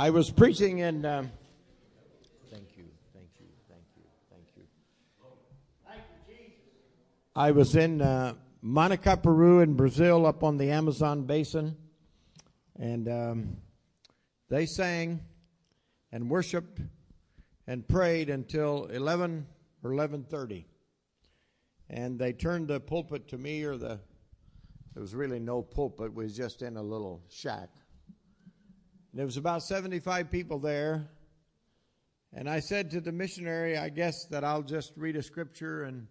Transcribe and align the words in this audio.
I 0.00 0.10
was 0.10 0.30
preaching 0.30 0.78
in. 0.78 1.04
Um, 1.04 1.28
thank 2.52 2.68
you, 2.76 2.84
thank 3.12 3.30
you, 3.40 3.46
thank 3.68 3.82
you, 3.96 4.04
thank 4.30 4.46
you. 4.56 4.62
Jesus. 6.24 6.54
I 7.34 7.50
was 7.50 7.74
in 7.74 8.00
uh, 8.00 8.34
Manacapuru, 8.64 9.60
in 9.60 9.74
Brazil, 9.74 10.24
up 10.24 10.44
on 10.44 10.56
the 10.56 10.70
Amazon 10.70 11.24
basin, 11.24 11.76
and 12.78 13.08
um, 13.08 13.56
they 14.48 14.66
sang 14.66 15.18
and 16.12 16.30
worshipped 16.30 16.80
and 17.66 17.86
prayed 17.88 18.30
until 18.30 18.84
11 18.84 19.48
or 19.82 19.90
11:30, 19.90 20.64
and 21.90 22.20
they 22.20 22.32
turned 22.32 22.68
the 22.68 22.78
pulpit 22.78 23.26
to 23.26 23.36
me, 23.36 23.64
or 23.64 23.76
the 23.76 23.98
there 24.94 25.00
was 25.00 25.16
really 25.16 25.40
no 25.40 25.60
pulpit; 25.60 26.06
it 26.06 26.14
was 26.14 26.36
just 26.36 26.62
in 26.62 26.76
a 26.76 26.82
little 26.82 27.20
shack. 27.28 27.70
There 29.18 29.26
was 29.26 29.36
about 29.36 29.64
75 29.64 30.30
people 30.30 30.60
there. 30.60 31.08
And 32.32 32.48
I 32.48 32.60
said 32.60 32.92
to 32.92 33.00
the 33.00 33.10
missionary, 33.10 33.76
I 33.76 33.88
guess 33.88 34.26
that 34.26 34.44
I'll 34.44 34.62
just 34.62 34.92
read 34.96 35.16
a 35.16 35.24
scripture 35.24 35.82
and 35.82 36.06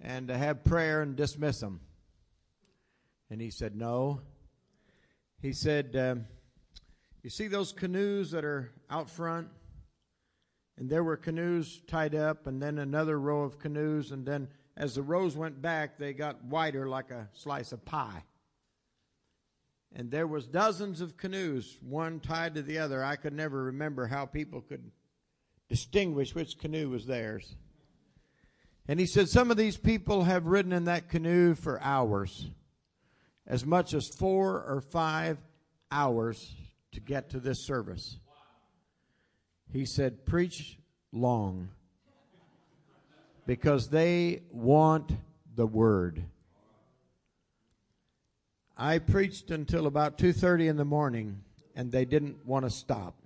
and 0.00 0.28
have 0.28 0.64
prayer 0.64 1.02
and 1.02 1.14
dismiss 1.14 1.60
them. 1.60 1.80
And 3.30 3.40
he 3.40 3.50
said, 3.50 3.76
No. 3.76 4.20
He 5.40 5.52
said, 5.52 5.94
um, 5.94 6.24
You 7.22 7.30
see 7.30 7.46
those 7.46 7.70
canoes 7.70 8.32
that 8.32 8.44
are 8.44 8.72
out 8.90 9.08
front? 9.08 9.46
And 10.78 10.90
there 10.90 11.04
were 11.04 11.16
canoes 11.16 11.82
tied 11.86 12.16
up, 12.16 12.48
and 12.48 12.60
then 12.60 12.78
another 12.78 13.20
row 13.20 13.42
of 13.42 13.60
canoes, 13.60 14.10
and 14.10 14.26
then 14.26 14.48
as 14.76 14.96
the 14.96 15.02
rows 15.02 15.36
went 15.36 15.62
back, 15.62 15.98
they 15.98 16.14
got 16.14 16.42
wider 16.46 16.88
like 16.88 17.12
a 17.12 17.28
slice 17.32 17.70
of 17.70 17.84
pie 17.84 18.24
and 19.96 20.10
there 20.10 20.26
was 20.26 20.46
dozens 20.46 21.00
of 21.00 21.16
canoes, 21.16 21.78
one 21.80 22.20
tied 22.20 22.54
to 22.54 22.62
the 22.62 22.78
other. 22.78 23.02
I 23.02 23.16
could 23.16 23.32
never 23.32 23.64
remember 23.64 24.06
how 24.06 24.26
people 24.26 24.60
could 24.60 24.90
distinguish 25.70 26.34
which 26.34 26.58
canoe 26.58 26.90
was 26.90 27.06
theirs. 27.06 27.56
And 28.86 29.00
he 29.00 29.06
said 29.06 29.30
some 29.30 29.50
of 29.50 29.56
these 29.56 29.78
people 29.78 30.24
have 30.24 30.44
ridden 30.44 30.74
in 30.74 30.84
that 30.84 31.08
canoe 31.08 31.54
for 31.54 31.80
hours, 31.82 32.50
as 33.46 33.64
much 33.64 33.94
as 33.94 34.06
four 34.06 34.62
or 34.64 34.82
five 34.82 35.38
hours 35.90 36.54
to 36.92 37.00
get 37.00 37.30
to 37.30 37.40
this 37.40 37.66
service. 37.66 38.18
He 39.72 39.86
said, 39.86 40.26
Preach 40.26 40.78
long 41.10 41.70
because 43.46 43.88
they 43.88 44.42
want 44.50 45.10
the 45.54 45.66
word. 45.66 46.22
I 48.76 48.98
preached 48.98 49.50
until 49.50 49.86
about 49.86 50.18
2:30 50.18 50.68
in 50.68 50.76
the 50.76 50.84
morning 50.84 51.42
and 51.74 51.90
they 51.90 52.04
didn't 52.04 52.44
want 52.44 52.66
to 52.66 52.70
stop. 52.70 53.22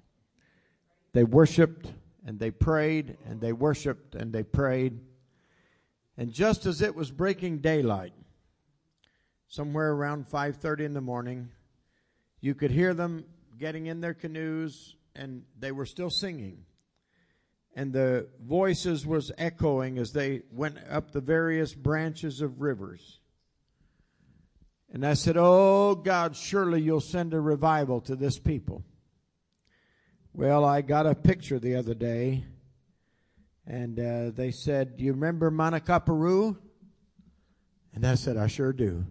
They 1.13 1.25
worshiped 1.25 1.93
and 2.25 2.39
they 2.39 2.53
prayed 2.53 3.17
and 3.25 3.41
they 3.41 3.53
worshiped 3.53 4.15
and 4.15 4.33
they 4.33 4.45
prayed. 4.45 5.01
And 6.17 6.33
just 6.33 6.67
as 6.67 6.81
it 6.81 6.95
was 6.95 7.11
breaking 7.11 7.59
daylight, 7.59 8.13
somewhere 9.49 9.93
around 9.93 10.29
5:30 10.29 10.85
in 10.85 10.95
the 10.95 11.01
morning, 11.01 11.51
you 12.41 12.55
could 12.55 12.71
hear 12.71 12.95
them 12.95 13.25
getting 13.59 13.87
in 13.87 14.01
their 14.01 14.15
canoes 14.15 14.97
and 15.17 15.45
they 15.59 15.73
were 15.73 15.87
still 15.87 16.11
singing. 16.11 16.65
And 17.75 17.93
the 17.93 18.29
voices 18.41 19.05
was 19.05 19.33
echoing 19.37 19.99
as 19.99 20.13
they 20.13 20.43
went 20.53 20.79
up 20.89 21.11
the 21.11 21.21
various 21.21 21.75
branches 21.75 22.41
of 22.41 22.61
rivers. 22.61 23.20
And 24.93 25.07
I 25.07 25.15
said, 25.15 25.37
Oh 25.39 25.95
God, 25.95 26.37
surely 26.37 26.83
you'll 26.83 27.01
send 27.01 27.33
a 27.33 27.41
revival 27.41 28.01
to 28.03 28.17
this 28.17 28.39
people. 28.39 28.85
Well, 30.33 30.65
I 30.65 30.81
got 30.81 31.07
a 31.07 31.15
picture 31.15 31.59
the 31.59 31.77
other 31.77 31.95
day, 31.95 32.45
and 33.67 33.99
uh, 33.99 34.31
they 34.31 34.51
said, 34.51 34.97
Do 34.97 35.05
you 35.05 35.13
remember 35.13 35.51
Manacapuru? 35.51 36.57
And 37.95 38.07
I 38.07 38.15
said, 38.15 38.37
I 38.37 38.47
sure 38.47 38.73
do. 38.73 39.07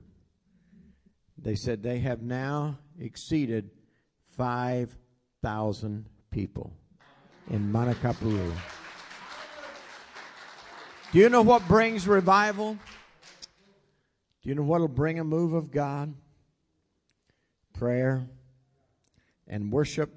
They 1.38 1.56
said 1.56 1.84
they 1.84 2.00
have 2.00 2.22
now 2.22 2.79
exceeded 3.00 3.72
5,000 4.38 6.06
people 6.31 6.73
in 7.50 7.72
Manacapuru. 7.72 8.51
Do 11.12 11.19
you 11.19 11.29
know 11.29 11.41
what 11.41 11.68
brings 11.68 12.07
revival? 12.07 12.78
Do 14.41 14.50
you 14.50 14.55
know 14.55 14.63
what 14.63 14.81
will 14.81 14.88
bring 14.88 15.19
a 15.19 15.23
move 15.23 15.53
of 15.53 15.72
God? 15.72 16.13
Prayer 17.73 18.27
and 19.47 19.72
worship 19.72 20.09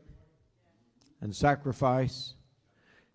and 1.20 1.34
sacrifice. 1.34 2.34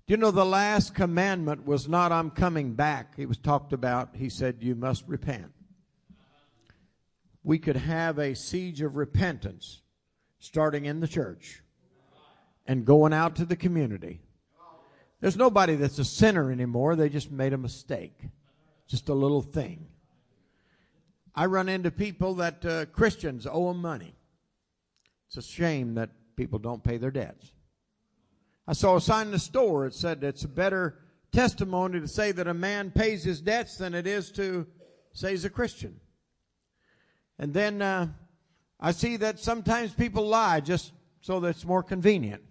Do 0.06 0.14
you 0.14 0.18
know 0.18 0.32
the 0.32 0.46
last 0.46 0.96
commandment 0.96 1.66
was 1.66 1.88
not 1.88 2.12
I'm 2.12 2.32
coming 2.32 2.74
back? 2.74 3.14
It 3.18 3.28
was 3.28 3.38
talked 3.38 3.74
about. 3.74 4.16
He 4.16 4.30
said, 4.30 4.58
You 4.62 4.76
must 4.76 5.04
repent. 5.08 5.52
We 7.44 7.60
could 7.60 7.78
have 7.78 8.20
a 8.20 8.34
siege 8.34 8.82
of 8.82 8.98
repentance 8.98 9.82
starting 10.40 10.86
in 10.86 11.00
the 11.00 11.08
church 11.08 11.62
and 12.66 12.86
going 12.86 13.14
out 13.14 13.36
to 13.38 13.46
the 13.46 13.56
community. 13.56 14.22
There's 15.20 15.38
nobody 15.38 15.76
that's 15.76 16.00
a 16.00 16.06
sinner 16.06 16.52
anymore. 16.52 16.96
They 16.96 17.10
just 17.10 17.32
made 17.32 17.54
a 17.54 17.58
mistake. 17.58 18.18
Just 18.88 19.10
a 19.10 19.14
little 19.14 19.42
thing. 19.42 19.88
I 21.38 21.46
run 21.46 21.70
into 21.70 21.92
people 21.92 22.34
that 22.36 22.66
uh, 22.66 22.86
Christians 22.88 23.46
owe 23.50 23.68
them 23.68 23.80
money. 23.80 24.16
It's 25.28 25.38
a 25.38 25.42
shame 25.44 25.94
that 25.94 26.10
people 26.36 26.58
don't 26.58 26.84
pay 26.84 26.98
their 26.98 27.12
debts. 27.12 27.52
I 28.68 28.74
saw 28.74 28.96
a 28.96 29.02
sign 29.02 29.28
in 29.28 29.34
the 29.34 29.40
store. 29.40 29.86
It 29.86 29.94
said 29.94 30.24
it's 30.24 30.46
a 30.46 30.48
better 30.48 30.98
testimony 31.32 32.00
to 32.00 32.08
say 32.08 32.32
that 32.32 32.48
a 32.48 32.56
man 32.56 32.90
pays 32.90 33.24
his 33.24 33.40
debts 33.40 33.78
than 33.78 33.94
it 33.94 34.08
is 34.08 34.32
to 34.32 34.66
say 35.14 35.30
he's 35.30 35.46
a 35.46 35.52
Christian. 35.52 36.00
And 37.38 37.54
then 37.54 37.84
uh, 37.84 38.08
I 38.80 38.92
see 38.92 39.16
that 39.18 39.38
sometimes 39.40 39.94
people 39.94 40.26
lie 40.26 40.60
just 40.60 40.92
so 41.22 41.40
that 41.42 41.50
it's 41.50 41.66
more 41.66 41.84
convenient 41.84 42.42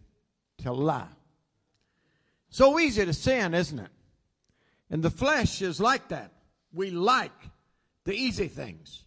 to 0.59 0.73
lie. 0.73 1.09
So 2.51 2.79
easy 2.79 3.05
to 3.05 3.13
sin, 3.13 3.53
isn't 3.53 3.81
it? 3.81 3.91
And 4.91 5.03
the 5.03 5.11
flesh 5.11 5.61
is 5.61 5.81
like 5.81 6.11
that. 6.11 6.31
We 6.73 6.93
like 6.93 7.33
the 8.07 8.15
easy 8.15 8.49
things. 8.49 9.05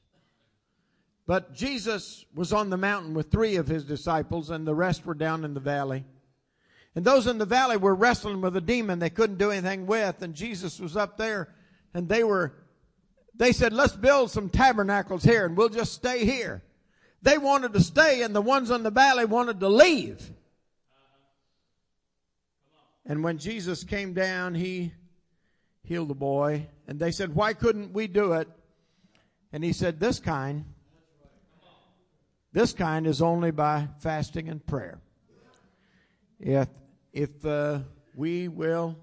But 1.25 1.53
Jesus 1.53 2.25
was 2.35 2.53
on 2.53 2.69
the 2.69 2.77
mountain 2.77 3.13
with 3.13 3.31
three 3.31 3.55
of 3.55 3.67
his 3.67 3.83
disciples, 3.83 4.49
and 4.49 4.67
the 4.67 4.75
rest 4.75 5.05
were 5.05 5.13
down 5.13 5.43
in 5.45 5.53
the 5.53 5.59
valley. 5.59 6.05
And 6.95 7.05
those 7.05 7.27
in 7.27 7.37
the 7.37 7.45
valley 7.45 7.77
were 7.77 7.95
wrestling 7.95 8.41
with 8.41 8.55
a 8.55 8.61
demon 8.61 8.99
they 8.99 9.09
couldn't 9.09 9.37
do 9.37 9.51
anything 9.51 9.85
with, 9.85 10.21
and 10.21 10.33
Jesus 10.33 10.79
was 10.79 10.97
up 10.97 11.17
there, 11.17 11.53
and 11.93 12.09
they 12.09 12.23
were, 12.23 12.53
they 13.35 13.51
said, 13.51 13.73
let's 13.73 13.95
build 13.95 14.31
some 14.31 14.49
tabernacles 14.49 15.23
here, 15.23 15.45
and 15.45 15.55
we'll 15.55 15.69
just 15.69 15.93
stay 15.93 16.25
here. 16.25 16.63
They 17.21 17.37
wanted 17.37 17.73
to 17.73 17.81
stay, 17.81 18.23
and 18.23 18.35
the 18.35 18.41
ones 18.41 18.71
in 18.71 18.83
the 18.83 18.91
valley 18.91 19.25
wanted 19.25 19.59
to 19.59 19.69
leave. 19.69 20.31
And 23.05 23.23
when 23.23 23.37
Jesus 23.37 23.83
came 23.83 24.13
down, 24.13 24.55
he 24.55 24.93
healed 25.83 26.09
the 26.09 26.15
boy, 26.15 26.67
and 26.87 26.99
they 26.99 27.11
said, 27.11 27.35
why 27.35 27.53
couldn't 27.53 27.93
we 27.93 28.07
do 28.07 28.33
it? 28.33 28.47
And 29.51 29.63
he 29.63 29.73
said, 29.73 29.99
This 29.99 30.19
kind, 30.19 30.65
this 32.53 32.73
kind 32.73 33.07
is 33.07 33.21
only 33.21 33.51
by 33.51 33.87
fasting 33.99 34.49
and 34.49 34.65
prayer. 34.65 34.99
If, 36.39 36.67
if 37.11 37.45
uh, 37.45 37.79
we 38.15 38.47
will 38.47 38.97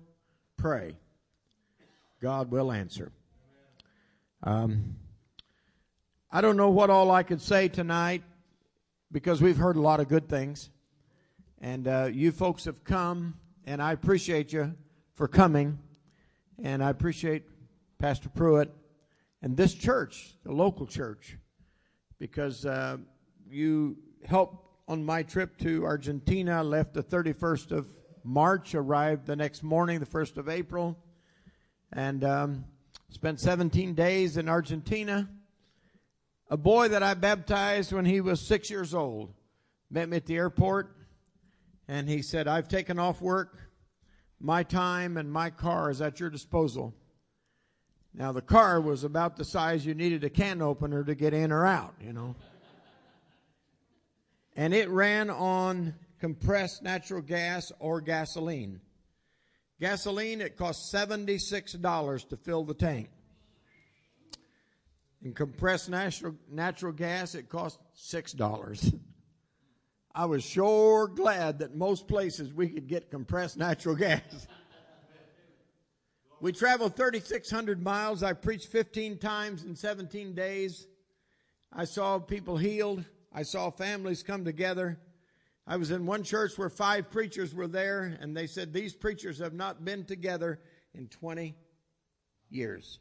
pray, 0.56 0.96
God 2.20 2.50
will 2.50 2.72
answer. 2.72 3.12
Um, 4.42 4.96
I 6.30 6.40
don't 6.40 6.56
know 6.56 6.70
what 6.70 6.90
all 6.90 7.10
I 7.10 7.22
could 7.22 7.40
say 7.40 7.68
tonight 7.68 8.22
because 9.12 9.40
we've 9.40 9.56
heard 9.56 9.76
a 9.76 9.80
lot 9.80 10.00
of 10.00 10.08
good 10.08 10.28
things. 10.28 10.70
And 11.60 11.88
uh, 11.88 12.08
you 12.12 12.32
folks 12.32 12.64
have 12.66 12.84
come, 12.84 13.34
and 13.64 13.80
I 13.80 13.92
appreciate 13.92 14.52
you 14.52 14.74
for 15.14 15.28
coming. 15.28 15.78
And 16.62 16.82
I 16.82 16.90
appreciate 16.90 17.44
Pastor 17.98 18.28
Pruitt 18.28 18.74
and 19.42 19.56
this 19.56 19.74
church, 19.74 20.34
the 20.44 20.52
local 20.52 20.86
church, 20.86 21.36
because 22.18 22.64
uh, 22.64 22.96
you 23.48 23.96
helped 24.24 24.66
on 24.88 25.04
my 25.04 25.22
trip 25.22 25.58
to 25.58 25.84
Argentina. 25.84 26.62
Left 26.62 26.94
the 26.94 27.02
31st 27.02 27.72
of 27.72 27.88
March, 28.24 28.74
arrived 28.74 29.26
the 29.26 29.36
next 29.36 29.62
morning, 29.62 30.00
the 30.00 30.06
1st 30.06 30.36
of 30.36 30.48
April, 30.48 30.98
and 31.92 32.24
um, 32.24 32.64
spent 33.10 33.40
17 33.40 33.94
days 33.94 34.36
in 34.36 34.48
Argentina. 34.48 35.28
A 36.48 36.56
boy 36.56 36.88
that 36.88 37.02
I 37.02 37.14
baptized 37.14 37.92
when 37.92 38.04
he 38.04 38.20
was 38.20 38.40
six 38.40 38.70
years 38.70 38.94
old 38.94 39.34
met 39.90 40.08
me 40.08 40.16
at 40.16 40.26
the 40.26 40.36
airport, 40.36 40.96
and 41.88 42.08
he 42.08 42.22
said, 42.22 42.48
I've 42.48 42.68
taken 42.68 42.98
off 42.98 43.20
work. 43.20 43.58
My 44.40 44.62
time 44.62 45.16
and 45.16 45.30
my 45.32 45.50
car 45.50 45.90
is 45.90 46.02
at 46.02 46.20
your 46.20 46.30
disposal. 46.30 46.94
Now, 48.18 48.32
the 48.32 48.40
car 48.40 48.80
was 48.80 49.04
about 49.04 49.36
the 49.36 49.44
size 49.44 49.84
you 49.84 49.92
needed 49.92 50.24
a 50.24 50.30
can 50.30 50.62
opener 50.62 51.04
to 51.04 51.14
get 51.14 51.34
in 51.34 51.52
or 51.52 51.66
out, 51.66 51.94
you 52.00 52.14
know. 52.14 52.34
And 54.56 54.72
it 54.72 54.88
ran 54.88 55.28
on 55.28 55.94
compressed 56.18 56.82
natural 56.82 57.20
gas 57.20 57.72
or 57.78 58.00
gasoline. 58.00 58.80
Gasoline, 59.78 60.40
it 60.40 60.56
cost 60.56 60.90
$76 60.94 62.28
to 62.30 62.36
fill 62.38 62.64
the 62.64 62.72
tank. 62.72 63.10
In 65.22 65.34
compressed 65.34 65.90
natural, 65.90 66.36
natural 66.50 66.92
gas, 66.92 67.34
it 67.34 67.50
cost 67.50 67.78
$6. 67.98 68.98
I 70.14 70.24
was 70.24 70.42
sure 70.42 71.08
glad 71.08 71.58
that 71.58 71.76
most 71.76 72.08
places 72.08 72.54
we 72.54 72.70
could 72.70 72.86
get 72.86 73.10
compressed 73.10 73.58
natural 73.58 73.94
gas. 73.94 74.46
We 76.40 76.52
traveled 76.52 76.96
3,600 76.96 77.82
miles. 77.82 78.22
I 78.22 78.32
preached 78.32 78.68
15 78.68 79.18
times 79.18 79.64
in 79.64 79.74
17 79.74 80.34
days. 80.34 80.86
I 81.72 81.84
saw 81.84 82.18
people 82.18 82.56
healed. 82.56 83.04
I 83.32 83.42
saw 83.42 83.70
families 83.70 84.22
come 84.22 84.44
together. 84.44 84.98
I 85.66 85.76
was 85.76 85.90
in 85.90 86.06
one 86.06 86.22
church 86.22 86.56
where 86.56 86.70
five 86.70 87.10
preachers 87.10 87.54
were 87.54 87.66
there, 87.66 88.16
and 88.20 88.36
they 88.36 88.46
said 88.46 88.72
these 88.72 88.94
preachers 88.94 89.38
have 89.40 89.52
not 89.52 89.84
been 89.84 90.04
together 90.04 90.60
in 90.94 91.08
20 91.08 91.54
years. 92.50 93.00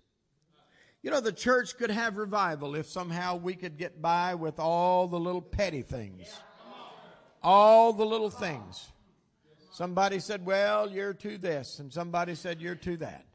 You 1.03 1.11
know, 1.11 1.21
the 1.21 1.31
church 1.31 1.77
could 1.77 1.91
have 1.91 2.17
revival 2.17 2.73
if 2.73 2.87
somehow 2.87 3.35
we 3.35 3.53
could 3.53 3.77
get 3.77 4.01
by 4.01 4.33
with 4.33 4.59
all 4.59 5.07
the 5.07 5.19
little 5.19 5.41
petty 5.41 5.83
things. 5.83 6.27
All 7.43 7.93
the 7.93 8.05
little 8.05 8.31
things. 8.31 8.91
Somebody 9.75 10.19
said, 10.19 10.45
well, 10.45 10.89
you're 10.89 11.13
to 11.15 11.37
this, 11.37 11.79
and 11.79 11.91
somebody 11.91 12.33
said, 12.33 12.61
you're 12.61 12.75
to 12.75 12.95
that. 12.95 13.25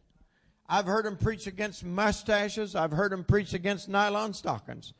I've 0.70 0.86
heard 0.86 1.04
them 1.04 1.18
preach 1.18 1.46
against 1.46 1.84
mustaches. 1.84 2.74
I've 2.74 2.92
heard 2.92 3.12
them 3.12 3.24
preach 3.24 3.52
against 3.52 3.90
nylon 3.90 4.32
stockings. 4.32 4.94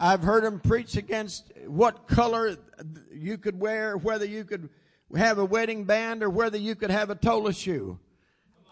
I've 0.00 0.24
heard 0.24 0.42
them 0.42 0.58
preach 0.58 0.96
against 0.96 1.52
what 1.68 2.08
color 2.08 2.56
you 3.12 3.38
could 3.38 3.60
wear, 3.60 3.96
whether 3.96 4.24
you 4.24 4.42
could 4.42 4.70
have 5.16 5.38
a 5.38 5.44
wedding 5.44 5.84
band 5.84 6.20
or 6.20 6.30
whether 6.30 6.58
you 6.58 6.74
could 6.74 6.90
have 6.90 7.10
a 7.10 7.14
Tola 7.14 7.52
shoe. 7.52 8.00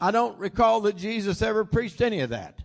I 0.01 0.11
don't 0.11 0.37
recall 0.37 0.81
that 0.81 0.97
Jesus 0.97 1.43
ever 1.43 1.65
preached 1.65 2.01
any 2.01 2.19
of 2.23 2.31
that. 2.31 2.59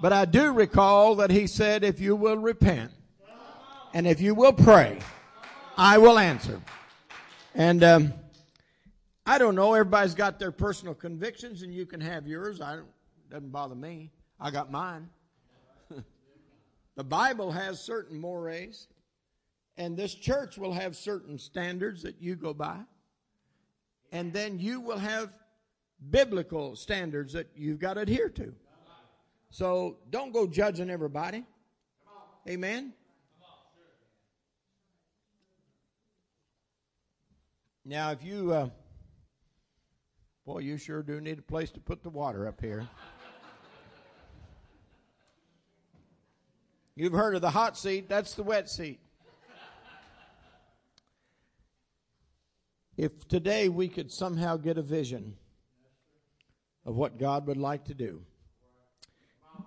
But 0.00 0.12
I 0.12 0.24
do 0.24 0.52
recall 0.52 1.14
that 1.14 1.30
he 1.30 1.46
said, 1.46 1.84
if 1.84 2.00
you 2.00 2.16
will 2.16 2.38
repent 2.38 2.90
and 3.94 4.04
if 4.04 4.20
you 4.20 4.34
will 4.34 4.52
pray, 4.52 4.98
I 5.76 5.98
will 5.98 6.18
answer. 6.18 6.60
And 7.54 7.84
um, 7.84 8.14
I 9.24 9.38
don't 9.38 9.54
know. 9.54 9.74
Everybody's 9.74 10.14
got 10.14 10.38
their 10.38 10.50
personal 10.50 10.94
convictions, 10.94 11.62
and 11.62 11.72
you 11.72 11.86
can 11.86 12.00
have 12.00 12.26
yours. 12.26 12.60
I 12.60 12.76
don't, 12.76 12.88
doesn't 13.30 13.52
bother 13.52 13.74
me. 13.74 14.10
I 14.40 14.50
got 14.50 14.70
mine. 14.70 15.08
The 16.94 17.04
Bible 17.04 17.50
has 17.52 17.80
certain 17.80 18.20
mores, 18.20 18.86
and 19.78 19.96
this 19.96 20.14
church 20.14 20.58
will 20.58 20.74
have 20.74 20.94
certain 20.94 21.38
standards 21.38 22.02
that 22.02 22.20
you 22.20 22.36
go 22.36 22.52
by. 22.52 22.80
And 24.10 24.30
then 24.30 24.58
you 24.58 24.78
will 24.80 24.98
have 24.98 25.30
biblical 26.10 26.76
standards 26.76 27.32
that 27.32 27.48
you've 27.56 27.78
got 27.78 27.94
to 27.94 28.00
adhere 28.00 28.28
to. 28.28 28.54
So 29.50 29.96
don't 30.10 30.32
go 30.32 30.46
judging 30.46 30.90
everybody. 30.90 31.44
Amen. 32.46 32.92
Now, 37.84 38.10
if 38.10 38.22
you, 38.22 38.52
uh, 38.52 38.68
boy, 40.52 40.58
you 40.58 40.76
sure 40.76 41.02
do 41.02 41.18
need 41.18 41.38
a 41.38 41.42
place 41.42 41.70
to 41.70 41.80
put 41.80 42.02
the 42.02 42.10
water 42.10 42.46
up 42.46 42.60
here. 42.60 42.86
You've 46.94 47.14
heard 47.14 47.34
of 47.34 47.40
the 47.40 47.48
hot 47.48 47.78
seat, 47.78 48.06
that's 48.06 48.34
the 48.34 48.42
wet 48.42 48.68
seat. 48.68 49.00
If 52.98 53.26
today 53.28 53.70
we 53.70 53.88
could 53.88 54.12
somehow 54.12 54.58
get 54.58 54.76
a 54.76 54.82
vision 54.82 55.38
of 56.84 56.96
what 56.96 57.18
God 57.18 57.46
would 57.46 57.56
like 57.56 57.86
to 57.86 57.94
do. 57.94 58.20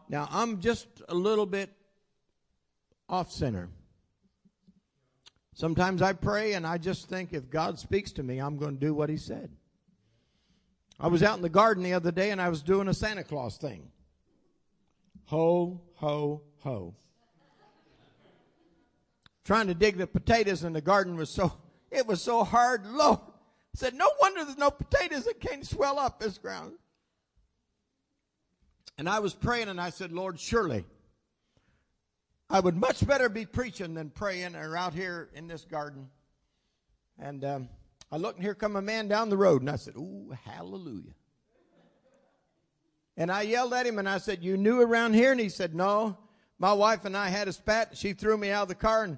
Now, 0.07 0.27
I'm 0.29 0.61
just 0.61 0.87
a 1.09 1.15
little 1.15 1.47
bit 1.47 1.71
off 3.09 3.31
center. 3.31 3.69
Sometimes 5.55 6.03
I 6.03 6.13
pray 6.13 6.53
and 6.53 6.67
I 6.67 6.77
just 6.77 7.09
think 7.09 7.33
if 7.33 7.49
God 7.49 7.79
speaks 7.79 8.11
to 8.11 8.21
me, 8.21 8.37
I'm 8.37 8.57
going 8.57 8.75
to 8.75 8.85
do 8.85 8.93
what 8.93 9.09
He 9.09 9.17
said. 9.17 9.49
I 10.99 11.07
was 11.07 11.23
out 11.23 11.37
in 11.37 11.41
the 11.41 11.49
garden 11.49 11.83
the 11.83 11.93
other 11.93 12.11
day 12.11 12.31
and 12.31 12.41
I 12.41 12.49
was 12.49 12.61
doing 12.61 12.87
a 12.87 12.93
Santa 12.93 13.23
Claus 13.23 13.57
thing. 13.57 13.91
Ho, 15.25 15.81
ho, 15.95 16.41
ho 16.59 16.95
trying 19.45 19.67
to 19.67 19.73
dig 19.73 19.97
the 19.97 20.07
potatoes 20.07 20.63
in 20.63 20.73
the 20.73 20.81
garden 20.81 21.15
was 21.15 21.29
so, 21.29 21.53
it 21.91 22.05
was 22.05 22.21
so 22.21 22.43
hard. 22.43 22.85
Lord, 22.87 23.19
said, 23.75 23.93
no 23.93 24.09
wonder 24.19 24.43
there's 24.43 24.57
no 24.57 24.71
potatoes 24.71 25.25
that 25.25 25.39
can't 25.39 25.65
swell 25.65 25.99
up 25.99 26.19
this 26.19 26.37
ground. 26.37 26.73
And 28.97 29.07
I 29.07 29.19
was 29.19 29.33
praying 29.33 29.69
and 29.69 29.79
I 29.79 29.91
said, 29.91 30.11
Lord, 30.11 30.39
surely 30.39 30.85
I 32.49 32.59
would 32.59 32.75
much 32.75 33.05
better 33.05 33.29
be 33.29 33.45
preaching 33.45 33.93
than 33.93 34.09
praying 34.09 34.55
or 34.55 34.75
out 34.75 34.93
here 34.93 35.29
in 35.33 35.47
this 35.47 35.65
garden. 35.65 36.09
And 37.19 37.43
um, 37.45 37.69
I 38.11 38.17
looked 38.17 38.37
and 38.37 38.45
here 38.45 38.55
come 38.55 38.75
a 38.75 38.81
man 38.81 39.07
down 39.07 39.29
the 39.29 39.37
road 39.37 39.61
and 39.61 39.69
I 39.69 39.75
said, 39.75 39.95
ooh, 39.95 40.35
hallelujah. 40.43 41.13
And 43.17 43.31
I 43.31 43.43
yelled 43.43 43.73
at 43.73 43.85
him 43.85 43.99
and 43.99 44.07
I 44.07 44.17
said, 44.17 44.43
you 44.43 44.57
knew 44.57 44.81
around 44.81 45.13
here? 45.13 45.31
And 45.31 45.39
he 45.39 45.49
said, 45.49 45.73
no. 45.73 46.17
My 46.57 46.73
wife 46.73 47.05
and 47.05 47.17
I 47.17 47.29
had 47.29 47.47
a 47.47 47.53
spat. 47.53 47.97
She 47.97 48.13
threw 48.13 48.37
me 48.37 48.49
out 48.49 48.63
of 48.63 48.67
the 48.69 48.75
car 48.75 49.03
and 49.03 49.17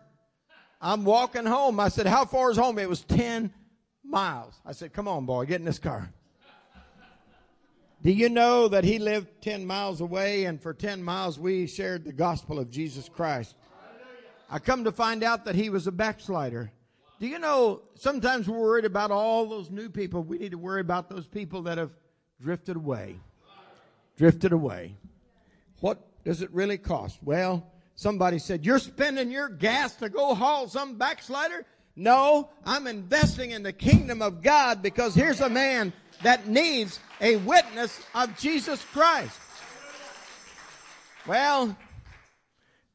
I'm 0.81 1.05
walking 1.05 1.45
home. 1.45 1.79
I 1.79 1.89
said, 1.89 2.05
How 2.05 2.25
far 2.25 2.51
is 2.51 2.57
home? 2.57 2.77
It 2.77 2.89
was 2.89 3.01
10 3.01 3.53
miles. 4.03 4.59
I 4.65 4.71
said, 4.73 4.93
Come 4.93 5.07
on, 5.07 5.25
boy, 5.25 5.45
get 5.45 5.59
in 5.59 5.65
this 5.65 5.79
car. 5.79 6.11
Do 8.03 8.11
you 8.11 8.29
know 8.29 8.67
that 8.67 8.83
he 8.83 8.99
lived 8.99 9.41
10 9.41 9.65
miles 9.65 10.01
away 10.01 10.45
and 10.45 10.61
for 10.61 10.73
10 10.73 11.01
miles 11.01 11.39
we 11.39 11.65
shared 11.65 12.05
the 12.05 12.13
gospel 12.13 12.59
of 12.59 12.69
Jesus 12.69 13.09
Christ? 13.09 13.55
I 14.49 14.59
come 14.59 14.83
to 14.83 14.91
find 14.91 15.23
out 15.23 15.45
that 15.45 15.55
he 15.55 15.69
was 15.69 15.87
a 15.87 15.91
backslider. 15.91 16.71
Do 17.19 17.27
you 17.27 17.39
know 17.39 17.81
sometimes 17.95 18.47
we're 18.47 18.59
worried 18.59 18.85
about 18.85 19.11
all 19.11 19.47
those 19.47 19.69
new 19.69 19.89
people. 19.89 20.23
We 20.23 20.37
need 20.37 20.51
to 20.51 20.57
worry 20.57 20.81
about 20.81 21.09
those 21.09 21.27
people 21.27 21.63
that 21.63 21.77
have 21.77 21.91
drifted 22.41 22.75
away. 22.75 23.19
Drifted 24.17 24.51
away. 24.51 24.95
What 25.79 25.99
does 26.23 26.41
it 26.41 26.51
really 26.51 26.77
cost? 26.77 27.19
Well, 27.23 27.71
Somebody 27.97 28.37
said, 28.37 28.63
You're 28.63 28.77
spending 28.77 29.31
your 29.31 29.49
gas 29.49 29.95
to 29.95 30.07
go 30.07 30.35
haul 30.35 30.69
some 30.69 30.99
backslider? 30.99 31.65
No, 31.95 32.51
I'm 32.63 32.85
investing 32.85 33.49
in 33.49 33.63
the 33.63 33.73
kingdom 33.73 34.21
of 34.21 34.43
God 34.43 34.83
because 34.83 35.15
here's 35.15 35.41
a 35.41 35.49
man 35.49 35.91
that 36.21 36.47
needs 36.47 36.99
a 37.19 37.37
witness 37.37 37.99
of 38.13 38.37
Jesus 38.37 38.85
Christ. 38.93 39.35
Well, 41.25 41.75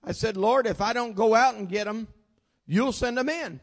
I 0.05 0.13
said, 0.13 0.37
Lord, 0.37 0.69
if 0.69 0.81
I 0.81 0.93
don't 0.93 1.17
go 1.17 1.35
out 1.35 1.57
and 1.57 1.69
get 1.69 1.85
them, 1.85 2.07
you'll 2.65 2.93
send 2.93 3.19
them 3.19 3.29
in. 3.29 3.59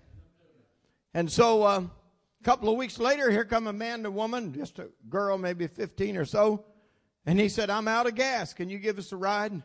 And 1.13 1.31
so 1.31 1.63
uh, 1.63 1.81
a 1.81 2.43
couple 2.43 2.69
of 2.69 2.77
weeks 2.77 2.99
later, 2.99 3.31
here 3.31 3.45
come 3.45 3.67
a 3.67 3.73
man 3.73 3.95
and 3.95 4.05
a 4.05 4.11
woman, 4.11 4.53
just 4.53 4.79
a 4.79 4.89
girl, 5.09 5.37
maybe 5.37 5.67
15 5.67 6.17
or 6.17 6.25
so, 6.25 6.65
and 7.25 7.39
he 7.39 7.49
said, 7.49 7.69
I'm 7.69 7.87
out 7.87 8.07
of 8.07 8.15
gas. 8.15 8.53
Can 8.53 8.69
you 8.69 8.77
give 8.77 8.97
us 8.97 9.11
a 9.11 9.17
ride? 9.17 9.61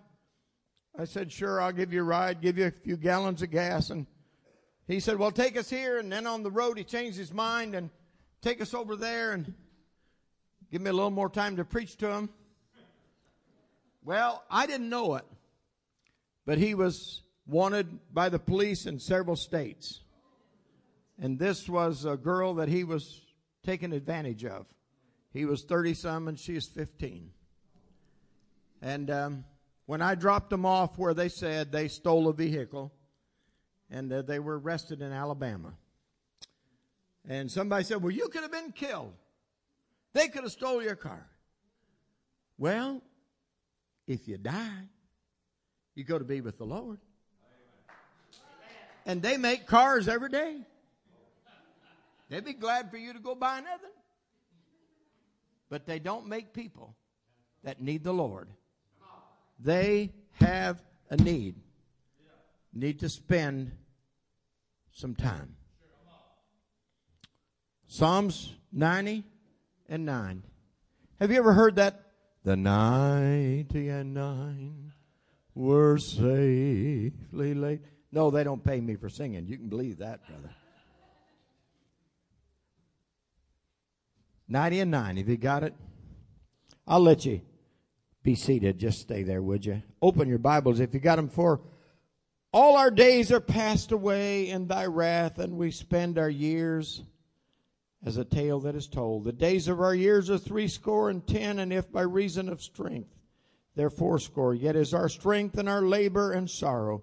I 0.98 1.04
said, 1.04 1.32
sure, 1.32 1.60
I'll 1.60 1.72
give 1.72 1.92
you 1.92 2.00
a 2.00 2.04
ride, 2.04 2.40
give 2.40 2.58
you 2.58 2.66
a 2.66 2.70
few 2.70 2.96
gallons 2.96 3.42
of 3.42 3.50
gas. 3.50 3.90
And 3.90 4.06
he 4.86 5.00
said, 5.00 5.18
well, 5.18 5.30
take 5.30 5.56
us 5.56 5.68
here. 5.68 5.98
And 5.98 6.10
then 6.10 6.26
on 6.26 6.42
the 6.42 6.50
road, 6.50 6.78
he 6.78 6.84
changed 6.84 7.18
his 7.18 7.32
mind 7.32 7.74
and 7.74 7.90
take 8.42 8.60
us 8.60 8.74
over 8.74 8.96
there 8.96 9.32
and 9.32 9.54
give 10.70 10.82
me 10.82 10.90
a 10.90 10.92
little 10.92 11.10
more 11.10 11.28
time 11.28 11.56
to 11.56 11.64
preach 11.64 11.96
to 11.98 12.10
him. 12.10 12.28
Well, 14.04 14.44
I 14.50 14.66
didn't 14.66 14.90
know 14.90 15.14
it, 15.14 15.24
but 16.44 16.58
he 16.58 16.74
was 16.74 17.22
wanted 17.46 17.98
by 18.12 18.28
the 18.28 18.38
police 18.38 18.86
in 18.86 19.00
several 19.00 19.36
states. 19.36 20.00
And 21.20 21.38
this 21.38 21.68
was 21.68 22.04
a 22.04 22.16
girl 22.16 22.54
that 22.54 22.68
he 22.68 22.84
was 22.84 23.20
taking 23.64 23.92
advantage 23.92 24.44
of. 24.44 24.66
He 25.32 25.44
was 25.44 25.62
30 25.62 25.94
some 25.94 26.28
and 26.28 26.38
she 26.38 26.56
is 26.56 26.66
15. 26.66 27.30
And, 28.82 29.10
um, 29.10 29.44
when 29.86 30.00
I 30.00 30.14
dropped 30.14 30.50
them 30.50 30.64
off 30.64 30.98
where 30.98 31.14
they 31.14 31.28
said 31.28 31.70
they 31.70 31.88
stole 31.88 32.28
a 32.28 32.32
vehicle 32.32 32.92
and 33.90 34.12
uh, 34.12 34.22
they 34.22 34.38
were 34.38 34.58
arrested 34.58 35.02
in 35.02 35.12
Alabama. 35.12 35.74
And 37.28 37.50
somebody 37.50 37.84
said, 37.84 38.02
well, 38.02 38.10
you 38.10 38.28
could 38.28 38.42
have 38.42 38.52
been 38.52 38.72
killed. 38.72 39.12
They 40.12 40.28
could 40.28 40.42
have 40.42 40.52
stole 40.52 40.82
your 40.82 40.96
car. 40.96 41.26
Well, 42.56 43.02
if 44.06 44.28
you 44.28 44.38
die, 44.38 44.88
you 45.94 46.04
go 46.04 46.18
to 46.18 46.24
be 46.24 46.40
with 46.40 46.58
the 46.58 46.64
Lord. 46.64 46.98
And 49.06 49.20
they 49.20 49.36
make 49.36 49.66
cars 49.66 50.08
every 50.08 50.30
day. 50.30 50.62
They'd 52.28 52.44
be 52.44 52.52
glad 52.52 52.90
for 52.90 52.96
you 52.96 53.12
to 53.12 53.18
go 53.18 53.34
buy 53.34 53.58
another. 53.58 53.90
But 55.68 55.86
they 55.86 55.98
don't 55.98 56.26
make 56.26 56.52
people 56.52 56.94
that 57.62 57.80
need 57.80 58.04
the 58.04 58.12
Lord. 58.12 58.48
They 59.58 60.12
have 60.34 60.82
a 61.10 61.16
need. 61.16 61.56
Need 62.72 63.00
to 63.00 63.08
spend 63.08 63.72
some 64.92 65.14
time. 65.14 65.56
Psalms 67.86 68.54
90 68.72 69.24
and 69.88 70.04
9. 70.04 70.42
Have 71.20 71.30
you 71.30 71.38
ever 71.38 71.52
heard 71.52 71.76
that? 71.76 72.00
The 72.44 72.56
ninety 72.56 73.88
and 73.88 74.12
nine 74.12 74.92
were 75.54 75.96
safely 75.96 77.54
laid. 77.54 77.80
No, 78.12 78.30
they 78.30 78.44
don't 78.44 78.62
pay 78.62 78.80
me 78.80 78.96
for 78.96 79.08
singing. 79.08 79.46
You 79.46 79.56
can 79.56 79.68
believe 79.68 79.98
that, 79.98 80.26
brother. 80.28 80.50
90 84.48 84.80
and 84.80 84.90
9. 84.90 85.16
Have 85.16 85.28
you 85.28 85.36
got 85.36 85.62
it? 85.62 85.74
I'll 86.86 87.00
let 87.00 87.24
you 87.24 87.40
be 88.22 88.34
seated. 88.34 88.78
Just 88.78 89.00
stay 89.00 89.22
there, 89.22 89.42
would 89.42 89.64
you? 89.64 89.82
Open 90.02 90.28
your 90.28 90.38
Bibles 90.38 90.80
if 90.80 90.94
you 90.94 91.00
got 91.00 91.16
them 91.16 91.28
for 91.28 91.60
all 92.54 92.76
our 92.76 92.92
days 92.92 93.32
are 93.32 93.40
passed 93.40 93.90
away 93.90 94.48
in 94.48 94.68
thy 94.68 94.86
wrath, 94.86 95.40
and 95.40 95.58
we 95.58 95.72
spend 95.72 96.18
our 96.18 96.30
years 96.30 97.02
as 98.06 98.16
a 98.16 98.24
tale 98.24 98.60
that 98.60 98.76
is 98.76 98.86
told. 98.86 99.24
The 99.24 99.32
days 99.32 99.66
of 99.66 99.80
our 99.80 99.94
years 99.94 100.30
are 100.30 100.38
threescore 100.38 101.10
and 101.10 101.26
ten, 101.26 101.58
and 101.58 101.72
if 101.72 101.90
by 101.90 102.02
reason 102.02 102.48
of 102.48 102.62
strength 102.62 103.10
they're 103.74 103.90
fourscore, 103.90 104.54
yet 104.54 104.76
is 104.76 104.94
our 104.94 105.08
strength 105.08 105.58
and 105.58 105.68
our 105.68 105.82
labor 105.82 106.30
and 106.30 106.48
sorrow, 106.48 107.02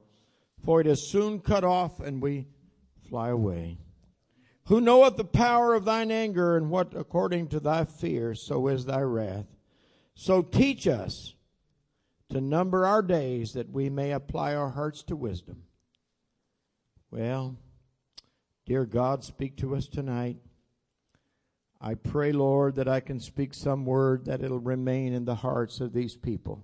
for 0.64 0.80
it 0.80 0.88
is 0.88 1.06
soon 1.06 1.42
cut 1.42 1.66
off, 1.66 2.00
and 2.00 2.22
we 2.22 2.48
fly 3.10 3.28
away. 3.28 3.78
Who 4.66 4.80
knoweth 4.80 5.18
the 5.18 5.24
power 5.24 5.74
of 5.74 5.86
thine 5.86 6.12
anger, 6.12 6.56
and 6.56 6.70
what 6.70 6.94
according 6.96 7.48
to 7.50 7.60
thy 7.60 7.86
fear, 7.86 8.36
so 8.36 8.68
is 8.68 8.86
thy 8.86 9.02
wrath. 9.02 9.48
So 10.14 10.42
teach 10.42 10.88
us 10.88 11.36
to 12.30 12.40
number 12.40 12.86
our 12.86 13.02
days 13.02 13.54
that 13.54 13.72
we 13.72 13.90
may 13.90 14.12
apply 14.12 14.56
our 14.56 14.70
hearts 14.70 15.04
to 15.04 15.16
wisdom. 15.16 15.64
Well, 17.10 17.58
dear 18.66 18.86
God, 18.86 19.24
speak 19.24 19.58
to 19.58 19.76
us 19.76 19.88
tonight. 19.88 20.38
I 21.82 21.96
pray, 21.96 22.32
Lord, 22.32 22.76
that 22.76 22.88
I 22.88 23.00
can 23.00 23.20
speak 23.20 23.54
some 23.54 23.86
word 23.86 24.26
that 24.26 24.44
it'll 24.44 24.60
remain 24.60 25.14
in 25.14 25.26
the 25.26 25.36
hearts 25.36 25.82
of 25.82 25.94
these 25.94 26.16
people. 26.16 26.64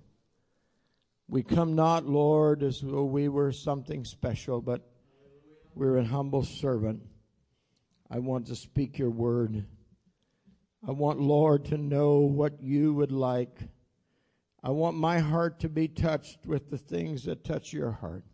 We 1.26 1.42
come 1.42 1.74
not, 1.74 2.06
Lord, 2.06 2.62
as 2.62 2.80
though 2.80 3.04
we 3.04 3.28
were 3.28 3.52
something 3.52 4.04
special, 4.04 4.62
but 4.62 4.88
we're 5.74 5.98
a 5.98 6.04
humble 6.04 6.44
servant. 6.44 7.02
I 8.10 8.18
want 8.20 8.46
to 8.46 8.56
speak 8.56 8.98
your 8.98 9.10
word. 9.10 9.66
I 10.86 10.92
want, 10.92 11.20
Lord, 11.20 11.66
to 11.66 11.78
know 11.78 12.20
what 12.20 12.62
you 12.62 12.94
would 12.94 13.12
like. 13.12 13.58
I 14.62 14.70
want 14.70 14.96
my 14.96 15.18
heart 15.18 15.60
to 15.60 15.68
be 15.68 15.88
touched 15.88 16.46
with 16.46 16.70
the 16.70 16.78
things 16.78 17.24
that 17.24 17.44
touch 17.44 17.72
your 17.72 17.92
heart. 17.92 18.24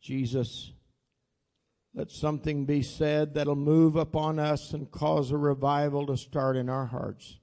Jesus, 0.00 0.72
let 1.94 2.10
something 2.10 2.66
be 2.66 2.82
said 2.82 3.34
that'll 3.34 3.56
move 3.56 3.96
upon 3.96 4.38
us 4.38 4.72
and 4.72 4.90
cause 4.90 5.30
a 5.30 5.36
revival 5.36 6.06
to 6.06 6.16
start 6.16 6.56
in 6.56 6.68
our 6.68 6.86
hearts. 6.86 7.38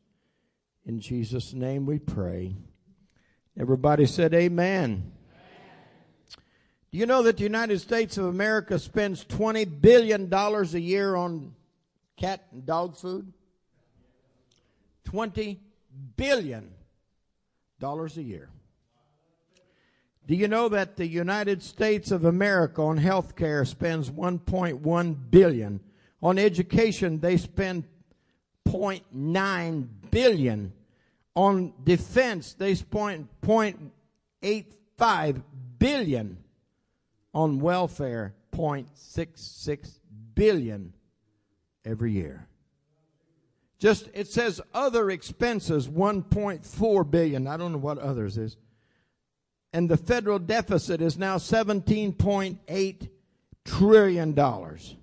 In 0.86 1.00
Jesus' 1.00 1.54
name 1.54 1.86
we 1.86 2.00
pray. 2.00 2.56
Everybody 3.60 4.06
said 4.06 4.34
amen. 4.34 5.12
Do 6.92 6.98
you 6.98 7.06
know 7.06 7.22
that 7.24 7.38
the 7.38 7.44
United 7.44 7.80
States 7.80 8.18
of 8.18 8.26
America 8.26 8.80
spends 8.80 9.24
$20 9.26 9.80
billion 9.80 10.34
a 10.34 10.64
year 10.80 11.16
on 11.16 11.54
cat 12.18 12.48
and 12.52 12.66
dog 12.66 12.96
food? 12.96 13.32
20 15.04 15.60
billion 16.16 16.72
dollars 17.80 18.18
a 18.18 18.24
year. 18.24 18.50
Do 20.26 20.34
you 20.36 20.48
know 20.48 20.68
that 20.70 20.98
the 20.98 21.08
United 21.08 21.64
States 21.64 22.12
of 22.12 22.26
America 22.26 22.82
on 22.82 22.98
health 22.98 23.36
care 23.36 23.66
spends 23.66 24.12
1.1 24.12 25.32
billion? 25.32 25.80
On 26.22 26.38
education, 26.38 27.20
they 27.20 27.38
spend 27.38 27.86
0.9 28.68 29.88
billion. 30.12 30.74
On 31.36 31.74
defense, 31.84 32.54
they 32.54 32.76
spend 32.76 33.28
0.85 33.42 35.42
billion. 35.80 36.38
On 37.34 37.60
welfare, 37.60 38.34
0.66 38.54 40.00
billion 40.34 40.94
every 41.86 42.12
year. 42.14 42.48
Just, 43.78 44.10
it 44.14 44.28
says 44.28 44.60
other 44.74 45.10
expenses, 45.10 45.88
1.4 45.88 47.12
billion. 47.12 47.48
I 47.48 47.58
don't 47.58 47.72
know 47.72 47.78
what 47.78 47.98
others 47.98 48.38
is 48.38 48.58
and 49.74 49.90
the 49.90 49.98
federal 49.98 50.40
deficit 50.40 51.02
is 51.02 51.18
now 51.18 51.38
17.8 51.38 53.10
trillion 53.66 54.34
dollars. 54.34 54.96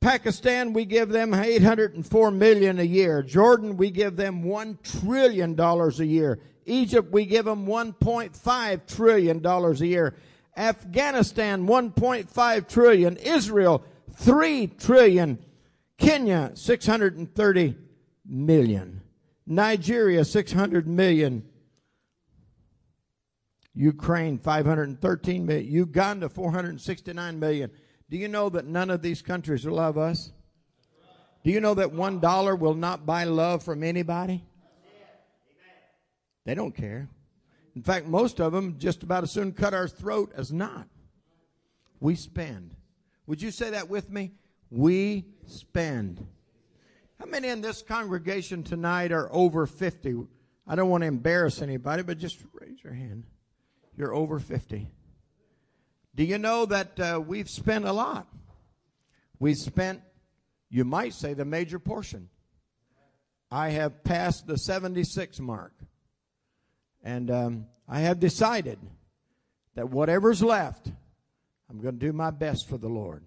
Pakistan, 0.00 0.72
we 0.72 0.84
give 0.84 1.08
them 1.08 1.32
804 1.32 2.30
million 2.30 2.78
a 2.78 2.84
year. 2.84 3.22
Jordan, 3.22 3.76
we 3.76 3.90
give 3.90 4.16
them 4.16 4.42
1 4.42 4.78
trillion 4.82 5.54
dollars 5.54 6.00
a 6.00 6.06
year. 6.06 6.38
Egypt, 6.66 7.10
we 7.10 7.24
give 7.24 7.46
them 7.46 7.66
1.5 7.66 8.86
trillion 8.86 9.40
dollars 9.40 9.80
a 9.80 9.86
year. 9.86 10.14
Afghanistan, 10.56 11.66
1.5 11.66 12.68
trillion. 12.68 13.16
Israel, 13.16 13.84
3 14.14 14.66
trillion. 14.68 15.38
Kenya, 15.98 16.52
630 16.54 17.76
million. 18.24 19.02
Nigeria, 19.46 20.24
600 20.24 20.86
million. 20.86 21.44
Ukraine 23.76 24.38
513 24.38 25.44
million, 25.44 25.70
Uganda 25.70 26.28
469 26.30 27.38
million. 27.38 27.70
Do 28.08 28.16
you 28.16 28.26
know 28.26 28.48
that 28.48 28.64
none 28.64 28.88
of 28.90 29.02
these 29.02 29.20
countries 29.20 29.66
love 29.66 29.98
us? 29.98 30.32
Do 31.44 31.50
you 31.50 31.60
know 31.60 31.74
that 31.74 31.92
one 31.92 32.18
dollar 32.18 32.56
will 32.56 32.74
not 32.74 33.04
buy 33.04 33.24
love 33.24 33.62
from 33.62 33.84
anybody? 33.84 34.44
They 36.44 36.54
don't 36.54 36.74
care. 36.74 37.08
In 37.76 37.82
fact, 37.82 38.06
most 38.06 38.40
of 38.40 38.52
them 38.52 38.76
just 38.78 39.04
about 39.04 39.22
as 39.22 39.30
soon 39.30 39.52
cut 39.52 39.74
our 39.74 39.86
throat 39.86 40.32
as 40.34 40.52
not. 40.52 40.88
We 42.00 42.16
spend. 42.16 42.74
Would 43.26 43.40
you 43.40 43.52
say 43.52 43.70
that 43.70 43.88
with 43.88 44.10
me? 44.10 44.32
We 44.70 45.26
spend. 45.46 46.26
How 47.20 47.26
many 47.26 47.48
in 47.48 47.60
this 47.60 47.82
congregation 47.82 48.64
tonight 48.64 49.12
are 49.12 49.28
over 49.32 49.66
50? 49.66 50.26
I 50.66 50.74
don't 50.74 50.90
want 50.90 51.02
to 51.02 51.06
embarrass 51.06 51.62
anybody, 51.62 52.02
but 52.02 52.18
just 52.18 52.38
raise 52.52 52.82
your 52.82 52.94
hand 52.94 53.24
you're 53.96 54.14
over 54.14 54.38
50. 54.38 54.88
Do 56.14 56.24
you 56.24 56.38
know 56.38 56.66
that 56.66 57.00
uh, 57.00 57.20
we've 57.24 57.48
spent 57.48 57.84
a 57.84 57.92
lot? 57.92 58.26
We've 59.38 59.56
spent, 59.56 60.00
you 60.70 60.84
might 60.84 61.14
say, 61.14 61.34
the 61.34 61.44
major 61.44 61.78
portion. 61.78 62.28
I 63.50 63.70
have 63.70 64.02
passed 64.02 64.46
the 64.46 64.56
76 64.56 65.40
mark. 65.40 65.72
And 67.06 67.30
um, 67.30 67.66
I 67.88 68.00
have 68.00 68.18
decided 68.18 68.80
that 69.76 69.90
whatever's 69.90 70.42
left, 70.42 70.90
I'm 71.70 71.80
going 71.80 72.00
to 72.00 72.04
do 72.04 72.12
my 72.12 72.32
best 72.32 72.68
for 72.68 72.78
the 72.78 72.88
Lord. 72.88 73.22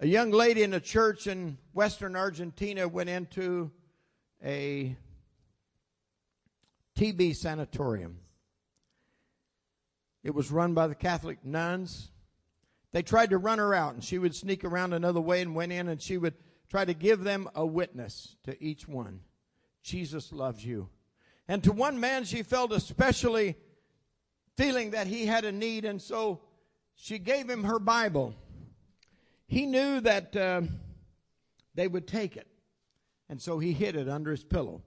A 0.00 0.08
young 0.08 0.32
lady 0.32 0.64
in 0.64 0.74
a 0.74 0.80
church 0.80 1.28
in 1.28 1.56
western 1.72 2.16
Argentina 2.16 2.88
went 2.88 3.10
into 3.10 3.70
a 4.44 4.96
TB 6.96 7.36
sanatorium. 7.36 8.18
It 10.24 10.34
was 10.34 10.50
run 10.50 10.74
by 10.74 10.88
the 10.88 10.96
Catholic 10.96 11.44
nuns. 11.44 12.10
They 12.90 13.02
tried 13.02 13.30
to 13.30 13.38
run 13.38 13.58
her 13.58 13.72
out, 13.72 13.94
and 13.94 14.02
she 14.02 14.18
would 14.18 14.34
sneak 14.34 14.64
around 14.64 14.94
another 14.94 15.20
way 15.20 15.42
and 15.42 15.54
went 15.54 15.70
in, 15.70 15.86
and 15.86 16.02
she 16.02 16.18
would 16.18 16.34
try 16.68 16.84
to 16.84 16.92
give 16.92 17.22
them 17.22 17.48
a 17.54 17.64
witness 17.64 18.34
to 18.42 18.60
each 18.60 18.88
one. 18.88 19.20
Jesus 19.80 20.32
loves 20.32 20.66
you. 20.66 20.88
And 21.48 21.64
to 21.64 21.72
one 21.72 21.98
man, 21.98 22.24
she 22.24 22.42
felt 22.42 22.72
especially 22.72 23.56
feeling 24.56 24.90
that 24.90 25.06
he 25.06 25.24
had 25.24 25.44
a 25.44 25.52
need, 25.52 25.86
and 25.86 26.00
so 26.00 26.40
she 26.94 27.18
gave 27.18 27.48
him 27.48 27.64
her 27.64 27.78
Bible. 27.78 28.34
He 29.46 29.64
knew 29.64 30.00
that 30.00 30.36
uh, 30.36 30.62
they 31.74 31.88
would 31.88 32.06
take 32.06 32.36
it, 32.36 32.46
and 33.30 33.40
so 33.40 33.58
he 33.58 33.72
hid 33.72 33.96
it 33.96 34.08
under 34.08 34.30
his 34.30 34.44
pillow. 34.44 34.82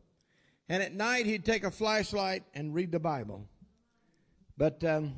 And 0.70 0.84
at 0.84 0.94
night, 0.94 1.26
he'd 1.26 1.44
take 1.44 1.64
a 1.64 1.72
flashlight 1.72 2.44
and 2.54 2.74
read 2.76 2.92
the 2.92 3.00
Bible. 3.00 3.48
But 4.56 4.84
um, 4.84 5.16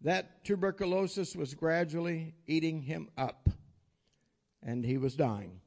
that 0.00 0.44
tuberculosis 0.44 1.36
was 1.36 1.54
gradually 1.54 2.34
eating 2.46 2.80
him 2.80 3.08
up, 3.18 3.50
and 4.62 4.84
he 4.84 4.96
was 4.96 5.14
dying. 5.14 5.60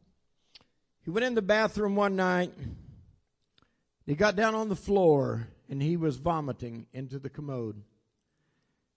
He 1.04 1.12
went 1.12 1.26
in 1.26 1.36
the 1.36 1.42
bathroom 1.42 1.96
one 1.96 2.16
night. 2.16 2.52
He 4.06 4.16
got 4.16 4.36
down 4.36 4.54
on 4.54 4.70
the 4.70 4.76
floor, 4.76 5.48
and 5.70 5.82
he 5.82 5.98
was 5.98 6.18
vomiting 6.18 6.86
into 6.94 7.18
the 7.18 7.30
commode. 7.30 7.82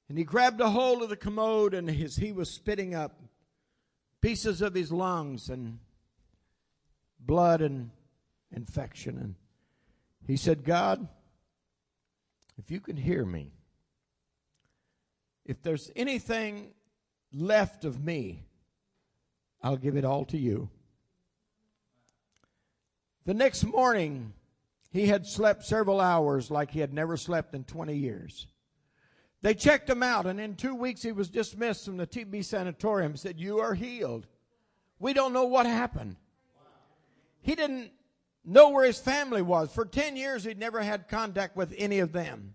And 0.08 0.18
he 0.18 0.24
grabbed 0.24 0.60
a 0.60 0.70
hold 0.70 1.02
of 1.02 1.08
the 1.08 1.16
commode, 1.16 1.74
and 1.74 1.88
his, 1.90 2.16
he 2.16 2.32
was 2.32 2.50
spitting 2.50 2.94
up 2.94 3.20
pieces 4.20 4.60
of 4.60 4.74
his 4.74 4.92
lungs 4.92 5.48
and 5.48 5.78
blood 7.20 7.62
and 7.62 7.90
infection. 8.54 9.16
And 9.18 9.34
he 10.26 10.36
said, 10.36 10.64
God, 10.64 11.08
if 12.58 12.70
you 12.70 12.80
can 12.80 12.96
hear 12.96 13.24
me, 13.24 13.52
if 15.44 15.62
there's 15.62 15.90
anything 15.96 16.72
left 17.32 17.84
of 17.84 18.02
me, 18.04 18.44
I'll 19.62 19.76
give 19.76 19.96
it 19.96 20.04
all 20.04 20.24
to 20.26 20.38
you. 20.38 20.68
The 23.24 23.34
next 23.34 23.64
morning, 23.64 24.32
he 24.90 25.06
had 25.06 25.26
slept 25.26 25.64
several 25.64 26.00
hours 26.00 26.50
like 26.50 26.70
he 26.70 26.80
had 26.80 26.92
never 26.92 27.16
slept 27.16 27.54
in 27.54 27.64
20 27.64 27.94
years. 27.94 28.46
They 29.40 29.54
checked 29.54 29.88
him 29.88 30.02
out, 30.02 30.26
and 30.26 30.40
in 30.40 30.56
two 30.56 30.74
weeks 30.74 31.02
he 31.02 31.12
was 31.12 31.28
dismissed 31.28 31.84
from 31.84 31.96
the 31.96 32.06
TB 32.06 32.44
sanatorium. 32.44 33.16
Said, 33.16 33.38
You 33.38 33.58
are 33.60 33.74
healed. 33.74 34.26
We 34.98 35.12
don't 35.12 35.32
know 35.32 35.44
what 35.44 35.66
happened. 35.66 36.16
He 37.40 37.54
didn't 37.54 37.92
know 38.44 38.70
where 38.70 38.84
his 38.84 38.98
family 38.98 39.42
was. 39.42 39.72
For 39.72 39.84
10 39.84 40.16
years, 40.16 40.44
he'd 40.44 40.58
never 40.58 40.82
had 40.82 41.08
contact 41.08 41.56
with 41.56 41.72
any 41.78 42.00
of 42.00 42.12
them. 42.12 42.54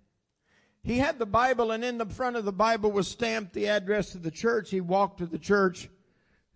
He 0.82 0.98
had 0.98 1.20
the 1.20 1.26
Bible, 1.26 1.72
and 1.72 1.86
in 1.86 1.98
the 1.98 2.06
front 2.06 2.36
of 2.36 2.44
the 2.44 2.52
Bible 2.52 2.92
was 2.92 3.08
stamped 3.08 3.54
the 3.54 3.70
address 3.70 4.16
of 4.16 4.24
the 4.24 4.32
church. 4.32 4.70
He 4.70 4.82
walked 4.82 5.20
to 5.20 5.26
the 5.26 5.40
church 5.40 5.90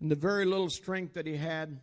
and 0.00 0.10
the 0.10 0.16
very 0.16 0.44
little 0.44 0.68
strength 0.68 1.14
that 1.14 1.26
he 1.26 1.36
had. 1.36 1.80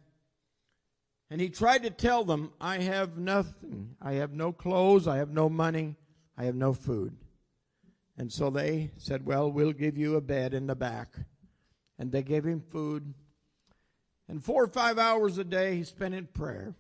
And 1.35 1.41
he 1.41 1.49
tried 1.49 1.83
to 1.83 1.89
tell 1.89 2.23
them, 2.23 2.53
I 2.61 2.77
have 2.77 3.17
nothing. 3.17 3.97
I 4.01 4.13
have 4.13 4.31
no 4.31 4.53
clothes. 4.53 5.05
I 5.05 5.17
have 5.17 5.31
no 5.31 5.49
money. 5.49 5.97
I 6.37 6.45
have 6.45 6.55
no 6.55 6.71
food. 6.71 7.17
And 8.17 8.31
so 8.31 8.49
they 8.49 8.91
said, 8.95 9.25
Well, 9.25 9.51
we'll 9.51 9.73
give 9.73 9.97
you 9.97 10.15
a 10.15 10.21
bed 10.21 10.53
in 10.53 10.65
the 10.65 10.77
back. 10.77 11.13
And 11.99 12.09
they 12.09 12.23
gave 12.23 12.45
him 12.45 12.61
food. 12.61 13.13
And 14.29 14.41
four 14.41 14.63
or 14.63 14.69
five 14.69 14.97
hours 14.97 15.37
a 15.37 15.43
day 15.43 15.75
he 15.75 15.83
spent 15.83 16.13
in 16.13 16.27
prayer. 16.27 16.73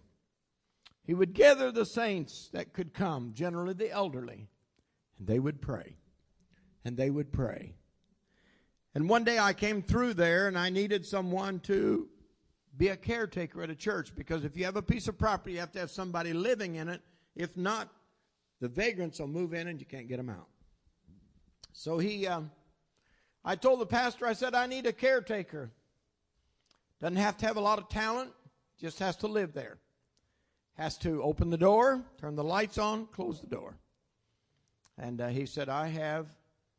He 1.03 1.13
would 1.13 1.33
gather 1.33 1.69
the 1.69 1.85
saints 1.85 2.49
that 2.53 2.71
could 2.71 2.93
come, 2.93 3.33
generally 3.33 3.73
the 3.73 3.91
elderly, 3.91 4.47
and 5.17 5.27
they 5.27 5.37
would 5.37 5.61
pray. 5.61 5.97
And 6.85 6.95
they 6.95 7.09
would 7.09 7.33
pray. 7.33 7.73
And 8.93 9.09
one 9.09 9.25
day 9.25 9.37
I 9.37 9.51
came 9.51 9.81
through 9.81 10.13
there 10.13 10.47
and 10.47 10.57
I 10.57 10.69
needed 10.69 11.05
someone 11.05 11.59
to 11.59 12.07
be 12.77 12.89
a 12.89 12.97
caretaker 12.97 13.61
at 13.61 13.69
a 13.69 13.75
church 13.75 14.13
because 14.15 14.43
if 14.43 14.57
you 14.57 14.65
have 14.65 14.75
a 14.75 14.81
piece 14.81 15.07
of 15.07 15.17
property, 15.17 15.53
you 15.53 15.59
have 15.59 15.71
to 15.73 15.79
have 15.79 15.91
somebody 15.91 16.33
living 16.33 16.75
in 16.75 16.89
it. 16.89 17.01
If 17.35 17.55
not, 17.55 17.89
the 18.59 18.67
vagrants 18.67 19.19
will 19.19 19.27
move 19.27 19.53
in 19.53 19.67
and 19.67 19.79
you 19.79 19.85
can't 19.85 20.07
get 20.07 20.17
them 20.17 20.29
out. 20.29 20.47
So 21.73 21.97
he, 21.97 22.27
um, 22.27 22.51
I 23.43 23.55
told 23.55 23.79
the 23.79 23.85
pastor, 23.85 24.25
I 24.25 24.33
said, 24.33 24.55
I 24.55 24.65
need 24.65 24.85
a 24.85 24.93
caretaker. 24.93 25.71
Doesn't 27.01 27.17
have 27.17 27.37
to 27.37 27.45
have 27.45 27.57
a 27.57 27.61
lot 27.61 27.79
of 27.79 27.89
talent, 27.89 28.31
just 28.79 28.99
has 28.99 29.15
to 29.17 29.27
live 29.27 29.53
there. 29.53 29.77
Has 30.75 30.97
to 30.99 31.21
open 31.23 31.49
the 31.49 31.57
door, 31.57 32.03
turn 32.17 32.35
the 32.35 32.43
lights 32.43 32.77
on, 32.77 33.07
close 33.07 33.39
the 33.39 33.47
door. 33.47 33.77
And 34.97 35.21
uh, 35.21 35.27
he 35.27 35.45
said, 35.45 35.69
I 35.69 35.87
have 35.87 36.27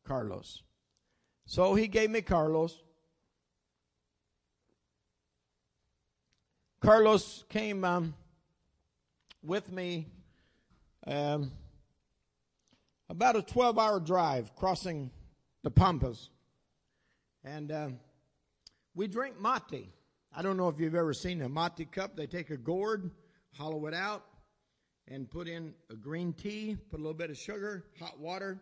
Carlos. 0.03 0.63
So 1.45 1.75
he 1.75 1.87
gave 1.87 2.09
me 2.09 2.21
Carlos. 2.21 2.81
Carlos 6.87 7.43
came 7.49 7.83
um, 7.83 8.15
with 9.43 9.69
me 9.69 10.07
um, 11.05 11.51
about 13.09 13.35
a 13.35 13.41
12 13.41 13.77
hour 13.77 13.99
drive 13.99 14.55
crossing 14.55 15.11
the 15.63 15.69
Pampas. 15.69 16.29
And 17.43 17.73
uh, 17.73 17.89
we 18.95 19.07
drink 19.07 19.35
mate. 19.37 19.89
I 20.33 20.41
don't 20.41 20.55
know 20.55 20.69
if 20.69 20.79
you've 20.79 20.95
ever 20.95 21.13
seen 21.13 21.41
a 21.41 21.49
mate 21.49 21.91
cup. 21.91 22.15
They 22.15 22.25
take 22.25 22.51
a 22.51 22.57
gourd, 22.57 23.11
hollow 23.57 23.85
it 23.87 23.93
out, 23.93 24.23
and 25.09 25.29
put 25.29 25.49
in 25.49 25.73
a 25.89 25.95
green 25.97 26.31
tea, 26.31 26.77
put 26.89 27.01
a 27.01 27.03
little 27.03 27.13
bit 27.13 27.29
of 27.29 27.35
sugar, 27.35 27.83
hot 27.99 28.17
water, 28.17 28.61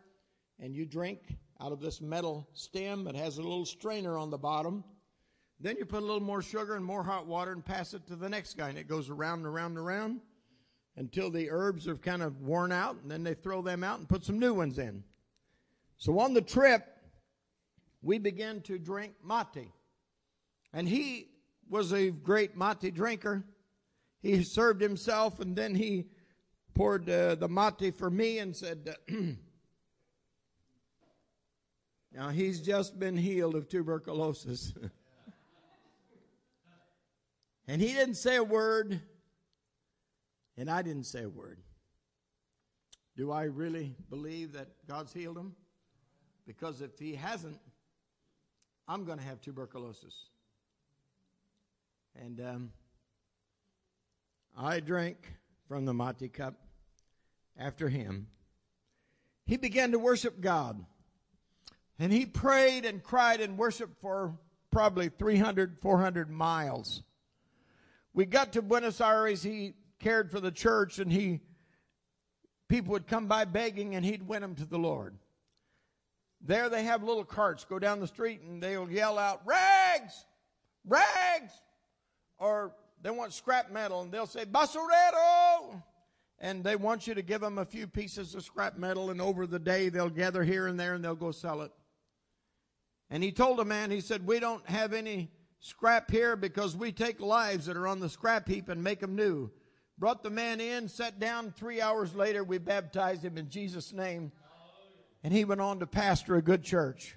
and 0.60 0.76
you 0.76 0.88
drink 0.88 1.20
out 1.62 1.72
of 1.72 1.80
this 1.80 2.02
metal 2.02 2.50
stem 2.54 3.04
that 3.04 3.16
has 3.16 3.38
a 3.38 3.44
little 3.44 3.68
strainer 3.68 4.18
on 4.18 4.32
the 4.32 4.40
bottom. 4.40 4.84
Then 5.60 5.78
you 5.78 5.86
put 5.86 6.04
a 6.04 6.06
little 6.06 6.22
more 6.22 6.42
sugar 6.42 6.76
and 6.76 6.84
more 6.84 7.04
hot 7.04 7.28
water 7.28 7.52
and 7.52 7.66
pass 7.66 7.94
it 7.94 8.08
to 8.08 8.16
the 8.16 8.30
next 8.30 8.58
guy, 8.58 8.70
and 8.70 8.78
it 8.78 8.88
goes 8.88 9.10
around 9.10 9.40
and 9.40 9.48
around 9.48 9.78
and 9.78 9.80
around 9.80 10.22
until 10.98 11.30
the 11.30 11.50
herbs 11.50 11.88
are 11.88 11.96
kind 11.96 12.22
of 12.22 12.42
worn 12.42 12.72
out, 12.72 12.98
and 13.02 13.10
then 13.12 13.24
they 13.24 13.34
throw 13.34 13.62
them 13.62 13.84
out 13.84 14.00
and 14.00 14.08
put 14.08 14.24
some 14.24 14.40
new 14.40 14.54
ones 14.54 14.80
in. 14.80 15.04
So 15.98 16.20
on 16.20 16.34
the 16.34 16.42
trip, 16.42 16.86
we 18.02 18.18
began 18.18 18.62
to 18.62 18.78
drink 18.78 19.14
mate. 19.24 19.70
And 20.74 20.88
he 20.88 21.30
was 21.70 21.94
a 21.94 22.12
great 22.12 22.58
mate 22.58 22.94
drinker. 22.94 23.44
He 24.22 24.44
served 24.44 24.82
himself, 24.82 25.40
and 25.40 25.56
then 25.56 25.76
he 25.76 26.06
poured 26.74 27.10
uh, 27.10 27.36
the 27.36 27.48
mate 27.48 27.96
for 27.98 28.10
me 28.10 28.40
and 28.40 28.56
said, 28.56 28.96
Now 32.14 32.30
he's 32.30 32.62
just 32.62 32.98
been 32.98 33.18
healed 33.18 33.56
of 33.56 33.68
tuberculosis. 33.68 34.74
and 37.68 37.82
he 37.82 37.94
didn't 37.94 38.16
say 38.16 38.36
a 38.36 38.44
word. 38.44 39.00
And 40.58 40.70
I 40.70 40.82
didn't 40.82 41.04
say 41.04 41.24
a 41.24 41.30
word. 41.30 41.60
Do 43.18 43.32
I 43.32 43.44
really 43.44 43.96
believe 44.10 44.54
that 44.54 44.70
God's 44.88 45.14
healed 45.14 45.38
him? 45.38 45.54
Because 46.46 46.82
if 46.82 46.98
he 47.00 47.16
hasn't, 47.16 47.60
I'm 48.88 49.06
going 49.06 49.18
to 49.18 49.24
have 49.24 49.42
tuberculosis. 49.42 50.14
And 52.16 52.40
um, 52.40 52.72
I 54.58 54.80
drank 54.80 55.34
from 55.68 55.86
the 55.86 55.94
mate 55.94 56.34
cup 56.34 56.56
after 57.58 57.90
him. 57.90 58.28
He 59.46 59.58
began 59.58 59.92
to 59.92 60.00
worship 60.00 60.40
God. 60.40 60.86
And 62.00 62.12
he 62.12 62.26
prayed 62.26 62.86
and 62.86 63.02
cried 63.02 63.42
and 63.42 63.58
worshiped 63.58 64.00
for 64.02 64.38
probably 64.72 65.10
300, 65.10 65.78
400 65.82 66.30
miles. 66.30 67.02
We 68.16 68.26
got 68.26 68.54
to 68.54 68.62
Buenos 68.62 69.02
Aires. 69.02 69.44
He 69.44 69.74
cared 70.00 70.32
for 70.32 70.40
the 70.40 70.50
church 70.50 71.00
and 71.00 71.12
he 71.12 71.42
people 72.70 72.94
would 72.94 73.08
come 73.08 73.28
by 73.28 73.44
begging 73.44 73.94
and 73.94 74.06
he'd 74.06 74.26
win 74.26 74.42
them 74.42 74.56
to 74.56 74.66
the 74.66 74.80
Lord. 74.80 75.18
There 76.40 76.70
they 76.70 76.84
have 76.84 77.04
little 77.04 77.26
carts 77.26 77.66
go 77.66 77.78
down 77.78 78.00
the 78.00 78.08
street 78.08 78.40
and 78.42 78.64
they'll 78.64 78.90
yell 78.90 79.20
out, 79.20 79.42
rags, 79.46 80.26
rags, 80.88 81.52
or 82.38 82.74
they 83.02 83.10
want 83.10 83.34
scrap 83.34 83.70
metal 83.70 84.02
and 84.02 84.12
they'll 84.12 84.26
say, 84.26 84.46
basurero. 84.46 85.84
And 86.40 86.64
they 86.64 86.78
want 86.78 87.08
you 87.08 87.16
to 87.16 87.22
give 87.22 87.42
them 87.42 87.58
a 87.58 87.66
few 87.66 87.86
pieces 87.86 88.34
of 88.34 88.44
scrap 88.44 88.78
metal 88.78 89.10
and 89.10 89.22
over 89.22 89.46
the 89.46 89.60
day 89.60 89.90
they'll 89.90 90.10
gather 90.10 90.44
here 90.44 90.68
and 90.68 90.80
there 90.80 90.94
and 90.94 91.04
they'll 91.04 91.16
go 91.16 91.32
sell 91.32 91.62
it. 91.64 91.72
And 93.10 93.22
he 93.22 93.34
told 93.34 93.60
a 93.60 93.66
man, 93.66 93.92
he 93.92 94.00
said, 94.00 94.26
we 94.26 94.40
don't 94.40 94.66
have 94.70 94.94
any 94.94 95.32
scrap 95.66 96.12
here 96.12 96.36
because 96.36 96.76
we 96.76 96.92
take 96.92 97.20
lives 97.20 97.66
that 97.66 97.78
are 97.78 97.88
on 97.88 98.00
the 98.00 98.10
scrap 98.10 98.48
heap 98.48 98.70
and 98.70 98.84
make 98.84 99.00
them 99.00 99.16
new 99.16 99.52
brought 99.98 100.24
the 100.24 100.30
man 100.30 100.60
in, 100.60 100.88
sat 100.88 101.20
down. 101.20 101.52
Three 101.52 101.82
hours 101.82 102.16
later, 102.16 102.44
we 102.44 102.58
baptized 102.58 103.24
him 103.24 103.38
in 103.38 103.50
Jesus' 103.50 103.94
name. 103.94 104.32
And 105.24 105.34
he 105.34 105.46
went 105.46 105.62
on 105.62 105.80
to 105.80 105.88
pastor 105.88 106.36
a 106.36 106.42
good 106.42 106.64
church. 106.64 107.16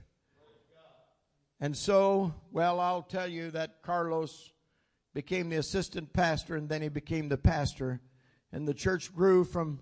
And 1.61 1.77
so, 1.77 2.35
well, 2.53 2.81
I'll 2.81 3.03
tell 3.03 3.29
you 3.29 3.51
that 3.51 3.83
Carlos 3.83 4.53
became 5.13 5.51
the 5.51 5.57
assistant 5.57 6.13
pastor 6.13 6.55
and 6.55 6.69
then 6.69 6.83
he 6.83 6.89
became 6.89 7.29
the 7.29 7.37
pastor. 7.37 8.01
And 8.53 8.67
the 8.67 8.75
church 8.75 9.15
grew 9.15 9.45
from 9.45 9.81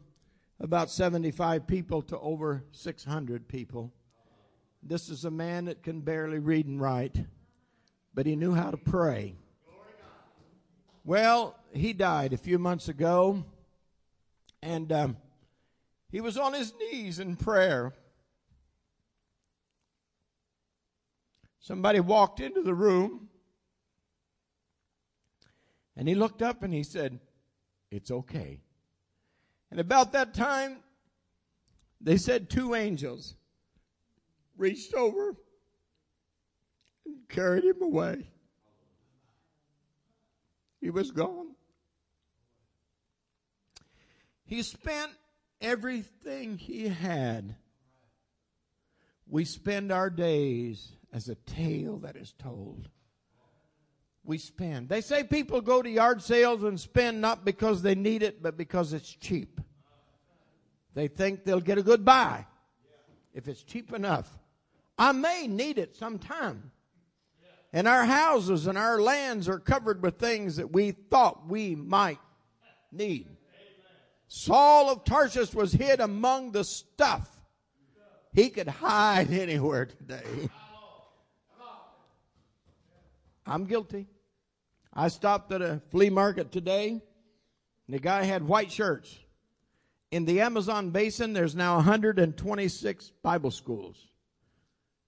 about 0.59 0.91
75 0.91 1.67
people 1.67 2.03
to 2.03 2.19
over 2.19 2.65
600 2.73 3.47
people. 3.47 3.93
This 4.83 5.11
is 5.11 5.25
a 5.25 5.31
man 5.31 5.67
that 5.67 5.83
can 5.83 6.01
barely 6.01 6.39
read 6.39 6.67
and 6.67 6.81
write, 6.81 7.17
but 8.17 8.25
he 8.25 8.35
knew 8.35 8.55
how 8.55 8.71
to 8.71 8.79
pray. 8.79 9.35
Well, 11.05 11.55
he 11.73 11.93
died 11.93 12.33
a 12.33 12.39
few 12.39 12.59
months 12.59 12.89
ago, 12.89 13.45
and 14.63 14.91
um, 14.91 15.17
he 16.11 16.23
was 16.23 16.39
on 16.39 16.55
his 16.55 16.73
knees 16.81 17.21
in 17.21 17.37
prayer. 17.37 17.93
Somebody 21.61 22.01
walked 22.01 22.41
into 22.41 22.63
the 22.63 22.75
room, 22.75 23.29
and 25.95 26.09
he 26.09 26.15
looked 26.15 26.41
up 26.41 26.63
and 26.63 26.73
he 26.73 26.83
said, 26.83 27.21
It's 27.91 28.11
okay. 28.11 28.61
And 29.71 29.79
about 29.79 30.13
that 30.13 30.33
time, 30.33 30.79
they 32.01 32.17
said 32.17 32.49
two 32.49 32.75
angels 32.75 33.35
reached 34.57 34.95
over 34.95 35.37
carried 37.29 37.65
him 37.65 37.83
away. 37.83 38.27
He 40.81 40.91
was 40.91 41.11
gone. 41.11 41.49
He 44.45 44.63
spent 44.63 45.11
everything 45.61 46.59
he 46.59 46.89
had. 46.89 47.57
We 49.29 49.45
spend 49.45 49.91
our 49.91 50.11
days 50.11 50.93
as 51.13 51.29
a 51.29 51.35
tale 51.35 51.99
that 51.99 52.17
is 52.17 52.33
told. 52.39 52.89
We 54.25 54.39
spend. 54.39 54.89
They 54.89 55.01
say 55.01 55.25
people 55.25 55.61
go 55.61 55.83
to 55.83 55.89
yard 55.89 56.23
sales 56.23 56.63
and 56.63 56.79
spend 56.79 57.21
not 57.21 57.45
because 57.45 57.83
they 57.83 57.95
need 57.95 58.23
it, 58.23 58.43
but 58.43 58.57
because 58.57 58.93
it's 58.93 59.09
cheap. 59.09 59.61
They 60.95 61.09
think 61.09 61.45
they'll 61.45 61.61
get 61.61 61.79
a 61.79 61.83
good 61.83 62.05
buy 62.05 62.47
if 63.35 63.49
it's 63.49 63.63
cheap 63.63 63.93
enough. 63.93 64.39
I 64.99 65.13
may 65.13 65.47
need 65.47 65.79
it 65.79 65.97
sometime. 65.97 66.71
And 67.77 67.87
our 67.87 68.07
houses 68.07 68.67
and 68.67 68.79
our 68.79 68.99
lands 69.03 69.51
are 69.51 69.59
covered 69.59 70.03
with 70.03 70.17
things 70.17 70.57
that 70.57 70.73
we 70.73 70.93
thought 70.93 71.47
we 71.47 71.75
might 71.75 72.19
need. 72.91 73.29
Saul 74.29 74.89
of 74.89 75.05
Tarsus 75.05 75.55
was 75.55 75.75
hid 75.75 76.01
among 76.01 76.53
the 76.53 76.65
stuff. 76.65 77.29
He 78.33 78.49
could 78.49 78.67
hide 78.67 79.31
anywhere 79.31 79.85
today. 79.85 80.49
I'm 83.47 83.67
guilty. 83.67 84.07
I 84.95 85.09
stopped 85.09 85.53
at 85.53 85.61
a 85.61 85.83
flea 85.91 86.09
market 86.09 86.51
today, 86.53 86.89
and 86.89 87.03
the 87.95 87.99
guy 87.99 88.23
had 88.23 88.43
white 88.43 88.73
shirts. 88.73 89.19
In 90.11 90.25
the 90.25 90.41
Amazon 90.41 90.93
basin, 90.93 91.35
there's 91.35 91.55
now 91.55 91.77
126 91.77 93.13
Bible 93.23 93.51
schools. 93.51 93.99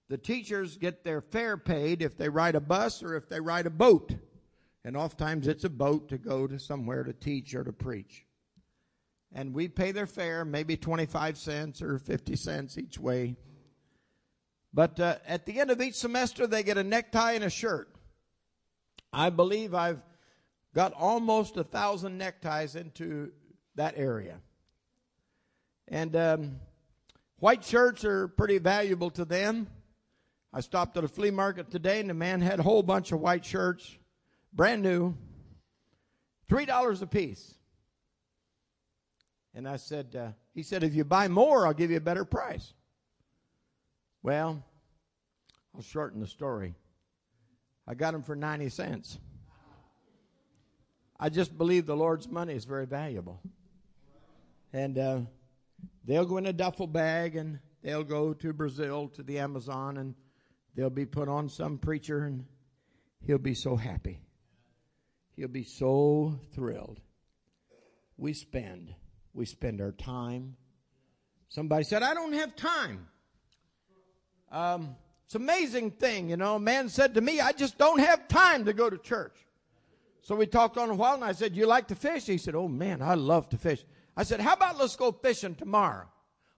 The 0.08 0.18
teachers 0.18 0.78
get 0.78 1.04
their 1.04 1.20
fare 1.20 1.56
paid 1.56 2.02
if 2.02 2.16
they 2.16 2.28
ride 2.28 2.54
a 2.54 2.60
bus 2.60 3.02
or 3.02 3.14
if 3.14 3.28
they 3.28 3.40
ride 3.40 3.66
a 3.66 3.70
boat. 3.70 4.14
And 4.84 4.96
oftentimes 4.96 5.46
it's 5.46 5.64
a 5.64 5.70
boat 5.70 6.08
to 6.08 6.18
go 6.18 6.46
to 6.46 6.58
somewhere 6.58 7.04
to 7.04 7.12
teach 7.12 7.54
or 7.54 7.64
to 7.64 7.72
preach. 7.72 8.24
And 9.32 9.52
we 9.52 9.68
pay 9.68 9.92
their 9.92 10.06
fare, 10.06 10.44
maybe 10.44 10.76
25 10.76 11.36
cents 11.36 11.82
or 11.82 11.98
50 11.98 12.36
cents 12.36 12.78
each 12.78 12.98
way. 12.98 13.36
But 14.72 14.98
uh, 14.98 15.16
at 15.26 15.44
the 15.44 15.60
end 15.60 15.70
of 15.70 15.82
each 15.82 15.96
semester, 15.96 16.46
they 16.46 16.62
get 16.62 16.78
a 16.78 16.84
necktie 16.84 17.32
and 17.32 17.44
a 17.44 17.50
shirt. 17.50 17.94
I 19.12 19.28
believe 19.28 19.74
I've 19.74 20.00
got 20.74 20.92
almost 20.94 21.56
a 21.56 21.64
thousand 21.64 22.16
neckties 22.18 22.74
into 22.74 23.32
that 23.74 23.94
area. 23.96 24.40
And 25.86 26.14
um, 26.16 26.56
white 27.38 27.64
shirts 27.64 28.04
are 28.04 28.28
pretty 28.28 28.58
valuable 28.58 29.10
to 29.10 29.24
them. 29.24 29.68
I 30.52 30.60
stopped 30.60 30.96
at 30.96 31.04
a 31.04 31.08
flea 31.08 31.30
market 31.30 31.70
today 31.70 32.00
and 32.00 32.08
the 32.08 32.14
man 32.14 32.40
had 32.40 32.60
a 32.60 32.62
whole 32.62 32.82
bunch 32.82 33.12
of 33.12 33.20
white 33.20 33.44
shirts, 33.44 33.98
brand 34.52 34.82
new, 34.82 35.14
$3 36.50 37.02
a 37.02 37.06
piece. 37.06 37.54
And 39.54 39.68
I 39.68 39.76
said, 39.76 40.16
uh, 40.16 40.28
he 40.54 40.62
said, 40.62 40.82
if 40.82 40.94
you 40.94 41.04
buy 41.04 41.28
more, 41.28 41.66
I'll 41.66 41.74
give 41.74 41.90
you 41.90 41.98
a 41.98 42.00
better 42.00 42.24
price. 42.24 42.72
Well, 44.22 44.64
I'll 45.74 45.82
shorten 45.82 46.20
the 46.20 46.26
story. 46.26 46.74
I 47.86 47.94
got 47.94 48.12
them 48.12 48.22
for 48.22 48.36
90 48.36 48.68
cents. 48.70 49.18
I 51.20 51.28
just 51.28 51.58
believe 51.58 51.86
the 51.86 51.96
Lord's 51.96 52.28
money 52.28 52.54
is 52.54 52.64
very 52.64 52.86
valuable. 52.86 53.40
And 54.72 54.98
uh, 54.98 55.20
they'll 56.04 56.26
go 56.26 56.36
in 56.36 56.46
a 56.46 56.52
duffel 56.52 56.86
bag 56.86 57.36
and 57.36 57.58
they'll 57.82 58.04
go 58.04 58.32
to 58.34 58.52
Brazil, 58.52 59.08
to 59.08 59.22
the 59.22 59.38
Amazon, 59.38 59.96
and 59.96 60.14
they'll 60.74 60.90
be 60.90 61.06
put 61.06 61.28
on 61.28 61.48
some 61.48 61.78
preacher, 61.78 62.24
and 62.24 62.44
he'll 63.20 63.38
be 63.38 63.54
so 63.54 63.76
happy. 63.76 64.20
He'll 65.36 65.48
be 65.48 65.64
so 65.64 66.38
thrilled. 66.54 67.00
We 68.16 68.32
spend, 68.32 68.94
we 69.32 69.46
spend 69.46 69.80
our 69.80 69.92
time. 69.92 70.56
Somebody 71.48 71.84
said, 71.84 72.02
I 72.02 72.14
don't 72.14 72.32
have 72.32 72.56
time. 72.56 73.06
Um, 74.50 74.96
it's 75.24 75.34
an 75.34 75.42
amazing 75.42 75.92
thing, 75.92 76.30
you 76.30 76.36
know. 76.36 76.56
A 76.56 76.60
man 76.60 76.88
said 76.88 77.14
to 77.14 77.20
me, 77.20 77.40
I 77.40 77.52
just 77.52 77.78
don't 77.78 78.00
have 78.00 78.28
time 78.28 78.64
to 78.64 78.72
go 78.72 78.90
to 78.90 78.98
church. 78.98 79.36
So 80.22 80.34
we 80.34 80.46
talked 80.46 80.76
on 80.76 80.90
a 80.90 80.94
while 80.94 81.14
and 81.14 81.24
I 81.24 81.32
said, 81.32 81.54
You 81.54 81.66
like 81.66 81.88
to 81.88 81.94
fish? 81.94 82.26
He 82.26 82.38
said, 82.38 82.54
Oh 82.54 82.68
man, 82.68 83.00
I 83.00 83.14
love 83.14 83.48
to 83.50 83.56
fish. 83.56 83.84
I 84.16 84.24
said, 84.24 84.40
How 84.40 84.54
about 84.54 84.78
let's 84.78 84.96
go 84.96 85.12
fishing 85.12 85.54
tomorrow? 85.54 86.06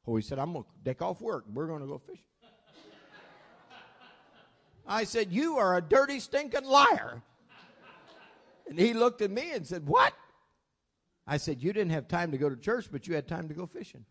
Oh, 0.06 0.16
he 0.16 0.22
said, 0.22 0.38
I'm 0.38 0.52
going 0.52 0.64
to 0.64 0.70
take 0.84 1.02
off 1.02 1.20
work. 1.20 1.44
We're 1.52 1.66
going 1.66 1.80
to 1.80 1.86
go 1.86 1.98
fishing. 1.98 2.24
I 4.90 5.04
said, 5.04 5.32
You 5.32 5.56
are 5.56 5.76
a 5.76 5.80
dirty, 5.80 6.18
stinking 6.18 6.64
liar. 6.64 7.22
And 8.68 8.78
he 8.78 8.92
looked 8.92 9.22
at 9.22 9.30
me 9.30 9.52
and 9.52 9.64
said, 9.64 9.86
What? 9.86 10.12
I 11.26 11.36
said, 11.36 11.62
You 11.62 11.72
didn't 11.72 11.92
have 11.92 12.08
time 12.08 12.32
to 12.32 12.38
go 12.38 12.50
to 12.50 12.56
church, 12.56 12.88
but 12.90 13.06
you 13.06 13.14
had 13.14 13.28
time 13.28 13.48
to 13.48 13.54
go 13.54 13.66
fishing. 13.66 14.04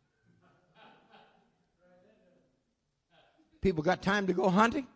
People 3.61 3.83
got 3.83 4.01
time 4.01 4.25
to 4.27 4.33
go 4.33 4.49
hunting. 4.49 4.87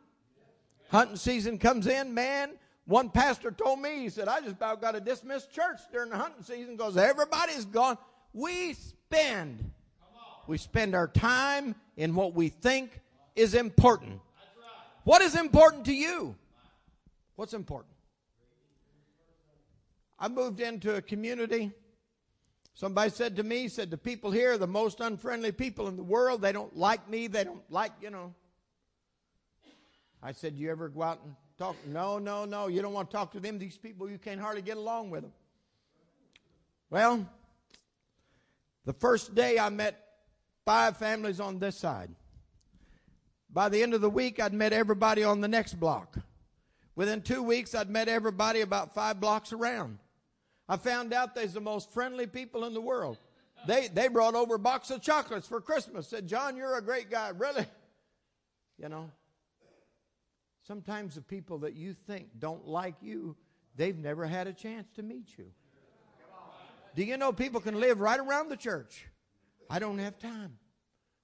Hunting 0.89 1.17
season 1.17 1.57
comes 1.57 1.85
in, 1.85 2.13
man. 2.13 2.51
One 2.85 3.09
pastor 3.09 3.51
told 3.51 3.81
me, 3.81 3.99
he 3.99 4.09
said, 4.09 4.29
I 4.29 4.39
just 4.39 4.53
about 4.53 4.81
got 4.81 4.91
to 4.91 5.01
dismiss 5.01 5.47
church 5.47 5.79
during 5.91 6.11
the 6.11 6.17
hunting 6.17 6.43
season 6.43 6.77
because 6.77 6.95
everybody's 6.95 7.65
gone. 7.65 7.97
We 8.31 8.73
spend, 8.73 9.71
we 10.47 10.57
spend 10.57 10.95
our 10.95 11.09
time 11.09 11.75
in 11.97 12.15
what 12.15 12.33
we 12.33 12.47
think 12.47 13.01
is 13.35 13.53
important. 13.53 14.21
What 15.03 15.21
is 15.21 15.35
important 15.35 15.85
to 15.85 15.93
you? 15.93 16.35
What's 17.35 17.53
important? 17.53 17.93
I 20.17 20.29
moved 20.29 20.61
into 20.61 20.95
a 20.95 21.01
community. 21.01 21.71
Somebody 22.73 23.09
said 23.09 23.35
to 23.35 23.43
me, 23.43 23.67
said 23.67 23.91
the 23.91 23.97
people 23.97 24.31
here 24.31 24.53
are 24.53 24.57
the 24.57 24.67
most 24.67 24.99
unfriendly 24.99 25.51
people 25.51 25.87
in 25.87 25.97
the 25.97 26.03
world. 26.03 26.41
They 26.41 26.51
don't 26.51 26.75
like 26.75 27.09
me. 27.09 27.27
They 27.27 27.43
don't 27.43 27.61
like, 27.69 27.91
you 28.01 28.09
know. 28.09 28.33
I 30.21 30.31
said, 30.31 30.55
You 30.55 30.71
ever 30.71 30.87
go 30.87 31.03
out 31.03 31.19
and 31.23 31.35
talk? 31.57 31.75
No, 31.87 32.17
no, 32.17 32.45
no. 32.45 32.67
You 32.67 32.81
don't 32.81 32.93
want 32.93 33.11
to 33.11 33.17
talk 33.17 33.33
to 33.33 33.39
them. 33.39 33.59
These 33.59 33.77
people, 33.77 34.09
you 34.09 34.17
can't 34.17 34.39
hardly 34.39 34.61
get 34.61 34.77
along 34.77 35.09
with 35.09 35.23
them. 35.23 35.33
Well, 36.89 37.27
the 38.85 38.93
first 38.93 39.35
day 39.35 39.59
I 39.59 39.69
met 39.69 39.99
five 40.65 40.97
families 40.97 41.39
on 41.39 41.59
this 41.59 41.77
side. 41.77 42.09
By 43.53 43.69
the 43.69 43.83
end 43.83 43.93
of 43.93 44.01
the 44.01 44.09
week, 44.09 44.41
I'd 44.41 44.53
met 44.53 44.73
everybody 44.73 45.23
on 45.23 45.41
the 45.41 45.47
next 45.47 45.79
block. 45.79 46.17
Within 46.95 47.21
two 47.21 47.43
weeks, 47.43 47.75
I'd 47.75 47.89
met 47.89 48.07
everybody 48.07 48.61
about 48.61 48.93
five 48.93 49.19
blocks 49.19 49.53
around. 49.53 49.99
I 50.67 50.77
found 50.77 51.13
out 51.13 51.35
they're 51.35 51.47
the 51.47 51.61
most 51.61 51.91
friendly 51.91 52.27
people 52.27 52.65
in 52.65 52.73
the 52.73 52.81
world. 52.81 53.17
They, 53.67 53.87
they 53.87 54.07
brought 54.07 54.35
over 54.35 54.55
a 54.55 54.59
box 54.59 54.89
of 54.89 55.01
chocolates 55.01 55.47
for 55.47 55.61
Christmas. 55.61 56.07
Said, 56.07 56.27
John, 56.27 56.57
you're 56.57 56.77
a 56.77 56.81
great 56.81 57.09
guy. 57.09 57.29
Really? 57.29 57.65
You 58.77 58.89
know, 58.89 59.11
Sometimes 60.65 61.15
the 61.15 61.21
people 61.21 61.59
that 61.59 61.75
you 61.75 61.93
think 61.93 62.27
don't 62.39 62.65
like 62.65 62.95
you, 63.01 63.35
they've 63.75 63.97
never 63.97 64.25
had 64.25 64.47
a 64.47 64.53
chance 64.53 64.89
to 64.95 65.03
meet 65.03 65.27
you. 65.37 65.51
Do 66.95 67.03
you 67.03 67.17
know 67.17 67.33
people 67.33 67.59
can 67.59 67.79
live 67.79 67.99
right 67.99 68.19
around 68.19 68.49
the 68.49 68.55
church? 68.55 69.07
I 69.69 69.79
don't 69.79 69.97
have 69.97 70.17
time. 70.19 70.57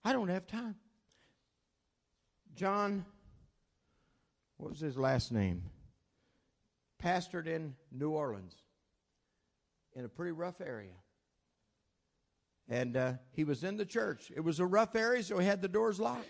I 0.04 0.12
don't 0.14 0.28
have 0.28 0.46
time. 0.46 0.76
John, 2.60 3.06
what 4.58 4.72
was 4.72 4.82
his 4.82 4.98
last 4.98 5.32
name? 5.32 5.64
Pastored 7.02 7.48
in 7.48 7.74
New 7.90 8.10
Orleans 8.10 8.54
in 9.96 10.04
a 10.04 10.10
pretty 10.10 10.34
rough 10.34 10.60
area. 10.60 10.92
And 12.68 12.98
uh, 12.98 13.14
he 13.32 13.46
was 13.46 13.64
in 13.64 13.78
the 13.78 13.86
church. 13.86 14.30
It 14.36 14.42
was 14.42 14.60
a 14.60 14.66
rough 14.66 14.94
area, 14.98 15.24
so 15.24 15.38
he 15.38 15.46
had 15.46 15.62
the 15.62 15.70
doors 15.70 16.02
locked. 16.02 16.28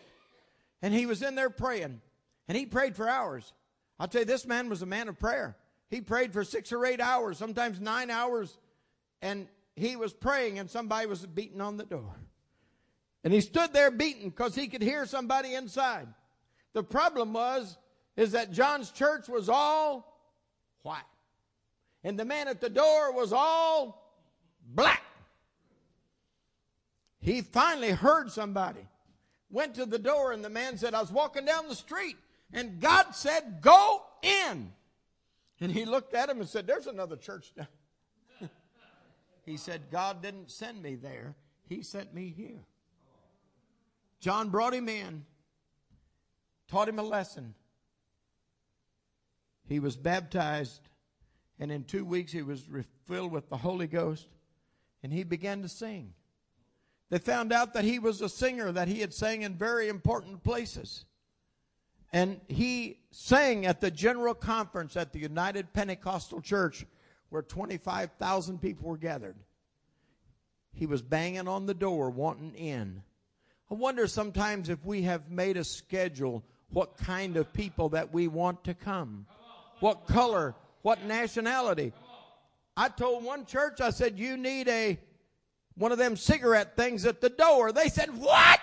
And 0.83 0.93
he 0.93 1.07
was 1.07 1.23
in 1.23 1.33
there 1.33 1.49
praying. 1.49 1.99
And 2.47 2.55
he 2.55 2.67
prayed 2.67 2.95
for 2.95 3.09
hours. 3.09 3.51
I'll 3.99 4.07
tell 4.07 4.21
you, 4.21 4.25
this 4.25 4.45
man 4.45 4.69
was 4.69 4.83
a 4.83 4.85
man 4.85 5.09
of 5.09 5.17
prayer. 5.17 5.57
He 5.89 5.99
prayed 5.99 6.31
for 6.31 6.43
six 6.43 6.71
or 6.71 6.85
eight 6.85 7.01
hours, 7.01 7.39
sometimes 7.39 7.79
nine 7.79 8.11
hours. 8.11 8.55
And 9.23 9.47
he 9.75 9.95
was 9.95 10.13
praying, 10.13 10.59
and 10.59 10.69
somebody 10.69 11.07
was 11.07 11.25
beating 11.25 11.59
on 11.59 11.77
the 11.77 11.85
door. 11.85 12.15
And 13.23 13.33
he 13.33 13.41
stood 13.41 13.73
there 13.73 13.89
beating 13.89 14.29
because 14.29 14.53
he 14.53 14.67
could 14.67 14.83
hear 14.83 15.07
somebody 15.07 15.55
inside. 15.55 16.07
The 16.73 16.83
problem 16.83 17.33
was, 17.33 17.77
is 18.15 18.31
that 18.33 18.51
John's 18.51 18.91
church 18.91 19.27
was 19.27 19.49
all 19.49 20.21
white. 20.83 21.03
And 22.03 22.17
the 22.17 22.25
man 22.25 22.47
at 22.47 22.61
the 22.61 22.69
door 22.69 23.13
was 23.13 23.33
all 23.33 24.13
black. 24.67 25.03
He 27.19 27.41
finally 27.41 27.91
heard 27.91 28.31
somebody. 28.31 28.87
Went 29.51 29.75
to 29.75 29.85
the 29.85 29.99
door, 29.99 30.31
and 30.31 30.45
the 30.45 30.49
man 30.49 30.77
said, 30.77 30.93
I 30.93 31.01
was 31.01 31.11
walking 31.11 31.45
down 31.45 31.67
the 31.67 31.75
street 31.75 32.15
and 32.53 32.79
God 32.79 33.13
said, 33.13 33.61
Go 33.61 34.03
in. 34.21 34.71
And 35.61 35.71
he 35.71 35.85
looked 35.85 36.13
at 36.13 36.29
him 36.29 36.39
and 36.39 36.49
said, 36.49 36.65
There's 36.65 36.87
another 36.87 37.15
church 37.15 37.53
down. 37.55 37.67
he 39.45 39.57
said, 39.57 39.91
God 39.91 40.21
didn't 40.21 40.49
send 40.51 40.81
me 40.81 40.95
there, 40.95 41.35
He 41.67 41.83
sent 41.83 42.13
me 42.13 42.33
here. 42.35 42.65
John 44.19 44.49
brought 44.49 44.73
him 44.73 44.89
in, 44.89 45.25
taught 46.69 46.89
him 46.89 46.99
a 46.99 47.03
lesson. 47.03 47.55
He 49.67 49.79
was 49.79 49.95
baptized, 49.95 50.81
and 51.59 51.71
in 51.71 51.83
two 51.83 52.05
weeks 52.05 52.31
he 52.31 52.41
was 52.41 52.67
filled 53.05 53.31
with 53.31 53.49
the 53.49 53.57
Holy 53.57 53.87
Ghost, 53.87 54.27
and 55.03 55.13
he 55.13 55.23
began 55.23 55.61
to 55.61 55.69
sing. 55.69 56.13
They 57.09 57.17
found 57.17 57.51
out 57.51 57.73
that 57.73 57.83
he 57.83 57.99
was 57.99 58.21
a 58.21 58.29
singer, 58.29 58.71
that 58.71 58.87
he 58.87 58.99
had 58.99 59.13
sang 59.13 59.41
in 59.41 59.55
very 59.55 59.89
important 59.89 60.43
places. 60.43 61.05
And 62.11 62.41
he 62.47 62.99
sang 63.11 63.65
at 63.65 63.81
the 63.81 63.91
general 63.91 64.33
conference 64.33 64.95
at 64.95 65.13
the 65.13 65.19
United 65.19 65.73
Pentecostal 65.73 66.41
Church 66.41 66.85
where 67.29 67.41
25,000 67.43 68.59
people 68.59 68.89
were 68.89 68.97
gathered. 68.97 69.35
He 70.73 70.85
was 70.85 71.01
banging 71.01 71.47
on 71.47 71.65
the 71.65 71.73
door 71.73 72.09
wanting 72.09 72.55
in. 72.55 73.03
I 73.69 73.75
wonder 73.75 74.07
sometimes 74.07 74.69
if 74.69 74.83
we 74.83 75.03
have 75.03 75.29
made 75.29 75.57
a 75.57 75.63
schedule 75.63 76.43
what 76.71 76.97
kind 76.97 77.37
of 77.37 77.51
people 77.53 77.89
that 77.89 78.13
we 78.13 78.27
want 78.27 78.63
to 78.65 78.73
come. 78.73 79.25
What 79.79 80.07
color, 80.07 80.55
what 80.81 81.05
nationality. 81.05 81.93
I 82.75 82.89
told 82.89 83.23
one 83.23 83.45
church, 83.45 83.81
I 83.81 83.89
said, 83.89 84.19
you 84.19 84.37
need 84.37 84.67
a 84.67 84.99
one 85.79 85.93
of 85.93 85.97
them 85.97 86.17
cigarette 86.17 86.75
things 86.75 87.05
at 87.05 87.21
the 87.21 87.29
door. 87.29 87.71
They 87.71 87.87
said, 87.87 88.09
What? 88.17 88.59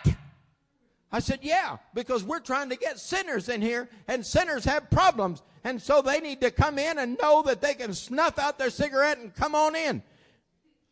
I 1.11 1.19
said, 1.19 1.38
Yeah, 1.42 1.79
because 1.95 2.23
we're 2.23 2.40
trying 2.40 2.69
to 2.69 2.77
get 2.77 3.01
sinners 3.01 3.49
in 3.49 3.62
here, 3.62 3.88
and 4.07 4.25
sinners 4.25 4.64
have 4.66 4.90
problems. 4.90 5.42
And 5.64 5.81
so 5.83 6.03
they 6.03 6.21
need 6.21 6.42
to 6.42 6.51
come 6.51 6.79
in 6.79 6.99
and 6.99 7.19
know 7.21 7.42
that 7.42 7.61
they 7.61 7.75
can 7.75 7.92
snuff 7.95 8.38
out 8.38 8.59
their 8.59 8.71
cigarette 8.71 9.19
and 9.19 9.35
come 9.35 9.55
on 9.55 9.75
in. 9.75 10.03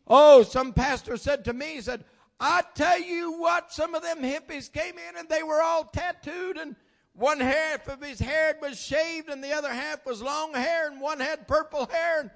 Oh, 0.08 0.42
some 0.42 0.72
pastor 0.72 1.16
said 1.16 1.44
to 1.44 1.52
me, 1.52 1.74
he 1.74 1.80
said, 1.80 2.04
I 2.40 2.62
tell 2.74 3.00
you 3.00 3.38
what, 3.38 3.72
some 3.72 3.94
of 3.94 4.02
them 4.02 4.18
hippies 4.18 4.72
came 4.72 4.94
in 4.94 5.16
and 5.16 5.28
they 5.28 5.42
were 5.42 5.62
all 5.62 5.84
tattooed 5.84 6.56
and 6.56 6.74
one 7.14 7.40
half 7.40 7.88
of 7.88 8.02
his 8.02 8.18
hair 8.18 8.56
was 8.60 8.80
shaved 8.80 9.28
and 9.28 9.42
the 9.42 9.52
other 9.52 9.72
half 9.72 10.04
was 10.04 10.20
long 10.20 10.52
hair 10.52 10.88
and 10.90 11.00
one 11.00 11.20
had 11.20 11.46
purple 11.46 11.86
hair. 11.86 12.32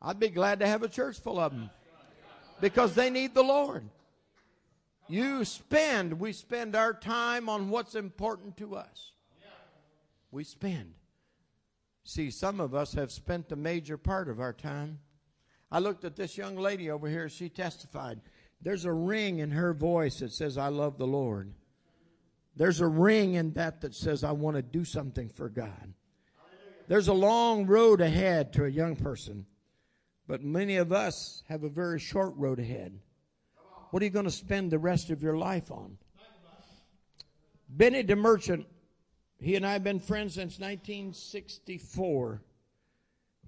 I'd 0.00 0.20
be 0.20 0.28
glad 0.28 0.60
to 0.60 0.66
have 0.66 0.82
a 0.82 0.88
church 0.88 1.18
full 1.18 1.40
of 1.40 1.52
them 1.52 1.70
because 2.60 2.94
they 2.94 3.10
need 3.10 3.34
the 3.34 3.42
Lord. 3.42 3.88
You 5.08 5.44
spend, 5.44 6.20
we 6.20 6.32
spend 6.32 6.76
our 6.76 6.92
time 6.92 7.48
on 7.48 7.70
what's 7.70 7.94
important 7.94 8.56
to 8.58 8.76
us. 8.76 9.12
We 10.30 10.44
spend. 10.44 10.94
See, 12.04 12.30
some 12.30 12.60
of 12.60 12.74
us 12.74 12.92
have 12.92 13.10
spent 13.10 13.50
a 13.52 13.56
major 13.56 13.96
part 13.96 14.28
of 14.28 14.38
our 14.38 14.52
time. 14.52 14.98
I 15.70 15.78
looked 15.78 16.04
at 16.04 16.16
this 16.16 16.36
young 16.36 16.56
lady 16.56 16.90
over 16.90 17.08
here, 17.08 17.28
she 17.28 17.48
testified. 17.48 18.20
There's 18.60 18.84
a 18.84 18.92
ring 18.92 19.38
in 19.38 19.52
her 19.52 19.72
voice 19.72 20.20
that 20.20 20.32
says, 20.32 20.58
I 20.58 20.68
love 20.68 20.98
the 20.98 21.06
Lord. 21.06 21.52
There's 22.56 22.80
a 22.80 22.86
ring 22.86 23.34
in 23.34 23.52
that 23.52 23.82
that 23.82 23.94
says, 23.94 24.24
I 24.24 24.32
want 24.32 24.56
to 24.56 24.62
do 24.62 24.84
something 24.84 25.28
for 25.28 25.48
God. 25.48 25.92
There's 26.88 27.08
a 27.08 27.14
long 27.14 27.66
road 27.66 28.00
ahead 28.00 28.52
to 28.54 28.64
a 28.64 28.68
young 28.68 28.96
person, 28.96 29.44
but 30.26 30.42
many 30.42 30.76
of 30.76 30.92
us 30.92 31.42
have 31.48 31.64
a 31.64 31.68
very 31.68 31.98
short 31.98 32.32
road 32.36 32.58
ahead. 32.58 32.98
What 33.90 34.02
are 34.02 34.06
you 34.06 34.10
going 34.10 34.24
to 34.24 34.30
spend 34.30 34.70
the 34.70 34.78
rest 34.78 35.10
of 35.10 35.22
your 35.22 35.36
life 35.36 35.70
on? 35.70 35.98
Benny 37.68 38.04
DeMerchant, 38.04 38.64
he 39.38 39.56
and 39.56 39.66
I 39.66 39.72
have 39.72 39.84
been 39.84 40.00
friends 40.00 40.34
since 40.34 40.58
1964. 40.58 42.42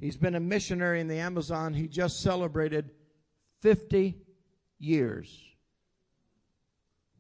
He's 0.01 0.17
been 0.17 0.35
a 0.35 0.41
missionary 0.41 1.01
in 1.01 1.09
the 1.09 1.19
Amazon. 1.19 1.75
He 1.75 1.89
just 1.89 2.21
celebrated 2.21 2.91
50 3.61 4.17
years. 4.79 5.48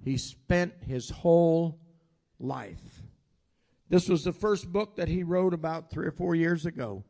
He 0.04 0.16
spent 0.16 0.74
his 0.87 1.11
whole 1.11 1.78
life. 2.38 3.02
This 3.88 4.08
was 4.08 4.24
the 4.24 4.32
first 4.32 4.70
book 4.70 4.96
that 4.96 5.08
he 5.08 5.22
wrote 5.22 5.54
about 5.54 5.90
three 5.90 6.06
or 6.06 6.12
four 6.12 6.34
years 6.34 6.66
ago. 6.66 7.04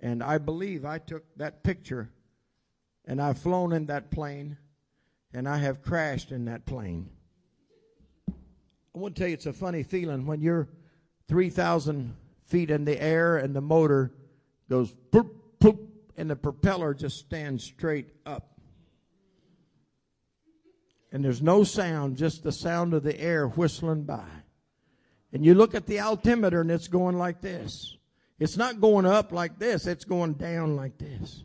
And 0.00 0.22
I 0.22 0.38
believe 0.38 0.84
I 0.84 0.98
took 0.98 1.24
that 1.36 1.64
picture 1.64 2.10
and 3.04 3.20
I've 3.20 3.38
flown 3.38 3.72
in 3.72 3.86
that 3.86 4.10
plane 4.10 4.58
and 5.32 5.48
I 5.48 5.58
have 5.58 5.82
crashed 5.82 6.30
in 6.30 6.44
that 6.44 6.66
plane. 6.66 7.10
I 8.28 8.98
want 8.98 9.16
to 9.16 9.20
tell 9.20 9.28
you, 9.28 9.34
it's 9.34 9.46
a 9.46 9.52
funny 9.52 9.82
feeling 9.82 10.26
when 10.26 10.40
you're 10.40 10.68
3,000 11.28 12.16
feet 12.46 12.70
in 12.70 12.84
the 12.84 13.00
air 13.00 13.36
and 13.36 13.54
the 13.54 13.60
motor 13.60 14.12
goes 14.70 14.94
poop, 15.10 15.58
poop, 15.60 15.88
and 16.16 16.30
the 16.30 16.36
propeller 16.36 16.94
just 16.94 17.18
stands 17.18 17.64
straight 17.64 18.10
up. 18.24 18.57
And 21.10 21.24
there's 21.24 21.42
no 21.42 21.64
sound, 21.64 22.16
just 22.16 22.42
the 22.42 22.52
sound 22.52 22.92
of 22.94 23.02
the 23.02 23.18
air 23.18 23.48
whistling 23.48 24.02
by. 24.02 24.28
And 25.32 25.44
you 25.44 25.54
look 25.54 25.74
at 25.74 25.86
the 25.86 26.00
altimeter 26.00 26.60
and 26.60 26.70
it's 26.70 26.88
going 26.88 27.16
like 27.16 27.40
this. 27.40 27.96
It's 28.38 28.56
not 28.56 28.80
going 28.80 29.06
up 29.06 29.32
like 29.32 29.58
this, 29.58 29.86
it's 29.86 30.04
going 30.04 30.34
down 30.34 30.76
like 30.76 30.98
this 30.98 31.44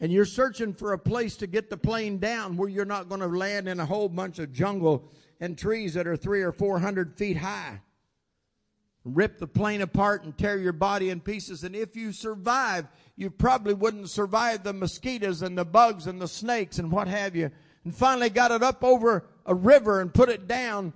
and 0.00 0.12
you're 0.12 0.24
searching 0.24 0.72
for 0.72 0.92
a 0.92 0.98
place 0.98 1.36
to 1.36 1.46
get 1.46 1.70
the 1.70 1.76
plane 1.76 2.18
down 2.18 2.56
where 2.56 2.68
you're 2.68 2.84
not 2.84 3.08
going 3.08 3.20
to 3.20 3.26
land 3.26 3.68
in 3.68 3.80
a 3.80 3.86
whole 3.86 4.08
bunch 4.08 4.38
of 4.38 4.52
jungle 4.52 5.10
and 5.40 5.58
trees 5.58 5.94
that 5.94 6.06
are 6.06 6.16
three 6.16 6.42
or 6.42 6.52
four 6.52 6.78
hundred 6.78 7.16
feet 7.16 7.38
high. 7.38 7.80
Rip 9.04 9.38
the 9.38 9.46
plane 9.46 9.80
apart 9.80 10.24
and 10.24 10.36
tear 10.36 10.58
your 10.58 10.72
body 10.72 11.10
in 11.10 11.20
pieces. 11.20 11.64
And 11.64 11.74
if 11.74 11.96
you 11.96 12.12
survive, 12.12 12.86
you 13.16 13.30
probably 13.30 13.74
wouldn't 13.74 14.10
survive 14.10 14.62
the 14.62 14.72
mosquitoes 14.72 15.40
and 15.42 15.56
the 15.56 15.64
bugs 15.64 16.06
and 16.06 16.20
the 16.20 16.28
snakes 16.28 16.78
and 16.78 16.92
what 16.92 17.08
have 17.08 17.34
you. 17.34 17.50
And 17.88 17.96
finally 17.96 18.28
got 18.28 18.50
it 18.50 18.62
up 18.62 18.84
over 18.84 19.24
a 19.46 19.54
river 19.54 20.02
and 20.02 20.12
put 20.12 20.28
it 20.28 20.46
down 20.46 20.92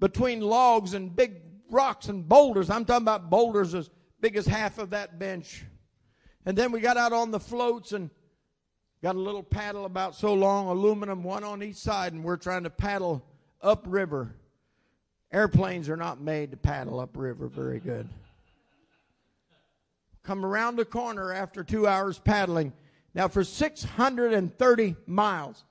between 0.00 0.40
logs 0.40 0.92
and 0.92 1.14
big 1.14 1.36
rocks 1.70 2.08
and 2.08 2.28
boulders. 2.28 2.68
I'm 2.68 2.84
talking 2.84 3.04
about 3.04 3.30
boulders 3.30 3.76
as 3.76 3.88
big 4.20 4.34
as 4.34 4.44
half 4.44 4.78
of 4.78 4.90
that 4.90 5.20
bench. 5.20 5.64
And 6.44 6.58
then 6.58 6.72
we 6.72 6.80
got 6.80 6.96
out 6.96 7.12
on 7.12 7.30
the 7.30 7.38
floats 7.38 7.92
and 7.92 8.10
Got 9.02 9.16
a 9.16 9.20
little 9.20 9.42
paddle 9.42 9.84
about 9.84 10.14
so 10.14 10.32
long, 10.32 10.68
aluminum, 10.68 11.24
one 11.24 11.42
on 11.42 11.60
each 11.60 11.76
side, 11.76 12.12
and 12.12 12.22
we're 12.22 12.36
trying 12.36 12.62
to 12.62 12.70
paddle 12.70 13.24
upriver. 13.60 14.36
Airplanes 15.32 15.88
are 15.88 15.96
not 15.96 16.20
made 16.20 16.52
to 16.52 16.56
paddle 16.56 17.00
upriver 17.00 17.48
very 17.48 17.80
good. 17.80 18.08
Come 20.22 20.46
around 20.46 20.76
the 20.76 20.84
corner 20.84 21.32
after 21.32 21.64
two 21.64 21.88
hours 21.88 22.20
paddling. 22.20 22.72
Now, 23.12 23.26
for 23.26 23.42
630 23.42 24.96
miles, 25.06 25.64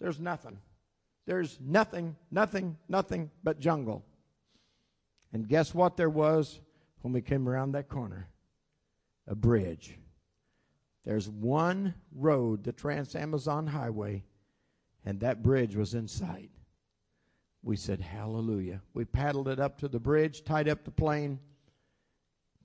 there's 0.00 0.20
nothing. 0.20 0.58
There's 1.26 1.58
nothing, 1.60 2.16
nothing, 2.30 2.76
nothing 2.88 3.30
but 3.42 3.58
jungle. 3.58 4.04
And 5.32 5.48
guess 5.48 5.74
what 5.74 5.96
there 5.96 6.10
was 6.10 6.60
when 7.02 7.12
we 7.12 7.20
came 7.20 7.48
around 7.48 7.72
that 7.72 7.88
corner? 7.88 8.28
A 9.26 9.34
bridge. 9.34 9.98
There's 11.04 11.28
one 11.28 11.94
road, 12.14 12.64
the 12.64 12.72
Trans 12.72 13.14
Amazon 13.14 13.66
Highway, 13.66 14.24
and 15.04 15.20
that 15.20 15.42
bridge 15.42 15.76
was 15.76 15.94
in 15.94 16.08
sight. 16.08 16.50
We 17.62 17.76
said, 17.76 18.00
Hallelujah. 18.00 18.80
We 18.94 19.04
paddled 19.04 19.48
it 19.48 19.60
up 19.60 19.78
to 19.78 19.88
the 19.88 20.00
bridge, 20.00 20.44
tied 20.44 20.68
up 20.68 20.84
the 20.84 20.90
plane, 20.90 21.38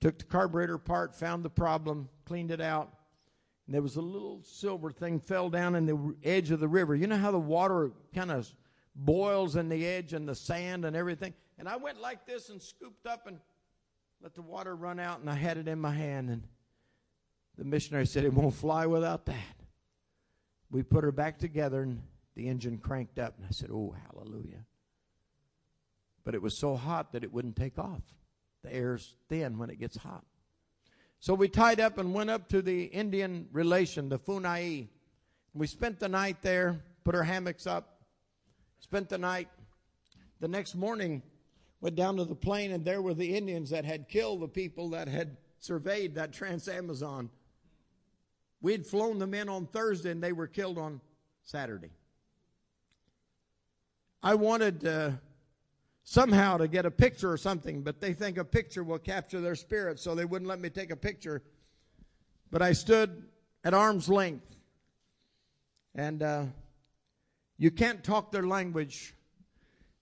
took 0.00 0.18
the 0.18 0.24
carburetor 0.24 0.74
apart, 0.74 1.14
found 1.14 1.44
the 1.44 1.50
problem, 1.50 2.08
cleaned 2.24 2.50
it 2.50 2.60
out. 2.60 2.92
And 3.72 3.76
there 3.76 3.82
was 3.82 3.96
a 3.96 4.02
little 4.02 4.42
silver 4.42 4.90
thing 4.90 5.18
fell 5.18 5.48
down 5.48 5.74
in 5.74 5.86
the 5.86 6.14
edge 6.22 6.50
of 6.50 6.60
the 6.60 6.68
river. 6.68 6.94
You 6.94 7.06
know 7.06 7.16
how 7.16 7.30
the 7.30 7.38
water 7.38 7.92
kind 8.14 8.30
of 8.30 8.46
boils 8.94 9.56
in 9.56 9.70
the 9.70 9.86
edge 9.86 10.12
and 10.12 10.28
the 10.28 10.34
sand 10.34 10.84
and 10.84 10.94
everything? 10.94 11.32
And 11.58 11.66
I 11.66 11.76
went 11.76 11.98
like 11.98 12.26
this 12.26 12.50
and 12.50 12.60
scooped 12.60 13.06
up 13.06 13.26
and 13.26 13.38
let 14.20 14.34
the 14.34 14.42
water 14.42 14.76
run 14.76 15.00
out, 15.00 15.20
and 15.20 15.30
I 15.30 15.36
had 15.36 15.56
it 15.56 15.68
in 15.68 15.80
my 15.80 15.94
hand. 15.94 16.28
And 16.28 16.42
the 17.56 17.64
missionary 17.64 18.04
said, 18.04 18.24
It 18.24 18.34
won't 18.34 18.52
fly 18.52 18.84
without 18.84 19.24
that. 19.24 19.56
We 20.70 20.82
put 20.82 21.02
her 21.02 21.10
back 21.10 21.38
together 21.38 21.80
and 21.80 22.02
the 22.34 22.48
engine 22.48 22.76
cranked 22.76 23.18
up. 23.18 23.38
And 23.38 23.46
I 23.46 23.52
said, 23.52 23.70
Oh, 23.72 23.96
hallelujah. 24.12 24.66
But 26.24 26.34
it 26.34 26.42
was 26.42 26.58
so 26.58 26.76
hot 26.76 27.12
that 27.12 27.24
it 27.24 27.32
wouldn't 27.32 27.56
take 27.56 27.78
off. 27.78 28.02
The 28.64 28.74
air's 28.74 29.14
thin 29.30 29.56
when 29.56 29.70
it 29.70 29.80
gets 29.80 29.96
hot. 29.96 30.26
So 31.22 31.34
we 31.34 31.46
tied 31.46 31.78
up 31.78 31.98
and 31.98 32.12
went 32.12 32.30
up 32.30 32.48
to 32.48 32.62
the 32.62 32.82
Indian 32.86 33.46
relation, 33.52 34.08
the 34.08 34.18
Funai. 34.18 34.88
We 35.54 35.68
spent 35.68 36.00
the 36.00 36.08
night 36.08 36.42
there, 36.42 36.82
put 37.04 37.14
our 37.14 37.22
hammocks 37.22 37.64
up, 37.64 38.00
spent 38.80 39.08
the 39.08 39.18
night. 39.18 39.46
The 40.40 40.48
next 40.48 40.74
morning, 40.74 41.22
went 41.80 41.94
down 41.94 42.16
to 42.16 42.24
the 42.24 42.34
plane, 42.34 42.72
and 42.72 42.84
there 42.84 43.00
were 43.00 43.14
the 43.14 43.36
Indians 43.36 43.70
that 43.70 43.84
had 43.84 44.08
killed 44.08 44.40
the 44.40 44.48
people 44.48 44.90
that 44.90 45.06
had 45.06 45.36
surveyed 45.60 46.16
that 46.16 46.32
Trans 46.32 46.66
Amazon. 46.66 47.30
We 48.60 48.72
had 48.72 48.84
flown 48.84 49.20
them 49.20 49.32
in 49.32 49.48
on 49.48 49.66
Thursday 49.68 50.10
and 50.10 50.20
they 50.20 50.32
were 50.32 50.48
killed 50.48 50.76
on 50.76 51.00
Saturday. 51.44 51.92
I 54.24 54.34
wanted 54.34 54.84
uh, 54.84 55.10
somehow 56.04 56.56
to 56.56 56.68
get 56.68 56.86
a 56.86 56.90
picture 56.90 57.30
or 57.30 57.36
something, 57.36 57.82
but 57.82 58.00
they 58.00 58.12
think 58.12 58.38
a 58.38 58.44
picture 58.44 58.82
will 58.82 58.98
capture 58.98 59.40
their 59.40 59.54
spirit, 59.54 59.98
so 60.00 60.14
they 60.14 60.24
wouldn't 60.24 60.48
let 60.48 60.60
me 60.60 60.68
take 60.68 60.90
a 60.90 60.96
picture. 60.96 61.42
But 62.50 62.62
I 62.62 62.72
stood 62.72 63.24
at 63.64 63.74
arm's 63.74 64.08
length, 64.08 64.46
and 65.94 66.22
uh, 66.22 66.44
you 67.58 67.70
can't 67.70 68.02
talk 68.02 68.32
their 68.32 68.46
language. 68.46 69.14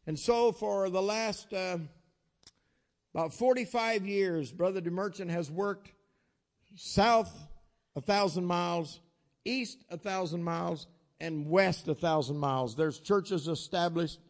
And 0.06 0.18
so, 0.18 0.52
for 0.52 0.88
the 0.88 1.02
last 1.02 1.52
uh, 1.52 1.78
about 3.14 3.34
45 3.34 4.06
years, 4.06 4.50
Brother 4.50 4.80
DeMerchant 4.80 5.30
has 5.30 5.50
worked 5.50 5.92
south 6.76 7.36
a 7.96 8.00
thousand 8.00 8.46
miles, 8.46 9.00
east 9.44 9.84
a 9.90 9.98
thousand 9.98 10.42
miles, 10.42 10.86
and 11.20 11.48
west 11.48 11.88
a 11.88 11.94
thousand 11.94 12.38
miles. 12.38 12.74
There's 12.76 12.98
churches 12.98 13.48
established, 13.48 14.20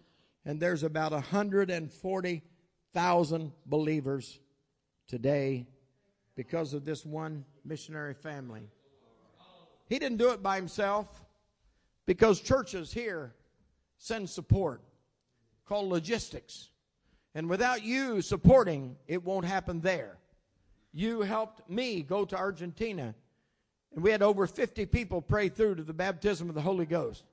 and 0.44 0.61
there's 0.61 0.83
about 0.83 1.12
140,000 1.12 3.53
believers 3.66 4.40
today 5.07 5.68
because 6.35 6.74
of 6.74 6.85
this 6.85 7.05
one 7.05 7.44
missionary 7.64 8.14
family. 8.14 8.68
He 9.88 9.98
didn't 9.98 10.18
do 10.18 10.31
it 10.31 10.42
by 10.42 10.57
himself 10.57 11.24
because 12.07 12.40
churches 12.40 12.92
here 12.92 13.35
send 13.98 14.31
support 14.31 14.83
called 15.66 15.88
logistics. 15.88 16.70
And 17.35 17.48
without 17.48 17.85
you 17.85 18.22
supporting, 18.22 18.96
it 19.07 19.22
won't 19.22 19.44
happen 19.44 19.81
there. 19.81 20.16
You 20.92 21.20
helped 21.22 21.70
me 21.70 22.03
go 22.03 22.24
to 22.24 22.37
Argentina 22.37 23.14
And 23.94 24.05
we 24.05 24.11
had 24.11 24.22
over 24.22 24.46
50 24.46 24.87
people 24.87 25.20
pray 25.20 25.48
through 25.48 25.76
to 25.76 25.83
the 25.83 25.92
baptism 25.92 26.48
of 26.48 26.55
the 26.55 26.61
Holy 26.61 26.87
Ghost. 26.87 27.24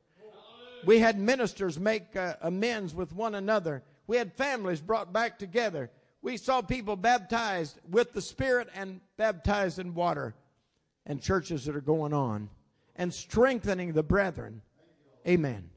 We 0.88 1.00
had 1.00 1.20
ministers 1.20 1.78
make 1.78 2.16
uh, 2.16 2.36
amends 2.42 2.96
with 2.96 3.12
one 3.12 3.36
another. 3.36 3.84
We 4.08 4.16
had 4.16 4.32
families 4.32 4.80
brought 4.80 5.12
back 5.12 5.38
together. 5.38 5.92
We 6.22 6.38
saw 6.38 6.62
people 6.62 6.96
baptized 6.96 7.78
with 7.90 8.14
the 8.14 8.22
Spirit 8.22 8.70
and 8.74 9.02
baptized 9.18 9.80
in 9.80 9.94
water, 9.94 10.34
and 11.06 11.22
churches 11.22 11.66
that 11.66 11.76
are 11.76 11.82
going 11.82 12.14
on 12.14 12.50
and 12.96 13.14
strengthening 13.14 13.92
the 13.92 14.02
brethren. 14.02 14.62
Amen. 15.28 15.70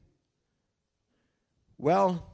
Well, 1.77 2.25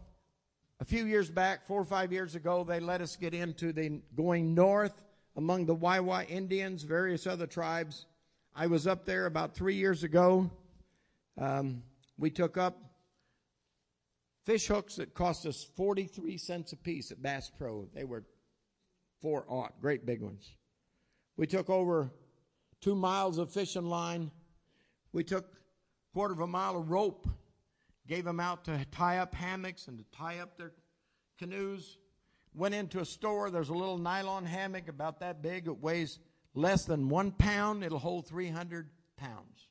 a 0.79 0.85
few 0.85 1.05
years 1.07 1.31
back, 1.31 1.65
four 1.65 1.81
or 1.81 1.85
five 1.85 2.13
years 2.13 2.35
ago, 2.35 2.63
they 2.63 2.79
let 2.79 3.01
us 3.01 3.15
get 3.15 3.33
into 3.33 3.73
the 3.73 4.01
going 4.15 4.53
north 4.53 5.03
among 5.35 5.65
the 5.65 5.73
Wawa 5.73 6.25
Indians, 6.25 6.83
various 6.83 7.25
other 7.25 7.47
tribes. 7.47 8.05
I 8.55 8.67
was 8.67 8.85
up 8.85 9.03
there 9.03 9.25
about 9.25 9.55
three 9.55 9.75
years 9.75 10.03
ago. 10.03 10.51
Um, 11.39 11.81
we 12.17 12.29
took 12.29 12.57
up 12.57 12.81
fish 14.45 14.67
hooks 14.67 14.95
that 14.95 15.13
cost 15.13 15.45
us 15.45 15.63
43 15.75 16.37
cents 16.37 16.73
a 16.73 16.77
piece 16.77 17.11
at 17.11 17.21
Bass 17.21 17.51
Pro. 17.57 17.87
They 17.93 18.03
were 18.03 18.23
four 19.21 19.45
aught, 19.47 19.79
great 19.81 20.05
big 20.05 20.21
ones. 20.21 20.55
We 21.35 21.47
took 21.47 21.69
over 21.69 22.11
two 22.81 22.95
miles 22.95 23.37
of 23.37 23.51
fishing 23.51 23.85
line. 23.85 24.31
We 25.11 25.23
took 25.23 25.45
a 25.45 26.13
quarter 26.13 26.33
of 26.33 26.39
a 26.39 26.47
mile 26.47 26.77
of 26.77 26.89
rope, 26.89 27.27
gave 28.07 28.25
them 28.25 28.39
out 28.39 28.65
to 28.65 28.85
tie 28.91 29.17
up 29.17 29.35
hammocks 29.35 29.87
and 29.87 29.99
to 29.99 30.05
tie 30.17 30.39
up 30.39 30.57
their 30.57 30.71
canoes. 31.37 31.97
Went 32.53 32.73
into 32.73 32.99
a 32.99 33.05
store. 33.05 33.51
There's 33.51 33.69
a 33.69 33.73
little 33.73 33.97
nylon 33.97 34.45
hammock 34.45 34.87
about 34.87 35.19
that 35.19 35.43
big. 35.43 35.67
It 35.67 35.79
weighs 35.79 36.19
less 36.55 36.85
than 36.85 37.09
one 37.09 37.31
pound. 37.31 37.83
It'll 37.83 37.99
hold 37.99 38.27
300 38.27 38.89
pounds. 39.17 39.67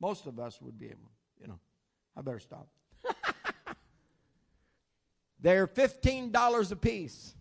Most 0.00 0.26
of 0.26 0.38
us 0.38 0.60
would 0.60 0.78
be 0.78 0.86
able, 0.86 1.10
you 1.40 1.48
know. 1.48 1.58
I 2.16 2.22
better 2.22 2.40
stop. 2.40 2.68
They're 5.40 5.66
$15 5.66 6.72
a 6.72 6.76
piece. 6.76 7.34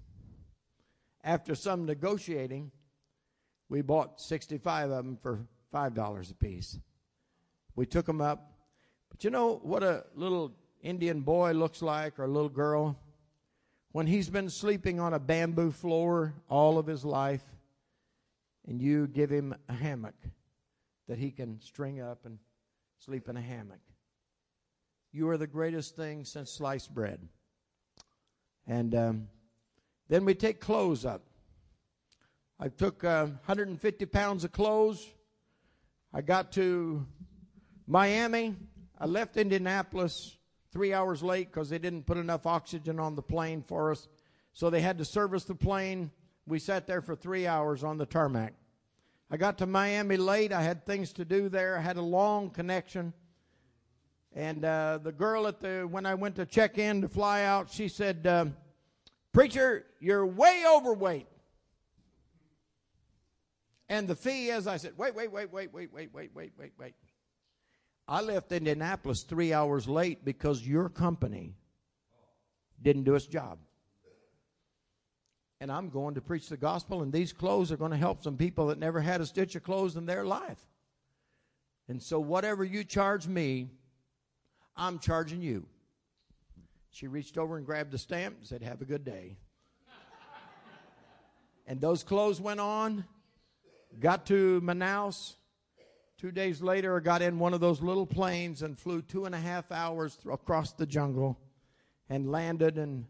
After 1.24 1.56
some 1.56 1.86
negotiating, 1.86 2.72
we 3.70 3.82
bought 3.82 4.22
65 4.22 4.92
of 4.92 5.06
them 5.06 5.18
for 5.22 5.46
$5 5.74 6.32
a 6.32 6.34
piece. 6.36 6.80
We 7.76 7.86
took 7.86 8.06
them 8.06 8.22
up. 8.22 8.54
But 9.10 9.24
you 9.24 9.30
know 9.30 9.60
what 9.64 9.84
a 9.84 10.06
little 10.16 10.54
Indian 10.82 11.22
boy 11.22 11.52
looks 11.52 11.82
like 11.82 12.20
or 12.20 12.26
a 12.26 12.30
little 12.30 12.50
girl? 12.50 13.00
When 13.92 14.08
he's 14.08 14.30
been 14.30 14.50
sleeping 14.50 15.00
on 15.00 15.14
a 15.14 15.20
bamboo 15.20 15.72
floor 15.72 16.34
all 16.50 16.78
of 16.78 16.86
his 16.86 17.04
life, 17.04 17.44
and 18.68 18.82
you 18.82 19.08
give 19.08 19.30
him 19.30 19.56
a 19.70 19.74
hammock 19.74 20.16
that 21.08 21.18
he 21.18 21.32
can 21.32 21.60
string 21.62 22.02
up 22.02 22.26
and 22.26 22.38
sleep 23.00 23.30
in 23.30 23.38
a 23.38 23.42
hammock. 23.42 23.80
You 25.18 25.30
are 25.30 25.38
the 25.38 25.48
greatest 25.48 25.96
thing 25.96 26.26
since 26.26 26.52
sliced 26.52 26.94
bread. 26.94 27.28
And 28.68 28.94
um, 28.94 29.28
then 30.10 30.26
we 30.26 30.36
take 30.36 30.62
clothes 30.62 31.06
up. 31.06 31.24
I 32.60 32.68
took 32.68 33.04
uh, 33.04 33.26
150 33.26 34.06
pounds 34.06 34.44
of 34.44 34.52
clothes. 34.52 35.04
I 36.14 36.22
got 36.22 36.52
to 36.52 37.04
Miami. 37.88 38.58
I 39.00 39.08
left 39.08 39.38
Indianapolis 39.38 40.38
three 40.72 40.94
hours 40.94 41.24
late 41.24 41.48
because 41.48 41.72
they 41.72 41.80
didn't 41.80 42.06
put 42.06 42.18
enough 42.18 42.46
oxygen 42.46 43.00
on 43.00 43.16
the 43.16 43.24
plane 43.24 43.64
for 43.68 43.90
us. 43.90 44.08
So 44.54 44.70
they 44.70 44.82
had 44.82 45.00
to 45.00 45.06
service 45.06 45.46
the 45.46 45.56
plane. 45.56 46.12
We 46.46 46.60
sat 46.60 46.86
there 46.86 47.02
for 47.02 47.16
three 47.16 47.48
hours 47.48 47.84
on 47.84 47.98
the 47.98 48.06
tarmac. 48.06 48.54
I 49.32 49.38
got 49.38 49.58
to 49.58 49.66
Miami 49.66 50.18
late. 50.18 50.54
I 50.54 50.62
had 50.62 50.86
things 50.86 51.12
to 51.14 51.26
do 51.26 51.50
there. 51.50 51.76
I 51.76 51.82
had 51.82 51.98
a 51.98 52.04
long 52.04 52.52
connection. 52.52 53.14
And 54.38 54.64
uh, 54.64 55.00
the 55.02 55.12
girl 55.12 55.48
at 55.48 55.60
the 55.60 55.88
when 55.90 56.06
I 56.06 56.14
went 56.14 56.36
to 56.36 56.46
check 56.46 56.78
in 56.78 57.02
to 57.02 57.10
fly 57.10 57.42
out, 57.42 57.72
she 57.72 57.88
said, 57.88 58.28
uh, 58.28 58.46
"Preacher, 59.34 59.88
you're 60.00 60.28
way 60.28 60.64
overweight." 60.72 61.26
And 63.90 64.08
the 64.08 64.16
fee, 64.16 64.52
as 64.52 64.68
I 64.68 64.78
said, 64.78 64.94
wait, 64.96 65.16
wait, 65.16 65.32
wait, 65.32 65.52
wait, 65.52 65.74
wait, 65.74 65.92
wait, 65.92 66.14
wait, 66.14 66.36
wait, 66.36 66.52
wait, 66.56 66.74
wait. 66.78 66.94
I 68.08 68.22
left 68.22 68.52
Indianapolis 68.52 69.24
three 69.24 69.54
hours 69.54 69.88
late 69.88 70.24
because 70.24 70.68
your 70.68 70.88
company 70.88 71.56
didn't 72.80 73.06
do 73.06 73.16
its 73.16 73.26
job. 73.26 73.58
And 75.60 75.72
I'm 75.72 75.90
going 75.90 76.14
to 76.14 76.22
preach 76.22 76.48
the 76.48 76.58
gospel, 76.58 77.02
and 77.02 77.12
these 77.12 77.34
clothes 77.34 77.72
are 77.72 77.78
going 77.78 77.92
to 77.92 77.98
help 77.98 78.22
some 78.22 78.38
people 78.38 78.68
that 78.68 78.78
never 78.78 79.02
had 79.02 79.20
a 79.20 79.26
stitch 79.26 79.56
of 79.56 79.64
clothes 79.64 79.96
in 79.96 80.06
their 80.06 80.26
life. 80.26 80.64
And 81.88 82.04
so, 82.04 82.20
whatever 82.20 82.64
you 82.64 82.84
charge 82.84 83.26
me, 83.26 83.72
I'm 84.78 85.00
charging 85.00 85.42
you. 85.42 85.66
She 86.92 87.08
reached 87.08 87.38
over 87.38 87.58
and 87.58 87.66
grabbed 87.66 87.92
the 87.92 87.98
stamp 87.98 88.38
and 88.38 88.48
said, 88.48 88.62
Have 88.62 88.82
a 88.82 88.86
good 88.86 89.04
day. 89.04 89.38
and 91.66 91.82
those 91.82 92.04
clothes 92.04 92.40
went 92.40 92.60
on, 92.60 93.06
got 94.00 94.26
to 94.28 94.62
Manaus. 94.62 95.36
Two 96.18 96.32
days 96.32 96.62
later, 96.62 96.98
I 96.98 97.00
got 97.00 97.22
in 97.22 97.38
one 97.38 97.54
of 97.54 97.60
those 97.60 97.82
little 97.82 98.08
planes 98.08 98.64
and 98.64 98.78
flew 98.78 99.04
two 99.04 99.26
and 99.26 99.36
a 99.36 99.40
half 99.40 99.72
hours 99.72 100.18
across 100.32 100.74
the 100.74 100.88
jungle 100.88 101.38
and 102.10 102.32
landed 102.32 102.78
and 102.80 103.06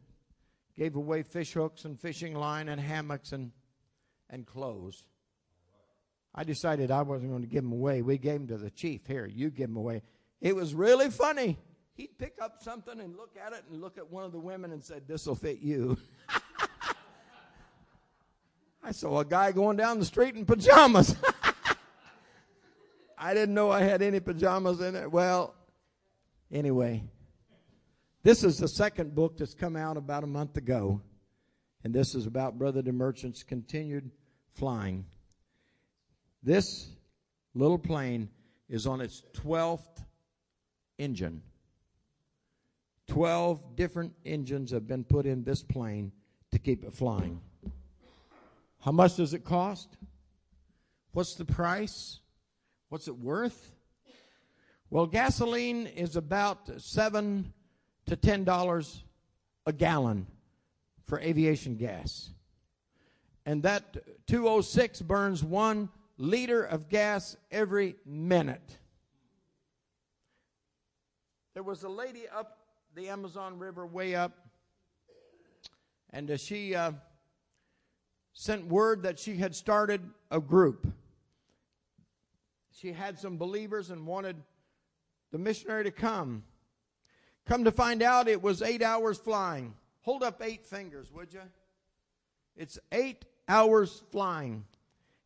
gave 0.76 0.96
away 0.96 1.24
fish 1.24 1.54
hooks 1.54 1.86
and 1.86 2.00
fishing 2.00 2.36
line 2.36 2.68
and 2.68 2.82
hammocks 2.82 3.32
and, 3.32 3.52
and 4.30 4.46
clothes. 4.46 5.06
I 6.36 6.44
decided 6.44 6.92
I 6.92 7.02
wasn't 7.02 7.32
going 7.32 7.44
to 7.44 7.48
give 7.48 7.64
them 7.64 7.72
away. 7.72 8.02
We 8.02 8.18
gave 8.18 8.40
them 8.40 8.48
to 8.50 8.58
the 8.58 8.70
chief. 8.70 9.08
Here, 9.08 9.26
you 9.26 9.50
give 9.50 9.70
them 9.70 9.78
away. 9.78 10.02
It 10.42 10.56
was 10.56 10.74
really 10.74 11.10
funny. 11.10 11.58
He'd 11.96 12.18
pick 12.18 12.36
up 12.42 12.62
something 12.62 13.00
and 13.00 13.16
look 13.16 13.36
at 13.44 13.54
it 13.54 13.64
and 13.70 13.82
look 13.82 13.98
at 13.98 14.12
one 14.12 14.24
of 14.24 14.32
the 14.32 14.40
women 14.40 14.72
and 14.72 14.84
said, 14.84 15.08
This 15.08 15.26
will 15.26 15.36
fit 15.36 15.60
you. 15.60 15.98
I 18.84 18.92
saw 18.92 19.20
a 19.20 19.26
guy 19.26 19.52
going 19.52 19.78
down 19.78 20.00
the 20.00 20.06
street 20.06 20.36
in 20.36 20.46
pajamas. 20.46 21.16
I 23.18 23.34
didn't 23.34 23.56
know 23.56 23.72
I 23.72 23.82
had 23.82 24.04
any 24.04 24.20
pajamas 24.20 24.80
in 24.80 24.96
it. 24.96 25.12
Well, 25.12 25.56
anyway, 26.52 27.04
this 28.22 28.44
is 28.44 28.60
the 28.60 28.68
second 28.68 29.16
book 29.16 29.38
that's 29.38 29.56
come 29.56 29.76
out 29.76 29.98
about 29.98 30.24
a 30.24 30.28
month 30.28 30.56
ago. 30.56 31.02
And 31.84 31.94
this 31.94 32.14
is 32.14 32.28
about 32.28 32.60
Brother 32.60 32.84
DeMerchant's 32.84 33.44
continued 33.44 34.12
flying. 34.54 35.06
This 36.44 36.90
little 37.56 37.80
plane 37.80 38.30
is 38.70 38.86
on 38.86 39.02
its 39.02 39.24
12th 39.34 40.04
engine. 40.98 41.42
12 43.08 43.76
different 43.76 44.14
engines 44.26 44.72
have 44.72 44.88
been 44.88 45.04
put 45.04 45.26
in 45.26 45.44
this 45.44 45.64
plane 45.64 46.12
to 46.52 46.60
keep 46.60 46.84
it 46.84 46.94
flying. 46.94 47.42
How 48.82 48.92
much 48.92 49.16
does 49.16 49.34
it 49.34 49.44
cost? 49.44 49.98
What's 51.12 51.36
the 51.36 51.46
price? 51.46 52.20
What's 52.90 53.08
it 53.08 53.18
worth? 53.18 53.72
Well, 54.90 55.06
gasoline 55.08 55.88
is 55.88 56.16
about 56.16 56.82
seven 56.82 57.54
to 58.06 58.16
ten 58.16 58.44
dollars 58.44 59.04
a 59.66 59.74
gallon 59.74 60.28
for 61.06 61.20
aviation 61.20 61.76
gas. 61.76 62.30
And 63.46 63.64
that 63.64 64.28
206 64.28 65.02
burns 65.02 65.44
one 65.44 65.90
liter 66.18 66.64
of 66.64 66.90
gas 66.90 67.36
every 67.52 67.96
minute. 68.06 68.78
There 71.58 71.64
was 71.64 71.82
a 71.82 71.90
lady 71.90 72.28
up 72.30 72.60
the 72.94 73.10
Amazon 73.10 73.58
River, 73.58 73.84
way 73.84 74.14
up, 74.14 74.46
and 76.12 76.30
uh, 76.30 76.38
she 76.38 76.76
uh, 76.76 76.92
sent 78.32 78.68
word 78.68 79.02
that 79.02 79.18
she 79.18 79.38
had 79.38 79.56
started 79.56 80.08
a 80.30 80.40
group. 80.40 80.86
She 82.72 82.92
had 82.92 83.18
some 83.18 83.40
believers 83.40 83.90
and 83.90 84.06
wanted 84.06 84.36
the 85.32 85.40
missionary 85.40 85.86
to 85.86 85.90
come. 85.90 86.44
Come 87.48 87.64
to 87.64 87.72
find 87.72 88.04
out, 88.04 88.28
it 88.28 88.44
was 88.44 88.62
eight 88.62 88.84
hours 88.84 89.18
flying. 89.18 89.74
Hold 90.02 90.22
up 90.22 90.44
eight 90.44 90.64
fingers, 90.64 91.12
would 91.12 91.34
you? 91.34 91.42
It's 92.56 92.78
eight 92.92 93.26
hours 93.50 94.04
flying. 94.12 94.64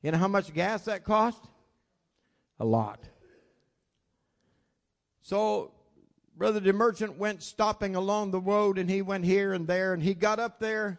You 0.01 0.11
know 0.11 0.17
how 0.17 0.29
much 0.29 0.53
gas 0.53 0.85
that 0.85 1.03
cost? 1.03 1.43
A 2.57 2.63
lot. 2.63 3.03
So 5.21 5.73
Brother 6.41 6.59
DeMerchant 6.59 7.17
went 7.17 7.43
stopping 7.43 7.95
along 7.95 8.31
the 8.31 8.39
road 8.39 8.79
and 8.79 8.89
he 8.89 9.03
went 9.03 9.25
here 9.25 9.53
and 9.53 9.67
there 9.67 9.93
and 9.93 10.01
he 10.01 10.15
got 10.15 10.39
up 10.39 10.59
there 10.59 10.97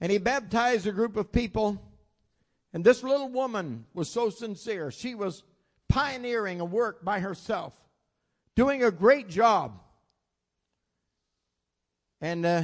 and 0.00 0.10
he 0.10 0.18
baptized 0.18 0.88
a 0.88 0.90
group 0.90 1.16
of 1.16 1.30
people. 1.30 1.80
And 2.72 2.84
this 2.84 3.04
little 3.04 3.28
woman 3.28 3.86
was 3.94 4.10
so 4.10 4.30
sincere. 4.30 4.90
She 4.90 5.14
was 5.14 5.44
pioneering 5.88 6.60
a 6.60 6.64
work 6.64 7.04
by 7.04 7.20
herself, 7.20 7.74
doing 8.56 8.82
a 8.82 8.90
great 8.90 9.28
job. 9.28 9.78
And 12.20 12.44
uh, 12.44 12.62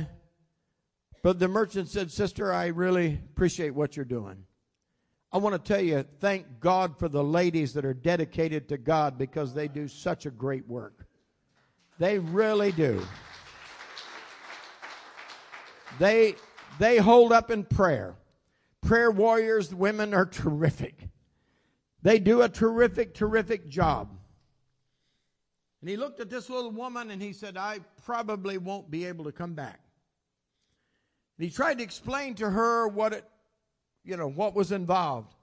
but 1.23 1.39
DeMerchant 1.39 1.87
said, 1.87 2.11
Sister, 2.11 2.53
I 2.53 2.67
really 2.67 3.21
appreciate 3.31 3.77
what 3.77 3.95
you're 3.95 4.05
doing. 4.05 4.45
I 5.31 5.39
want 5.39 5.55
to 5.55 5.73
tell 5.73 5.85
you, 5.85 6.05
thank 6.19 6.59
God 6.59 6.99
for 6.99 7.09
the 7.09 7.23
ladies 7.23 7.75
that 7.75 7.85
are 7.85 7.95
dedicated 7.95 8.69
to 8.71 8.77
God 8.77 9.17
because 9.17 9.55
they 9.55 9.69
do 9.69 9.87
such 9.87 10.27
a 10.27 10.33
great 10.33 10.67
work. 10.67 11.07
They 12.01 12.19
really 12.19 12.73
do. 12.73 13.07
They, 15.99 16.35
they 16.79 16.97
hold 16.97 17.31
up 17.31 17.51
in 17.51 17.63
prayer. 17.63 18.15
Prayer 18.81 19.11
warriors, 19.11 19.75
women 19.75 20.15
are 20.15 20.25
terrific. 20.43 21.09
They 22.03 22.19
do 22.19 22.41
a 22.41 22.49
terrific, 22.49 23.13
terrific 23.13 23.69
job. 23.69 24.09
And 25.83 25.91
he 25.91 25.99
looked 25.99 26.21
at 26.21 26.31
this 26.31 26.49
little 26.49 26.71
woman 26.71 27.11
and 27.11 27.21
he 27.21 27.35
said, 27.35 27.59
I 27.59 27.81
probably 28.07 28.57
won't 28.57 28.91
be 28.91 29.05
able 29.05 29.27
to 29.27 29.33
come 29.33 29.53
back. 29.53 29.81
And 31.37 31.45
he 31.45 31.51
tried 31.51 31.79
to 31.79 31.85
explain 31.85 32.35
to 32.37 32.49
her 32.49 32.89
what 32.89 33.13
it, 33.13 33.27
you 34.05 34.17
know, 34.17 34.29
what 34.29 34.55
was 34.55 34.73
involved. 34.73 35.35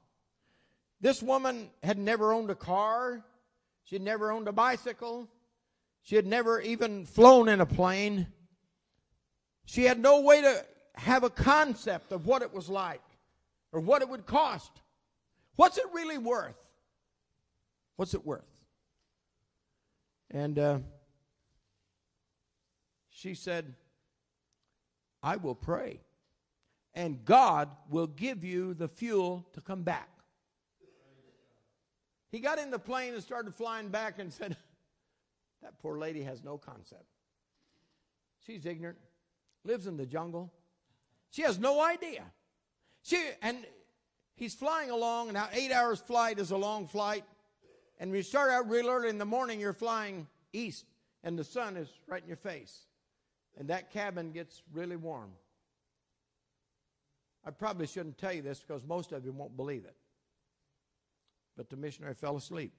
This 1.02 1.22
woman 1.22 1.70
had 1.84 2.00
never 2.00 2.34
owned 2.34 2.50
a 2.50 2.56
car. 2.56 3.24
She 3.84 3.94
had 3.94 4.02
never 4.02 4.32
owned 4.32 4.48
a 4.48 4.52
bicycle. 4.52 5.30
She 6.08 6.16
had 6.16 6.26
never 6.26 6.62
even 6.62 7.06
flown 7.06 7.50
in 7.50 7.60
a 7.60 7.66
plane. 7.66 8.28
She 9.66 9.84
had 9.84 10.00
no 10.00 10.22
way 10.22 10.42
to 10.42 10.66
have 10.96 11.26
a 11.26 11.30
concept 11.30 12.14
of 12.14 12.26
what 12.26 12.42
it 12.42 12.54
was 12.54 12.70
like 12.70 13.04
or 13.74 13.82
what 13.82 14.02
it 14.02 14.08
would 14.08 14.26
cost. 14.26 14.72
What's 15.58 15.78
it 15.78 15.84
really 15.92 16.18
worth? 16.18 16.56
What's 17.98 18.14
it 18.14 18.26
worth? 18.26 18.48
And 20.32 20.58
uh, 20.58 20.80
she 23.10 23.34
said, 23.34 23.74
I 25.22 25.36
will 25.36 25.56
pray, 25.56 26.00
and 26.94 27.26
God 27.26 27.68
will 27.90 28.08
give 28.08 28.46
you 28.46 28.74
the 28.74 28.88
fuel 28.88 29.46
to 29.52 29.60
come 29.60 29.84
back. 29.84 30.08
He 32.32 32.40
got 32.40 32.60
in 32.60 32.72
the 32.72 32.80
plane 32.80 33.14
and 33.14 33.22
started 33.22 33.54
flying 33.54 33.90
back 33.90 34.20
and 34.20 34.32
said, 34.32 34.56
That 35.62 35.80
poor 35.80 35.98
lady 35.98 36.24
has 36.24 36.44
no 36.44 36.58
concept. 36.58 37.06
She's 38.46 38.66
ignorant, 38.66 38.98
lives 39.64 39.88
in 39.88 39.98
the 39.98 40.06
jungle. 40.06 40.54
She 41.32 41.42
has 41.42 41.60
no 41.60 41.82
idea. 41.82 42.24
She 43.04 43.22
and 43.42 43.66
he's 44.36 44.54
flying 44.54 44.90
along, 44.90 45.30
and 45.30 45.34
now 45.34 45.50
eight 45.52 45.72
hours 45.72 46.00
flight 46.00 46.40
is 46.40 46.52
a 46.52 46.58
long 46.58 46.88
flight. 46.88 47.26
And 48.00 48.12
when 48.12 48.18
you 48.18 48.24
start 48.24 48.52
out 48.52 48.70
real 48.70 48.88
early 48.90 49.10
in 49.10 49.18
the 49.18 49.26
morning, 49.26 49.60
you're 49.60 49.74
flying 49.74 50.28
east, 50.54 50.86
and 51.24 51.38
the 51.38 51.44
sun 51.44 51.76
is 51.76 51.90
right 52.08 52.22
in 52.22 52.28
your 52.28 52.38
face. 52.38 52.86
And 53.58 53.70
that 53.70 53.92
cabin 53.92 54.32
gets 54.32 54.62
really 54.72 54.96
warm. 54.96 55.32
I 57.46 57.50
probably 57.50 57.88
shouldn't 57.88 58.18
tell 58.18 58.34
you 58.34 58.42
this 58.42 58.60
because 58.60 58.84
most 58.86 59.12
of 59.14 59.26
you 59.26 59.32
won't 59.32 59.58
believe 59.58 59.86
it. 59.86 59.96
But 61.56 61.70
the 61.70 61.78
missionary 61.78 62.14
fell 62.14 62.36
asleep. 62.36 62.74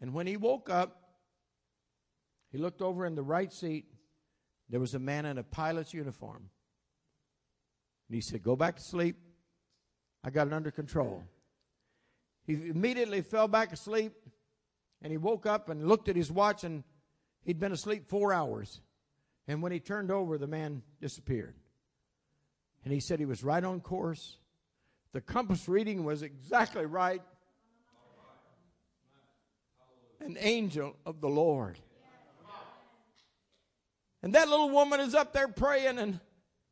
And 0.00 0.12
when 0.12 0.26
he 0.26 0.36
woke 0.36 0.68
up, 0.68 1.02
he 2.50 2.58
looked 2.58 2.82
over 2.82 3.06
in 3.06 3.14
the 3.14 3.22
right 3.22 3.52
seat. 3.52 3.86
There 4.68 4.80
was 4.80 4.94
a 4.94 4.98
man 4.98 5.26
in 5.26 5.38
a 5.38 5.42
pilot's 5.42 5.94
uniform. 5.94 6.50
And 8.08 8.14
he 8.14 8.20
said, 8.20 8.42
Go 8.42 8.56
back 8.56 8.76
to 8.76 8.82
sleep. 8.82 9.16
I 10.24 10.30
got 10.30 10.46
it 10.46 10.52
under 10.52 10.70
control. 10.70 11.22
He 12.46 12.54
immediately 12.54 13.22
fell 13.22 13.48
back 13.48 13.72
asleep 13.72 14.12
and 15.02 15.10
he 15.10 15.18
woke 15.18 15.46
up 15.46 15.68
and 15.68 15.88
looked 15.88 16.08
at 16.08 16.16
his 16.16 16.30
watch 16.30 16.64
and 16.64 16.84
he'd 17.44 17.58
been 17.58 17.72
asleep 17.72 18.08
four 18.08 18.32
hours. 18.32 18.80
And 19.48 19.62
when 19.62 19.72
he 19.72 19.80
turned 19.80 20.10
over, 20.10 20.38
the 20.38 20.46
man 20.46 20.82
disappeared. 21.00 21.54
And 22.84 22.92
he 22.92 23.00
said 23.00 23.18
he 23.18 23.24
was 23.24 23.44
right 23.44 23.62
on 23.62 23.80
course. 23.80 24.38
The 25.12 25.20
compass 25.20 25.68
reading 25.68 26.04
was 26.04 26.22
exactly 26.22 26.86
right. 26.86 27.22
An 30.20 30.36
angel 30.40 30.96
of 31.04 31.20
the 31.20 31.28
Lord. 31.28 31.78
And 34.22 34.34
that 34.34 34.48
little 34.48 34.70
woman 34.70 35.00
is 35.00 35.14
up 35.14 35.32
there 35.32 35.48
praying, 35.48 35.98
and 35.98 36.18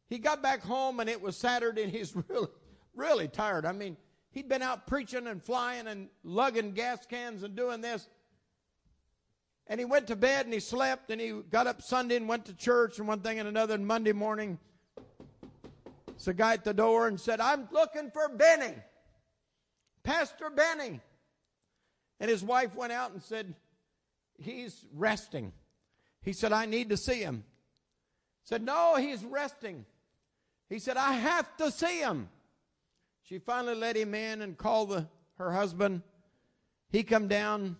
he 0.09 0.19
got 0.19 0.43
back 0.43 0.63
home, 0.63 1.01
and 1.01 1.09
it 1.09 1.21
was 1.21 1.37
Saturday, 1.37 1.83
and 1.83 1.93
he's 1.93 2.15
really, 2.29 2.49
really 2.95 3.29
tired. 3.29 3.65
I 3.65 3.73
mean, 3.73 3.97
he'd 4.31 4.49
been 4.49 4.63
out 4.63 4.87
preaching 4.87 5.27
and 5.27 5.43
flying 5.43 5.87
and 5.87 6.09
lugging 6.25 6.73
gas 6.73 7.07
cans 7.07 7.43
and 7.43 7.55
doing 7.55 7.81
this. 7.81 8.09
And 9.67 9.81
he 9.81 9.87
went 9.87 10.09
to 10.09 10.17
bed 10.17 10.45
and 10.45 10.53
he 10.53 10.61
slept, 10.61 11.11
and 11.11 11.21
he 11.21 11.31
got 11.51 11.67
up 11.67 11.81
Sunday 11.81 12.17
and 12.17 12.29
went 12.29 12.47
to 12.47 12.55
church, 12.55 12.99
and 12.99 13.09
one 13.09 13.21
thing 13.21 13.39
and 13.39 13.49
another, 13.49 13.75
and 13.75 13.87
Monday 13.87 14.13
morning, 14.13 14.59
so 16.17 16.31
a 16.31 16.35
guy 16.35 16.55
at 16.55 16.65
the 16.65 16.75
door 16.75 17.09
and 17.09 17.21
said, 17.21 17.41
I'm 17.41 17.69
looking 17.73 18.11
for 18.11 18.29
Benny, 18.29 18.75
Pastor 20.03 20.51
Benny. 20.51 21.01
And 22.21 22.31
his 22.31 22.43
wife 22.43 22.75
went 22.75 22.93
out 22.93 23.13
and 23.13 23.23
said, 23.23 23.55
He's 24.39 24.85
resting. 24.93 25.53
He 26.23 26.33
said, 26.33 26.53
I 26.53 26.67
need 26.67 26.91
to 26.91 26.97
see 26.97 27.21
him. 27.21 27.45
Said, 28.45 28.63
No, 28.63 28.97
he's 28.97 29.25
resting. 29.25 29.85
He 30.69 30.79
said, 30.79 30.97
I 30.97 31.13
have 31.13 31.57
to 31.59 31.71
see 31.71 32.01
him. 32.01 32.29
She 33.23 33.39
finally 33.39 33.75
let 33.75 33.97
him 33.97 34.15
in 34.15 34.43
and 34.43 34.57
called 34.57 34.91
the, 34.91 35.09
her 35.39 35.53
husband. 35.53 36.03
He 36.91 37.03
come 37.03 37.29
down. 37.29 37.77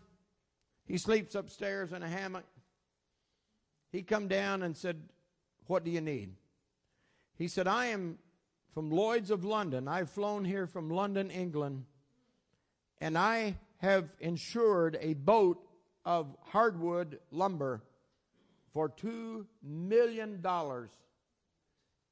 He 0.87 0.99
sleeps 0.99 1.35
upstairs 1.35 1.93
in 1.93 2.03
a 2.03 2.09
hammock. 2.09 2.45
He 3.91 4.03
come 4.03 4.29
down 4.29 4.63
and 4.63 4.77
said, 4.77 5.01
What 5.67 5.85
do 5.85 5.91
you 5.91 6.01
need? 6.01 6.35
He 7.37 7.49
said, 7.49 7.67
I 7.67 7.87
am 7.87 8.19
from 8.73 8.91
Lloyd's 8.91 9.31
of 9.31 9.45
London. 9.45 9.87
I've 9.87 10.11
flown 10.11 10.45
here 10.45 10.67
from 10.67 10.91
London, 10.91 11.31
England, 11.31 11.85
and 13.01 13.17
I 13.17 13.57
have 13.85 14.09
insured 14.19 14.99
a 15.01 15.15
boat 15.15 15.65
of 16.05 16.37
hardwood 16.43 17.21
lumber 17.31 17.83
for 18.73 18.89
$2 18.89 19.47
million. 19.63 20.45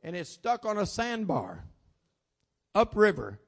And 0.02 0.16
it's 0.16 0.30
stuck 0.30 0.64
on 0.64 0.78
a 0.78 0.86
sandbar 0.86 1.64
upriver. 2.74 3.40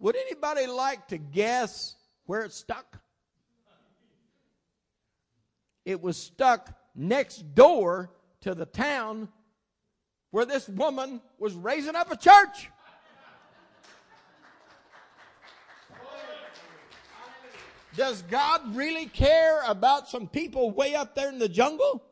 Would 0.00 0.16
anybody 0.16 0.66
like 0.66 1.08
to 1.08 1.18
guess 1.18 1.96
where 2.26 2.42
it's 2.42 2.56
stuck? 2.56 2.98
It 5.84 6.00
was 6.00 6.16
stuck 6.16 6.74
next 6.94 7.54
door 7.54 8.10
to 8.42 8.54
the 8.54 8.66
town 8.66 9.28
where 10.30 10.44
this 10.44 10.68
woman 10.68 11.20
was 11.38 11.54
raising 11.54 11.96
up 11.96 12.10
a 12.10 12.16
church. 12.16 12.70
Does 18.00 18.22
God 18.22 18.74
really 18.74 19.04
care 19.04 19.62
about 19.68 20.08
some 20.08 20.26
people 20.26 20.70
way 20.70 20.94
up 20.94 21.14
there 21.14 21.28
in 21.28 21.38
the 21.38 21.50
jungle? 21.50 22.02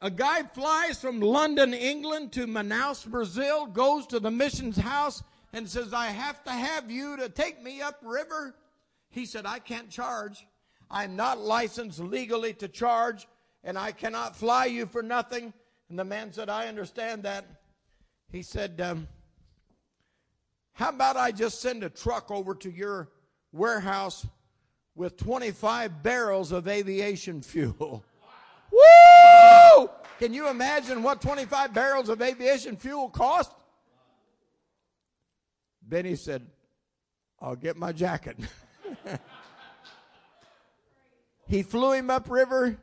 A 0.00 0.10
guy 0.10 0.42
flies 0.42 0.98
from 0.98 1.20
London, 1.20 1.74
England 1.74 2.32
to 2.32 2.46
Manaus, 2.46 3.06
Brazil, 3.06 3.66
goes 3.66 4.06
to 4.06 4.18
the 4.18 4.30
missions 4.30 4.78
house 4.78 5.22
and 5.52 5.68
says, 5.68 5.92
I 5.92 6.06
have 6.06 6.42
to 6.44 6.50
have 6.50 6.90
you 6.90 7.18
to 7.18 7.28
take 7.28 7.62
me 7.62 7.82
upriver. 7.82 8.54
He 9.10 9.26
said, 9.26 9.44
I 9.44 9.58
can't 9.58 9.90
charge. 9.90 10.46
I'm 10.90 11.14
not 11.14 11.38
licensed 11.38 11.98
legally 11.98 12.54
to 12.54 12.66
charge, 12.66 13.28
and 13.64 13.76
I 13.76 13.92
cannot 13.92 14.34
fly 14.34 14.64
you 14.64 14.86
for 14.86 15.02
nothing. 15.02 15.52
And 15.90 15.98
the 15.98 16.04
man 16.04 16.32
said, 16.32 16.48
I 16.48 16.68
understand 16.68 17.24
that. 17.24 17.44
He 18.32 18.40
said, 18.40 18.80
um, 18.80 19.08
How 20.72 20.88
about 20.88 21.18
I 21.18 21.32
just 21.32 21.60
send 21.60 21.84
a 21.84 21.90
truck 21.90 22.30
over 22.30 22.54
to 22.54 22.70
your 22.70 23.10
warehouse 23.52 24.26
with 24.94 25.16
25 25.16 26.02
barrels 26.02 26.52
of 26.52 26.68
aviation 26.68 27.42
fuel? 27.42 28.04
Woo! 28.72 29.90
Can 30.18 30.32
you 30.32 30.48
imagine 30.48 31.02
what 31.02 31.20
25 31.20 31.74
barrels 31.74 32.08
of 32.08 32.22
aviation 32.22 32.76
fuel 32.76 33.08
cost? 33.08 33.52
Benny 35.82 36.16
said, 36.16 36.46
I'll 37.40 37.56
get 37.56 37.76
my 37.76 37.92
jacket. 37.92 38.38
he 41.46 41.62
flew 41.62 41.92
him 41.92 42.08
upriver. 42.08 42.78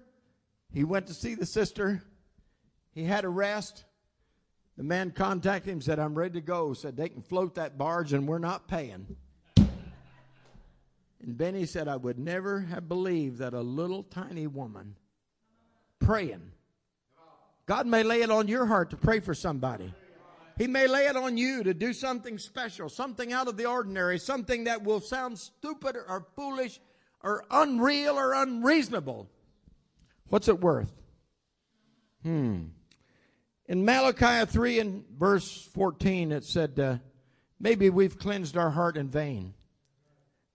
He 0.71 0.83
went 0.83 1.07
to 1.07 1.13
see 1.13 1.35
the 1.35 1.45
sister. 1.45 2.03
He 2.91 3.03
had 3.03 3.25
a 3.25 3.29
rest. 3.29 3.85
The 4.77 4.83
man 4.83 5.11
contacted 5.11 5.71
him, 5.71 5.81
said, 5.81 5.99
I'm 5.99 6.15
ready 6.15 6.35
to 6.35 6.41
go. 6.41 6.73
Said, 6.73 6.95
they 6.95 7.09
can 7.09 7.21
float 7.21 7.55
that 7.55 7.77
barge 7.77 8.13
and 8.13 8.27
we're 8.27 8.39
not 8.39 8.67
paying. 8.67 9.15
And 11.21 11.37
Benny 11.37 11.65
said, 11.65 11.87
I 11.87 11.97
would 11.97 12.17
never 12.17 12.61
have 12.61 12.89
believed 12.89 13.37
that 13.39 13.53
a 13.53 13.61
little 13.61 14.03
tiny 14.03 14.47
woman 14.47 14.95
praying. 15.99 16.51
God 17.67 17.85
may 17.85 18.03
lay 18.03 18.23
it 18.23 18.31
on 18.31 18.47
your 18.47 18.65
heart 18.65 18.89
to 18.89 18.97
pray 18.97 19.19
for 19.19 19.35
somebody. 19.35 19.93
He 20.57 20.67
may 20.67 20.87
lay 20.87 21.05
it 21.05 21.15
on 21.15 21.37
you 21.37 21.63
to 21.63 21.73
do 21.73 21.93
something 21.93 22.37
special, 22.37 22.89
something 22.89 23.31
out 23.31 23.47
of 23.47 23.55
the 23.55 23.65
ordinary, 23.65 24.19
something 24.19 24.65
that 24.65 24.83
will 24.83 24.99
sound 24.99 25.37
stupid 25.37 25.95
or 25.95 26.25
foolish 26.35 26.79
or 27.23 27.45
unreal 27.51 28.17
or 28.17 28.33
unreasonable. 28.33 29.29
What's 30.27 30.47
it 30.47 30.59
worth? 30.59 30.91
Hmm. 32.23 32.65
In 33.67 33.85
Malachi 33.85 34.45
3 34.45 34.79
and 34.79 35.05
verse 35.17 35.69
14, 35.73 36.31
it 36.31 36.43
said, 36.43 36.79
uh, 36.79 36.97
maybe 37.59 37.89
we've 37.89 38.17
cleansed 38.17 38.57
our 38.57 38.71
heart 38.71 38.97
in 38.97 39.07
vain. 39.07 39.53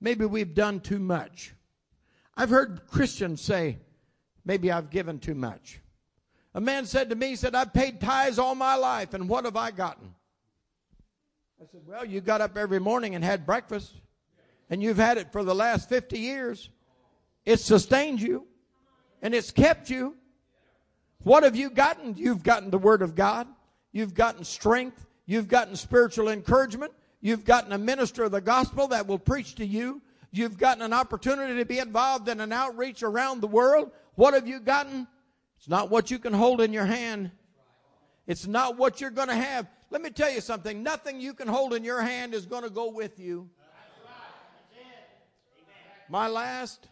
Maybe 0.01 0.25
we've 0.27 0.55
done 0.55 0.81
too 0.81 0.99
much. 0.99 1.55
I've 2.37 2.51
heard 2.51 2.87
Christians 2.89 3.41
say, 3.41 3.79
maybe 4.45 4.71
I've 4.71 4.91
given 4.91 5.19
too 5.19 5.35
much. 5.35 5.81
A 6.55 6.61
man 6.61 6.87
said 6.87 7.11
to 7.11 7.17
me, 7.17 7.29
he 7.29 7.37
said, 7.37 7.55
I've 7.55 7.73
paid 7.73 8.01
tithes 8.01 8.39
all 8.39 8.55
my 8.55 8.77
life, 8.77 9.15
and 9.15 9.29
what 9.29 9.45
have 9.45 9.57
I 9.57 9.71
gotten? 9.71 10.15
I 11.61 11.65
said, 11.71 11.83
Well, 11.87 12.05
you 12.05 12.21
got 12.21 12.41
up 12.41 12.57
every 12.57 12.79
morning 12.79 13.15
and 13.15 13.25
had 13.25 13.47
breakfast, 13.47 13.95
and 14.69 14.83
you've 14.83 14.99
had 14.99 15.17
it 15.17 15.33
for 15.33 15.43
the 15.43 15.55
last 15.55 15.89
50 15.89 16.19
years. 16.19 16.71
It 17.45 17.61
sustained 17.61 18.21
you, 18.21 18.47
and 19.23 19.35
it's 19.35 19.51
kept 19.51 19.89
you. 19.89 20.17
What 21.23 21.43
have 21.43 21.57
you 21.57 21.71
gotten? 21.71 22.17
You've 22.17 22.43
gotten 22.43 22.71
the 22.71 22.79
Word 22.79 23.03
of 23.03 23.15
God, 23.15 23.49
you've 23.93 24.15
gotten 24.15 24.45
strength, 24.45 25.07
you've 25.25 25.49
gotten 25.49 25.77
spiritual 25.77 26.29
encouragement, 26.29 26.93
you've 27.27 27.45
gotten 27.45 27.73
a 27.73 27.79
minister 27.79 28.23
of 28.23 28.31
the 28.31 28.41
gospel 28.41 28.87
that 28.87 29.09
will 29.09 29.19
preach 29.19 29.57
to 29.57 29.67
you, 29.67 30.01
you've 30.31 30.57
gotten 30.57 30.81
an 30.81 30.93
opportunity 30.93 31.57
to 31.57 31.65
be 31.65 31.81
involved 31.81 32.29
in 32.29 32.41
an 32.41 32.53
outreach 32.53 33.03
around 33.03 33.41
the 33.41 33.49
world. 33.49 33.91
What 34.15 34.33
have 34.35 34.47
you 34.47 34.61
gotten? 34.61 35.09
It's 35.59 35.69
not 35.69 35.91
what 35.91 36.09
you 36.09 36.21
can 36.21 36.33
hold 36.33 36.61
in 36.61 36.73
your 36.73 36.87
hand. 36.87 37.33
It's 38.29 38.47
not 38.47 38.77
what 38.77 39.01
you're 39.01 39.11
going 39.11 39.27
to 39.27 39.35
have. 39.35 39.67
Let 39.91 40.03
me 40.03 40.11
tell 40.11 40.31
you 40.31 40.41
something. 40.41 40.85
Nothing 40.85 41.21
you 41.21 41.35
can 41.35 41.49
hold 41.49 41.75
in 41.75 41.83
your 41.83 42.01
hand 42.01 42.33
is 42.33 42.47
going 42.47 42.63
to 42.63 42.71
go 42.71 42.93
with 42.93 43.19
you. 43.19 43.51
My 46.09 46.29
last 46.29 46.87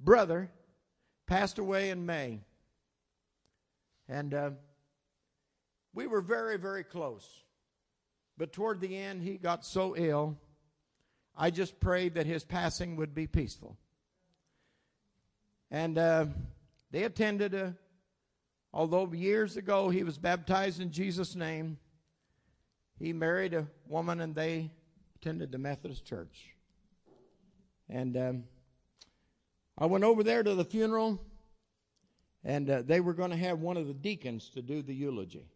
brother 0.00 0.50
passed 1.28 1.58
away 1.58 1.90
in 1.90 2.04
May. 2.04 2.40
And 4.08 4.34
uh, 4.34 4.50
we 5.94 6.08
were 6.08 6.20
very, 6.20 6.58
very 6.58 6.82
close. 6.82 7.44
But 8.38 8.52
toward 8.52 8.80
the 8.80 8.96
end, 8.96 9.22
he 9.22 9.38
got 9.38 9.64
so 9.64 9.96
ill, 9.96 10.36
I 11.36 11.50
just 11.50 11.80
prayed 11.80 12.14
that 12.14 12.26
his 12.26 12.44
passing 12.44 12.96
would 12.96 13.14
be 13.14 13.26
peaceful. 13.26 13.76
And 15.70 15.98
uh, 15.98 16.26
they 16.90 17.04
attended 17.04 17.54
a, 17.54 17.74
although 18.72 19.12
years 19.12 19.56
ago 19.56 19.88
he 19.88 20.04
was 20.04 20.18
baptized 20.18 20.80
in 20.80 20.92
Jesus' 20.92 21.34
name, 21.34 21.78
he 22.98 23.12
married 23.12 23.54
a 23.54 23.66
woman 23.88 24.20
and 24.20 24.34
they 24.34 24.70
attended 25.16 25.52
the 25.52 25.58
Methodist 25.58 26.04
church. 26.04 26.54
And 27.88 28.16
um, 28.16 28.44
I 29.78 29.86
went 29.86 30.04
over 30.04 30.22
there 30.22 30.42
to 30.42 30.54
the 30.54 30.64
funeral, 30.64 31.20
and 32.44 32.68
uh, 32.68 32.82
they 32.82 33.00
were 33.00 33.14
going 33.14 33.30
to 33.30 33.36
have 33.36 33.60
one 33.60 33.76
of 33.76 33.86
the 33.86 33.94
deacons 33.94 34.48
to 34.50 34.62
do 34.62 34.82
the 34.82 34.94
eulogy. 34.94 35.46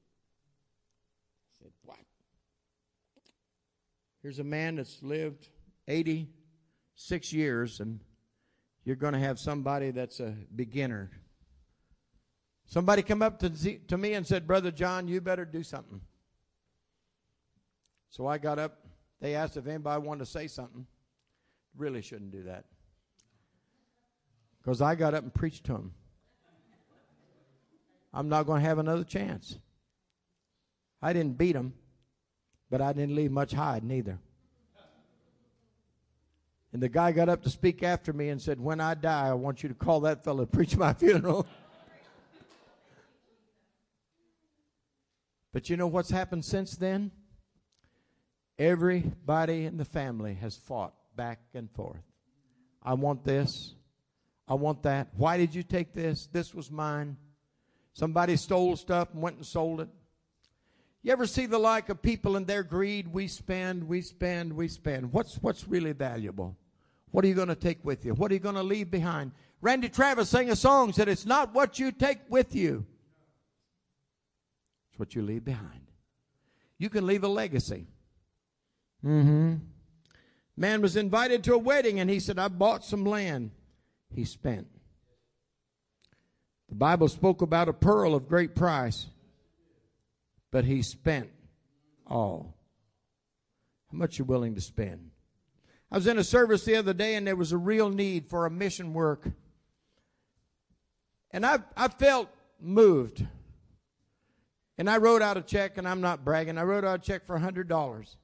I 1.49 1.64
said, 1.64 1.72
What? 1.85 1.99
Here's 4.23 4.39
a 4.39 4.45
man 4.45 4.77
that's 4.77 5.03
lived 5.03 5.49
86 5.89 7.33
years, 7.33 7.81
and 7.81 8.01
you're 8.85 8.97
going 8.97 9.14
to 9.14 9.18
have 9.18 9.39
somebody 9.39 9.91
that's 9.91 10.21
a 10.21 10.35
beginner. 10.55 11.11
Somebody 12.66 13.03
come 13.03 13.23
up 13.23 13.39
to, 13.41 13.79
to 13.79 13.99
me 13.99 14.14
and 14.14 14.27
said, 14.27 14.47
Brother 14.47 14.71
John, 14.71 15.09
you 15.09 15.21
better 15.21 15.45
do 15.45 15.62
something. 15.62 16.01
So 18.11 18.27
I 18.27 18.39
got 18.39 18.59
up. 18.59 18.79
They 19.21 19.35
asked 19.35 19.57
if 19.57 19.66
anybody 19.66 20.03
wanted 20.03 20.21
to 20.21 20.31
say 20.31 20.47
something. 20.47 20.87
Really 21.77 22.03
shouldn't 22.03 22.33
do 22.33 22.45
that. 22.45 22.64
Because 24.59 24.83
I 24.83 24.95
got 24.95 25.14
up 25.14 25.23
and 25.23 25.33
preached 25.33 25.64
to 25.64 25.73
them. 25.73 25.95
I'm 28.12 28.29
not 28.29 28.45
going 28.45 28.61
to 28.61 28.68
have 28.68 28.79
another 28.79 29.05
chance. 29.05 29.59
I 31.01 31.12
didn't 31.12 31.39
beat 31.39 31.53
them, 31.53 31.73
but 32.71 32.81
I 32.81 32.93
didn't 32.93 33.16
leave 33.16 33.33
much 33.33 33.53
hide 33.53 33.83
neither. 33.83 34.18
And 36.73 36.81
the 36.81 36.89
guy 36.89 37.11
got 37.11 37.29
up 37.29 37.43
to 37.43 37.51
speak 37.51 37.83
after 37.83 38.12
me 38.12 38.29
and 38.29 38.41
said, 38.41 38.61
When 38.61 38.81
I 38.81 38.95
die, 38.95 39.29
I 39.29 39.35
want 39.35 39.62
you 39.62 39.68
to 39.68 39.75
call 39.75 40.01
that 40.01 40.23
fellow 40.23 40.45
to 40.45 40.51
preach 40.51 40.77
my 40.77 40.93
funeral. 40.93 41.47
but 45.53 45.68
you 45.68 45.77
know 45.77 45.89
what's 45.89 46.11
happened 46.11 46.45
since 46.45 46.77
then? 46.77 47.11
Everybody 48.57 49.64
in 49.64 49.79
the 49.79 49.85
family 49.85 50.35
has 50.35 50.55
fought 50.55 50.95
back 51.16 51.41
and 51.55 51.71
forth. 51.71 52.03
I 52.83 52.95
want 52.95 53.25
this. 53.25 53.75
I 54.47 54.55
want 54.55 54.83
that. 54.85 55.09
Why 55.16 55.39
did 55.39 55.55
you 55.55 55.62
take 55.62 55.93
this? 55.93 56.29
This 56.33 56.55
was 56.55 56.71
mine. 56.71 57.16
Somebody 57.95 58.37
stole 58.37 58.77
stuff 58.77 59.09
and 59.12 59.23
went 59.23 59.37
and 59.37 59.47
sold 59.47 59.81
it. 59.81 59.89
You 61.03 61.12
ever 61.12 61.26
see 61.26 61.46
the 61.46 61.59
like 61.59 61.88
of 61.88 62.03
people 62.03 62.36
and 62.36 62.46
their 62.46 62.62
greed? 62.62 63.09
We 63.09 63.26
spend, 63.26 63.88
we 63.88 64.03
spend, 64.03 64.53
we 64.53 64.68
spend. 64.68 65.12
What's, 65.12 65.36
what's 65.36 65.66
really 65.66 65.92
valuable? 65.92 66.57
What 67.11 67.24
are 67.24 67.28
you 67.28 67.34
going 67.34 67.48
to 67.48 67.55
take 67.55 67.84
with 67.84 68.05
you? 68.05 68.14
What 68.14 68.30
are 68.30 68.34
you 68.34 68.40
going 68.40 68.55
to 68.55 68.62
leave 68.62 68.90
behind? 68.90 69.32
Randy 69.62 69.88
Travis 69.88 70.28
sang 70.28 70.51
a 70.51 70.57
song 70.57 70.92
said, 70.92 71.09
It's 71.09 71.26
not 71.26 71.55
what 71.55 71.78
you 71.78 71.90
take 71.90 72.20
with 72.28 72.55
you, 72.55 72.84
it's 74.90 74.98
what 74.98 75.14
you 75.14 75.22
leave 75.22 75.44
behind. 75.44 75.80
You 76.78 76.88
can 76.88 77.07
leave 77.07 77.24
a 77.24 77.28
legacy. 77.28 77.86
Mm-hmm. 79.05 79.57
Man 80.57 80.82
was 80.82 80.96
invited 80.96 81.44
to 81.44 81.55
a 81.55 81.59
wedding 81.59 82.01
and 82.01 82.11
he 82.11 82.20
said, 82.20 82.38
I 82.38 82.48
bought 82.48 82.84
some 82.84 83.05
land. 83.05 83.51
He 84.14 84.24
spent. 84.24 84.66
The 86.68 86.74
Bible 86.74 87.09
spoke 87.09 87.42
about 87.42 87.68
a 87.68 87.72
pearl 87.72 88.14
of 88.14 88.28
great 88.28 88.55
price, 88.55 89.07
but 90.51 90.64
he 90.64 90.82
spent 90.82 91.30
all. 92.07 92.57
How 93.90 93.98
much 93.98 94.18
you 94.18 94.24
willing 94.24 94.55
to 94.55 94.61
spend? 94.61 95.11
I 95.90 95.96
was 95.96 96.07
in 96.07 96.18
a 96.18 96.24
service 96.24 96.64
the 96.64 96.76
other 96.76 96.94
day 96.94 97.16
and 97.16 97.26
there 97.26 97.36
was 97.36 97.53
a 97.53 97.59
real 97.59 97.90
need 97.90 98.28
for 98.28 98.46
a 98.46 98.51
mission 98.51 98.94
work. 98.94 99.28
And 101.32 101.44
I, 101.44 101.59
I 101.76 101.88
felt 101.88 102.28
moved. 102.61 103.26
And 104.78 104.88
I 104.88 104.96
wrote 104.96 105.20
out 105.20 105.36
a 105.36 105.42
check, 105.42 105.76
and 105.76 105.86
I'm 105.86 106.01
not 106.01 106.24
bragging, 106.24 106.57
I 106.57 106.62
wrote 106.62 106.84
out 106.84 107.01
a 107.01 107.03
check 107.03 107.26
for 107.26 107.38
$100. 107.38 108.16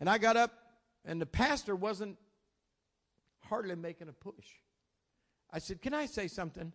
And 0.00 0.08
I 0.08 0.16
got 0.16 0.36
up, 0.36 0.52
and 1.04 1.20
the 1.20 1.26
pastor 1.26 1.76
wasn't 1.76 2.16
hardly 3.40 3.74
making 3.74 4.08
a 4.08 4.12
push. 4.12 4.46
I 5.52 5.58
said, 5.58 5.82
Can 5.82 5.92
I 5.92 6.06
say 6.06 6.28
something? 6.28 6.72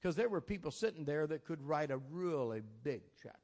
Because 0.00 0.14
there 0.14 0.28
were 0.28 0.40
people 0.40 0.70
sitting 0.70 1.04
there 1.04 1.26
that 1.26 1.44
could 1.44 1.60
write 1.60 1.90
a 1.90 1.98
really 2.10 2.62
big 2.84 3.02
check. 3.20 3.34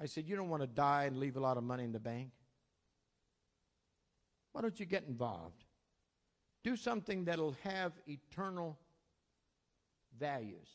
I 0.00 0.06
said, 0.06 0.26
You 0.26 0.36
don't 0.36 0.48
want 0.48 0.62
to 0.62 0.66
die 0.66 1.04
and 1.04 1.18
leave 1.18 1.36
a 1.36 1.40
lot 1.40 1.56
of 1.56 1.64
money 1.64 1.84
in 1.84 1.92
the 1.92 2.00
bank? 2.00 2.30
Why 4.52 4.62
don't 4.62 4.78
you 4.78 4.86
get 4.86 5.04
involved? 5.08 5.64
Do 6.62 6.76
something 6.76 7.24
that'll 7.24 7.56
have 7.62 7.92
eternal 8.06 8.78
values. 10.18 10.68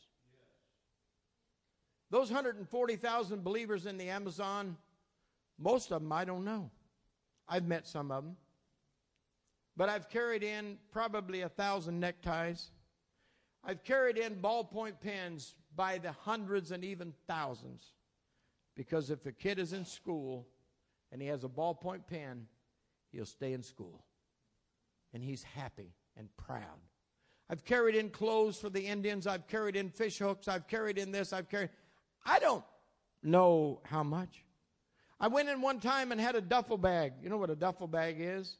Those 2.10 2.30
140,000 2.30 3.44
believers 3.44 3.86
in 3.86 3.96
the 3.96 4.08
Amazon 4.08 4.76
most 5.60 5.92
of 5.92 6.02
them 6.02 6.10
I 6.10 6.24
don't 6.24 6.44
know. 6.44 6.70
I've 7.46 7.66
met 7.66 7.86
some 7.86 8.10
of 8.10 8.24
them. 8.24 8.36
But 9.76 9.88
I've 9.88 10.08
carried 10.08 10.42
in 10.42 10.78
probably 10.90 11.42
a 11.42 11.48
thousand 11.48 12.00
neckties. 12.00 12.70
I've 13.62 13.84
carried 13.84 14.16
in 14.16 14.36
ballpoint 14.36 15.00
pens 15.00 15.54
by 15.76 15.98
the 15.98 16.12
hundreds 16.12 16.72
and 16.72 16.84
even 16.84 17.12
thousands. 17.28 17.82
Because 18.76 19.10
if 19.10 19.26
a 19.26 19.32
kid 19.32 19.58
is 19.58 19.72
in 19.72 19.84
school 19.84 20.46
and 21.12 21.20
he 21.20 21.28
has 21.28 21.44
a 21.44 21.48
ballpoint 21.48 22.06
pen, 22.06 22.46
he'll 23.12 23.26
stay 23.26 23.52
in 23.52 23.62
school. 23.62 24.04
And 25.12 25.22
he's 25.22 25.42
happy 25.42 25.92
and 26.16 26.28
proud. 26.36 26.80
I've 27.48 27.64
carried 27.64 27.96
in 27.96 28.10
clothes 28.10 28.58
for 28.58 28.70
the 28.70 28.86
Indians. 28.86 29.26
I've 29.26 29.48
carried 29.48 29.74
in 29.74 29.90
fish 29.90 30.18
hooks. 30.18 30.46
I've 30.46 30.68
carried 30.68 30.98
in 30.98 31.10
this. 31.10 31.32
I've 31.32 31.48
carried. 31.48 31.70
I 32.24 32.38
don't 32.38 32.64
know 33.22 33.80
how 33.84 34.04
much. 34.04 34.44
I 35.18 35.28
went 35.28 35.48
in 35.48 35.60
one 35.60 35.80
time 35.80 36.12
and 36.12 36.20
had 36.20 36.36
a 36.36 36.40
duffel 36.40 36.78
bag. 36.78 37.14
You 37.22 37.28
know 37.28 37.36
what 37.36 37.50
a 37.50 37.56
duffel 37.56 37.88
bag 37.88 38.16
is? 38.18 38.56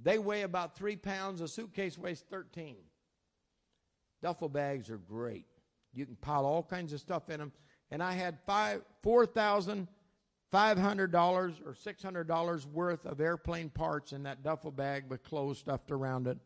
They 0.00 0.18
weigh 0.18 0.42
about 0.42 0.76
three 0.76 0.96
pounds. 0.96 1.40
A 1.40 1.48
suitcase 1.48 1.96
weighs 1.96 2.22
13. 2.30 2.76
Duffel 4.22 4.48
bags 4.48 4.90
are 4.90 4.98
great. 4.98 5.46
You 5.92 6.04
can 6.06 6.16
pile 6.16 6.44
all 6.44 6.62
kinds 6.62 6.92
of 6.92 7.00
stuff 7.00 7.30
in 7.30 7.40
them. 7.40 7.52
And 7.90 8.02
I 8.02 8.12
had 8.12 8.38
five, 8.46 8.82
four 9.02 9.26
thousand 9.26 9.88
five 10.50 10.78
hundred 10.78 11.10
dollars 11.10 11.54
or 11.64 11.74
six 11.74 12.02
hundred 12.02 12.28
dollars 12.28 12.66
worth 12.66 13.06
of 13.06 13.20
airplane 13.20 13.70
parts 13.70 14.12
in 14.12 14.22
that 14.24 14.42
duffel 14.42 14.70
bag 14.70 15.04
with 15.08 15.22
clothes 15.24 15.58
stuffed 15.58 15.90
around 15.90 16.26
it. 16.26 16.38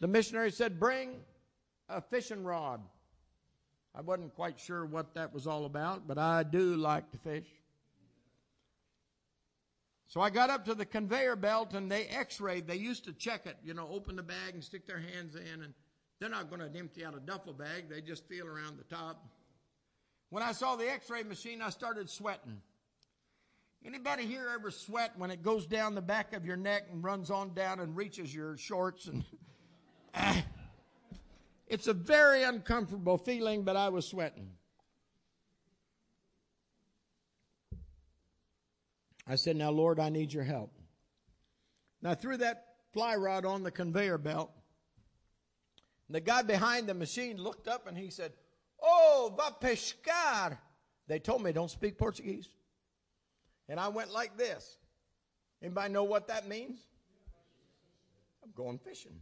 The 0.00 0.08
missionary 0.08 0.50
said, 0.50 0.80
"Bring 0.80 1.20
a 1.88 2.00
fishing 2.00 2.44
rod." 2.44 2.80
I 3.94 4.00
wasn't 4.00 4.34
quite 4.34 4.58
sure 4.58 4.86
what 4.86 5.14
that 5.14 5.34
was 5.34 5.46
all 5.46 5.66
about, 5.66 6.08
but 6.08 6.16
I 6.16 6.42
do 6.44 6.76
like 6.76 7.10
to 7.10 7.18
fish. 7.18 7.46
So 10.06 10.20
I 10.20 10.30
got 10.30 10.50
up 10.50 10.64
to 10.66 10.74
the 10.74 10.84
conveyor 10.84 11.36
belt 11.36 11.74
and 11.74 11.90
they 11.90 12.04
x-rayed. 12.06 12.66
They 12.66 12.76
used 12.76 13.04
to 13.04 13.12
check 13.12 13.46
it, 13.46 13.56
you 13.64 13.74
know, 13.74 13.88
open 13.90 14.16
the 14.16 14.22
bag 14.22 14.54
and 14.54 14.64
stick 14.64 14.86
their 14.86 14.98
hands 14.98 15.36
in 15.36 15.62
and 15.62 15.74
they're 16.20 16.28
not 16.28 16.50
going 16.50 16.60
to 16.60 16.78
empty 16.78 17.04
out 17.04 17.16
a 17.16 17.20
duffel 17.20 17.52
bag. 17.52 17.88
They 17.88 18.00
just 18.00 18.26
feel 18.28 18.46
around 18.46 18.78
the 18.78 18.84
top. 18.94 19.24
When 20.32 20.42
I 20.42 20.52
saw 20.52 20.76
the 20.76 20.90
x-ray 20.90 21.24
machine, 21.24 21.60
I 21.60 21.68
started 21.68 22.08
sweating. 22.08 22.62
Anybody 23.84 24.24
here 24.24 24.48
ever 24.54 24.70
sweat 24.70 25.12
when 25.18 25.30
it 25.30 25.42
goes 25.42 25.66
down 25.66 25.94
the 25.94 26.00
back 26.00 26.32
of 26.32 26.46
your 26.46 26.56
neck 26.56 26.84
and 26.90 27.04
runs 27.04 27.30
on 27.30 27.52
down 27.52 27.80
and 27.80 27.94
reaches 27.94 28.34
your 28.34 28.56
shorts 28.56 29.08
and 29.08 29.24
eh? 30.14 30.40
it's 31.66 31.86
a 31.86 31.92
very 31.92 32.44
uncomfortable 32.44 33.18
feeling, 33.18 33.62
but 33.62 33.76
I 33.76 33.90
was 33.90 34.08
sweating. 34.08 34.52
I 39.26 39.36
said, 39.36 39.56
Now, 39.56 39.68
Lord, 39.68 40.00
I 40.00 40.08
need 40.08 40.32
your 40.32 40.44
help. 40.44 40.72
Now, 42.00 42.14
threw 42.14 42.38
that 42.38 42.68
fly 42.94 43.16
rod 43.16 43.44
on 43.44 43.64
the 43.64 43.70
conveyor 43.70 44.16
belt. 44.16 44.50
The 46.08 46.20
guy 46.22 46.40
behind 46.40 46.88
the 46.88 46.94
machine 46.94 47.36
looked 47.36 47.68
up 47.68 47.86
and 47.86 47.98
he 47.98 48.08
said, 48.08 48.32
Oh, 48.82 49.32
va 49.36 49.54
pescar. 49.60 50.58
They 51.06 51.18
told 51.18 51.42
me 51.42 51.52
don't 51.52 51.70
speak 51.70 51.98
Portuguese. 51.98 52.48
And 53.68 53.78
I 53.78 53.88
went 53.88 54.12
like 54.12 54.36
this. 54.36 54.78
Anybody 55.62 55.92
know 55.92 56.04
what 56.04 56.28
that 56.28 56.48
means? 56.48 56.78
I'm 58.42 58.50
going 58.54 58.78
fishing. 58.78 59.20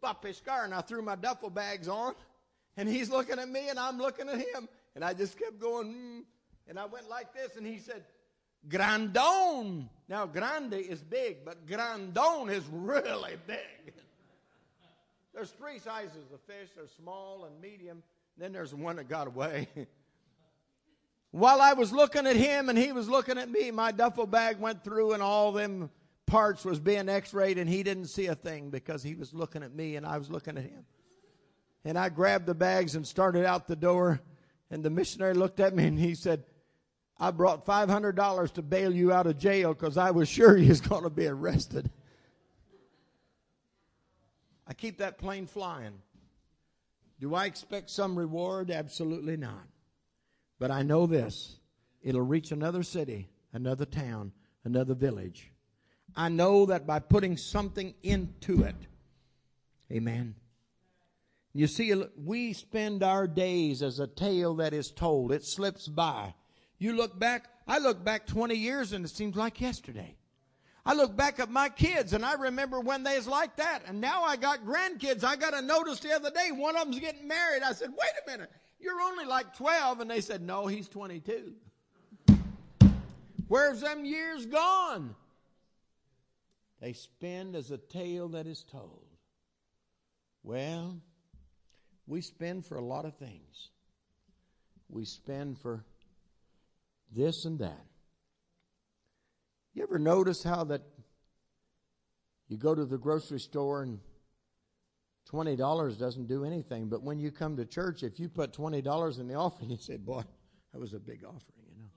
Va 0.00 0.16
pescar. 0.20 0.64
And 0.64 0.74
I 0.74 0.80
threw 0.80 1.02
my 1.02 1.14
duffel 1.14 1.50
bags 1.50 1.88
on. 1.88 2.14
And 2.76 2.88
he's 2.88 3.08
looking 3.08 3.38
at 3.38 3.48
me 3.48 3.68
and 3.68 3.78
I'm 3.78 3.98
looking 3.98 4.28
at 4.28 4.38
him. 4.38 4.68
And 4.94 5.04
I 5.04 5.12
just 5.12 5.38
kept 5.38 5.58
going, 5.58 5.88
mm. 5.88 6.22
and 6.68 6.78
I 6.78 6.86
went 6.86 7.08
like 7.08 7.34
this. 7.34 7.56
And 7.56 7.66
he 7.66 7.78
said, 7.78 8.04
Grandon. 8.68 9.88
Now, 10.08 10.26
grande 10.26 10.74
is 10.74 11.02
big, 11.02 11.44
but 11.44 11.66
grandon 11.66 12.50
is 12.50 12.64
really 12.70 13.36
big. 13.46 13.94
There's 15.34 15.50
three 15.50 15.78
sizes 15.78 16.30
of 16.32 16.40
fish. 16.42 16.68
There's 16.76 16.92
small 16.92 17.44
and 17.44 17.60
medium. 17.60 18.02
Then 18.36 18.52
there's 18.52 18.74
one 18.74 18.96
that 18.96 19.08
got 19.08 19.26
away. 19.26 19.68
While 21.30 21.60
I 21.60 21.72
was 21.72 21.92
looking 21.92 22.26
at 22.26 22.36
him 22.36 22.68
and 22.68 22.78
he 22.78 22.92
was 22.92 23.08
looking 23.08 23.38
at 23.38 23.50
me, 23.50 23.70
my 23.70 23.90
duffel 23.90 24.26
bag 24.26 24.58
went 24.58 24.84
through 24.84 25.12
and 25.12 25.22
all 25.22 25.52
them 25.52 25.90
parts 26.26 26.64
was 26.64 26.78
being 26.78 27.08
x-rayed 27.08 27.58
and 27.58 27.68
he 27.68 27.82
didn't 27.82 28.06
see 28.06 28.26
a 28.26 28.34
thing 28.34 28.70
because 28.70 29.02
he 29.02 29.14
was 29.14 29.34
looking 29.34 29.62
at 29.62 29.74
me 29.74 29.96
and 29.96 30.06
I 30.06 30.18
was 30.18 30.30
looking 30.30 30.56
at 30.56 30.64
him. 30.64 30.84
And 31.84 31.98
I 31.98 32.08
grabbed 32.08 32.46
the 32.46 32.54
bags 32.54 32.94
and 32.94 33.06
started 33.06 33.44
out 33.44 33.66
the 33.66 33.76
door 33.76 34.20
and 34.70 34.82
the 34.82 34.90
missionary 34.90 35.34
looked 35.34 35.60
at 35.60 35.74
me 35.74 35.84
and 35.84 35.98
he 35.98 36.14
said, 36.14 36.44
I 37.18 37.30
brought 37.30 37.64
$500 37.64 38.52
to 38.52 38.62
bail 38.62 38.92
you 38.92 39.12
out 39.12 39.26
of 39.26 39.38
jail 39.38 39.74
because 39.74 39.96
I 39.96 40.10
was 40.10 40.28
sure 40.28 40.56
he 40.56 40.68
was 40.68 40.80
going 40.80 41.04
to 41.04 41.10
be 41.10 41.26
arrested. 41.26 41.90
I 44.66 44.74
keep 44.74 44.98
that 44.98 45.18
plane 45.18 45.46
flying. 45.46 46.00
Do 47.20 47.34
I 47.34 47.46
expect 47.46 47.90
some 47.90 48.16
reward? 48.18 48.70
Absolutely 48.70 49.36
not. 49.36 49.66
But 50.58 50.70
I 50.70 50.82
know 50.82 51.06
this 51.06 51.58
it'll 52.02 52.20
reach 52.20 52.52
another 52.52 52.82
city, 52.82 53.28
another 53.52 53.86
town, 53.86 54.32
another 54.64 54.94
village. 54.94 55.50
I 56.16 56.28
know 56.28 56.66
that 56.66 56.86
by 56.86 56.98
putting 57.00 57.36
something 57.36 57.94
into 58.02 58.62
it, 58.62 58.76
amen. 59.90 60.34
You 61.52 61.68
see, 61.68 61.94
we 62.16 62.52
spend 62.52 63.02
our 63.02 63.28
days 63.28 63.82
as 63.82 64.00
a 64.00 64.08
tale 64.08 64.56
that 64.56 64.74
is 64.74 64.90
told. 64.90 65.30
It 65.30 65.44
slips 65.44 65.86
by. 65.86 66.34
You 66.78 66.94
look 66.94 67.18
back, 67.18 67.48
I 67.66 67.78
look 67.78 68.04
back 68.04 68.26
20 68.26 68.56
years 68.56 68.92
and 68.92 69.04
it 69.04 69.08
seems 69.08 69.36
like 69.36 69.60
yesterday. 69.60 70.16
I 70.86 70.92
look 70.94 71.16
back 71.16 71.40
at 71.40 71.50
my 71.50 71.70
kids 71.70 72.12
and 72.12 72.24
I 72.24 72.34
remember 72.34 72.78
when 72.78 73.04
they 73.04 73.16
was 73.16 73.26
like 73.26 73.56
that. 73.56 73.84
And 73.86 74.00
now 74.00 74.22
I 74.22 74.36
got 74.36 74.64
grandkids. 74.64 75.24
I 75.24 75.36
got 75.36 75.54
a 75.54 75.62
notice 75.62 76.00
the 76.00 76.12
other 76.12 76.30
day. 76.30 76.50
One 76.50 76.76
of 76.76 76.84
them's 76.84 76.98
getting 76.98 77.26
married. 77.26 77.62
I 77.62 77.72
said, 77.72 77.88
wait 77.90 78.10
a 78.26 78.30
minute. 78.30 78.50
You're 78.78 79.00
only 79.00 79.24
like 79.24 79.56
12. 79.56 80.00
And 80.00 80.10
they 80.10 80.20
said, 80.20 80.42
no, 80.42 80.66
he's 80.66 80.88
22. 80.88 81.54
Where's 83.48 83.80
them 83.80 84.04
years 84.04 84.44
gone? 84.44 85.14
They 86.82 86.92
spend 86.92 87.56
as 87.56 87.70
a 87.70 87.78
tale 87.78 88.28
that 88.30 88.46
is 88.46 88.62
told. 88.70 89.06
Well, 90.42 91.00
we 92.06 92.20
spend 92.20 92.66
for 92.66 92.76
a 92.76 92.84
lot 92.84 93.06
of 93.06 93.16
things. 93.16 93.70
We 94.90 95.06
spend 95.06 95.58
for 95.58 95.86
this 97.10 97.46
and 97.46 97.58
that. 97.60 97.86
You 99.74 99.82
ever 99.82 99.98
notice 99.98 100.42
how 100.42 100.64
that 100.64 100.82
you 102.48 102.56
go 102.56 102.74
to 102.74 102.84
the 102.84 102.96
grocery 102.96 103.40
store 103.40 103.82
and 103.82 103.98
twenty 105.26 105.56
dollars 105.56 105.96
doesn't 105.96 106.28
do 106.28 106.44
anything, 106.44 106.88
but 106.88 107.02
when 107.02 107.18
you 107.18 107.32
come 107.32 107.56
to 107.56 107.64
church, 107.64 108.04
if 108.04 108.20
you 108.20 108.28
put 108.28 108.52
twenty 108.52 108.80
dollars 108.80 109.18
in 109.18 109.26
the 109.26 109.34
offering, 109.44 109.70
you 109.70 109.76
say, 109.76 109.96
"Boy, 109.96 110.22
that 110.72 110.78
was 110.78 110.94
a 110.94 111.00
big 111.00 111.24
offering," 111.24 111.66
you 111.68 111.76
know. 111.76 111.88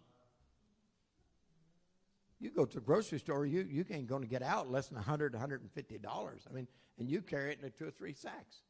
You 2.40 2.50
go 2.50 2.66
to 2.66 2.80
a 2.80 2.82
grocery 2.82 3.20
store, 3.20 3.46
you 3.46 3.62
you 3.70 3.86
ain't 3.92 4.08
going 4.08 4.24
to 4.24 4.28
get 4.28 4.42
out 4.42 4.72
less 4.72 4.88
than 4.88 4.98
a 4.98 5.02
hundred, 5.02 5.36
hundred 5.36 5.62
and 5.62 5.72
fifty 5.72 6.00
dollars. 6.00 6.48
I 6.50 6.54
mean, 6.54 6.68
and 6.98 7.08
you 7.08 7.22
carry 7.22 7.52
it 7.52 7.60
in 7.62 7.72
two 7.78 7.88
or 7.88 7.92
three 7.92 8.14
sacks, 8.14 8.62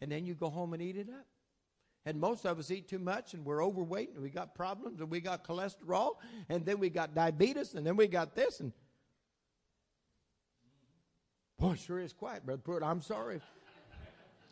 and 0.00 0.10
then 0.10 0.26
you 0.26 0.34
go 0.34 0.50
home 0.50 0.72
and 0.72 0.82
eat 0.82 0.96
it 0.96 1.08
up. 1.08 1.26
And 2.06 2.20
most 2.20 2.46
of 2.46 2.60
us 2.60 2.70
eat 2.70 2.88
too 2.88 3.00
much 3.00 3.34
and 3.34 3.44
we're 3.44 3.62
overweight 3.62 4.10
and 4.14 4.22
we 4.22 4.30
got 4.30 4.54
problems 4.54 5.00
and 5.00 5.10
we 5.10 5.20
got 5.20 5.44
cholesterol 5.44 6.12
and 6.48 6.64
then 6.64 6.78
we 6.78 6.88
got 6.88 7.16
diabetes 7.16 7.74
and 7.74 7.84
then 7.84 7.96
we 7.96 8.06
got 8.06 8.36
this 8.36 8.60
and 8.60 8.72
boy, 11.58 11.74
sure 11.74 11.98
is 11.98 12.12
quiet, 12.12 12.46
Brother 12.46 12.62
Pruitt. 12.62 12.84
I'm 12.84 13.02
sorry. 13.02 13.40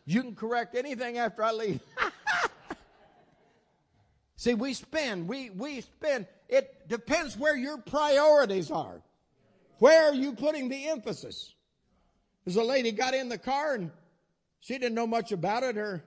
You 0.03 0.21
can 0.21 0.35
correct 0.35 0.75
anything 0.75 1.17
after 1.17 1.43
I 1.43 1.53
leave. 1.53 1.79
See, 4.35 4.53
we 4.53 4.73
spend, 4.73 5.27
we, 5.27 5.49
we 5.49 5.79
spend, 5.79 6.27
it 6.49 6.89
depends 6.89 7.37
where 7.37 7.55
your 7.55 7.77
priorities 7.77 8.69
are. 8.69 9.01
Where 9.79 10.09
are 10.09 10.13
you 10.13 10.33
putting 10.33 10.67
the 10.67 10.89
emphasis? 10.89 11.53
There's 12.43 12.57
a 12.57 12.63
lady 12.63 12.91
got 12.91 13.13
in 13.13 13.29
the 13.29 13.37
car 13.37 13.75
and 13.75 13.91
she 14.59 14.73
didn't 14.73 14.93
know 14.93 15.07
much 15.07 15.31
about 15.31 15.63
it. 15.63 15.77
Her 15.77 16.03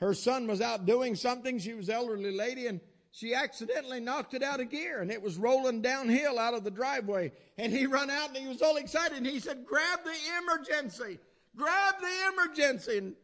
her 0.00 0.14
son 0.14 0.46
was 0.46 0.60
out 0.60 0.86
doing 0.86 1.14
something. 1.14 1.58
She 1.58 1.74
was 1.74 1.88
elderly 1.88 2.32
lady 2.32 2.66
and 2.66 2.80
she 3.12 3.34
accidentally 3.34 4.00
knocked 4.00 4.34
it 4.34 4.42
out 4.42 4.60
of 4.60 4.70
gear 4.70 5.00
and 5.00 5.10
it 5.10 5.20
was 5.20 5.36
rolling 5.36 5.82
downhill 5.82 6.38
out 6.38 6.54
of 6.54 6.64
the 6.64 6.70
driveway. 6.70 7.32
And 7.58 7.72
he 7.72 7.86
run 7.86 8.10
out 8.10 8.28
and 8.28 8.38
he 8.38 8.48
was 8.48 8.62
all 8.62 8.76
excited 8.76 9.18
and 9.18 9.26
he 9.26 9.40
said, 9.40 9.66
grab 9.66 10.00
the 10.04 10.14
emergency, 10.42 11.18
grab 11.54 11.94
the 12.00 12.32
emergency. 12.32 12.98
And 12.98 13.14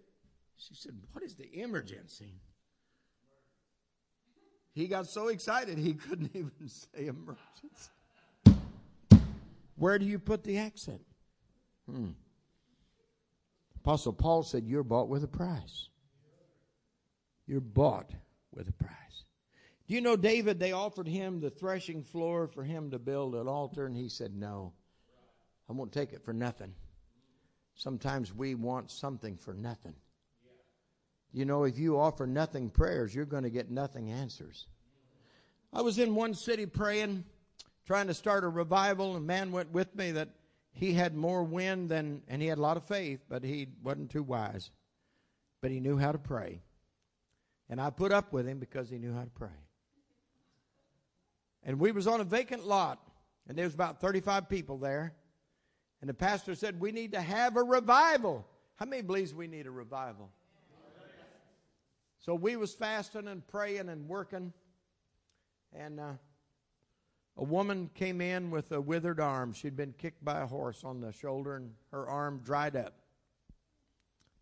she 0.57 0.75
said, 0.75 0.93
what 1.13 1.25
is 1.25 1.35
the 1.35 1.61
emergency? 1.61 2.35
He 4.73 4.89
got 4.89 5.07
so 5.07 5.29
excited 5.29 5.79
he 5.79 5.95
couldn't 6.09 6.31
even 6.35 6.69
say 6.69 7.07
emergency. 7.07 7.91
Where 9.77 9.99
do 9.99 10.05
you 10.05 10.19
put 10.19 10.45
the 10.45 10.59
accent? 10.59 11.01
Hmm. 11.91 12.11
Apostle 13.77 14.13
Paul 14.13 14.43
said, 14.43 14.67
You're 14.67 14.83
bought 14.83 15.09
with 15.09 15.23
a 15.23 15.29
price. 15.29 15.89
You're 17.47 17.61
bought 17.61 18.11
with 18.53 18.69
a 18.69 18.73
price. 18.73 19.25
Do 19.87 19.95
you 19.95 20.01
know 20.01 20.17
David? 20.17 20.59
They 20.59 20.73
offered 20.73 21.07
him 21.07 21.41
the 21.41 21.51
threshing 21.51 22.03
floor 22.03 22.49
for 22.49 22.65
him 22.65 22.91
to 22.91 22.99
build 22.99 23.35
an 23.35 23.47
altar, 23.47 23.87
and 23.87 23.97
he 23.97 24.09
said, 24.09 24.35
No, 24.35 24.73
I 25.69 25.73
won't 25.73 25.93
take 25.93 26.13
it 26.13 26.25
for 26.25 26.33
nothing. 26.33 26.75
Sometimes 27.75 28.35
we 28.35 28.55
want 28.55 28.91
something 28.91 29.37
for 29.37 29.55
nothing. 29.55 29.95
You 31.33 31.45
know, 31.45 31.65
if 31.65 31.79
you 31.79 31.99
offer 31.99 32.27
nothing 32.27 32.71
prayers, 32.71 33.15
you're 33.15 33.27
going 33.27 33.43
to 33.43 33.51
get 33.51 33.71
nothing 33.71 34.11
answers. 34.11 34.67
I 35.73 35.83
was 35.83 35.99
in 35.99 36.15
one 36.15 36.33
city 36.33 36.65
praying, 36.65 37.25
trying 37.87 38.07
to 38.07 38.15
start 38.15 38.45
a 38.45 38.49
revival. 38.49 39.15
And 39.15 39.25
a 39.25 39.27
man 39.27 39.53
went 39.53 39.71
with 39.71 39.95
me 39.95 40.13
that 40.13 40.31
he 40.73 40.95
had 40.95 41.15
more 41.15 41.45
wind 41.45 41.91
than, 41.91 42.23
and 42.29 42.41
he 42.41 42.49
had 42.49 42.59
a 42.59 42.63
lot 42.63 42.79
of 42.79 42.85
faith, 42.85 43.21
but 43.29 43.45
he 43.45 43.69
wasn't 43.83 44.11
too 44.11 44.23
wise. 44.23 44.71
But 45.61 45.71
he 45.71 45.81
knew 45.81 45.99
how 45.99 46.13
to 46.13 46.19
pray. 46.19 46.63
And 47.69 47.81
I 47.81 47.91
put 47.91 48.13
up 48.13 48.33
with 48.33 48.47
him 48.47 48.59
because 48.59 48.89
he 48.89 48.99
knew 48.99 49.13
how 49.13 49.23
to 49.23 49.31
pray. 49.31 49.49
And 51.65 51.81
we 51.81 51.91
was 51.91 52.07
on 52.07 52.21
a 52.21 52.25
vacant 52.25 52.65
lot, 52.65 53.01
and 53.49 53.59
there 53.59 53.65
was 53.65 53.75
about 53.75 54.01
35 54.01 54.49
people 54.49 54.79
there. 54.79 55.15
And 56.01 56.09
the 56.09 56.15
pastor 56.15 56.55
said, 56.55 56.79
we 56.79 56.93
need 56.93 57.13
to 57.13 57.21
have 57.21 57.57
a 57.57 57.63
revival. 57.63 58.47
How 58.77 58.87
many 58.87 59.03
believes 59.03 59.35
we 59.35 59.49
need 59.49 59.67
a 59.67 59.71
revival? 59.71 60.31
So 62.21 62.35
we 62.35 62.57
was 62.57 62.75
fasting 62.75 63.29
and 63.29 63.47
praying 63.47 63.89
and 63.89 64.09
working. 64.09 64.53
And 65.73 65.99
uh, 65.99 66.13
a 67.37 67.45
woman 67.45 67.91
came 67.95 68.21
in 68.21 68.51
with 68.51 68.71
a 68.73 68.81
withered 68.81 69.21
arm. 69.21 69.53
She'd 69.53 69.77
been 69.77 69.95
kicked 69.97 70.25
by 70.25 70.41
a 70.41 70.47
horse 70.47 70.83
on 70.85 71.01
the 71.01 71.13
shoulder, 71.13 71.57
and 71.57 71.73
her 71.91 72.09
arm 72.09 72.43
dried 72.45 72.77
up. 72.77 72.95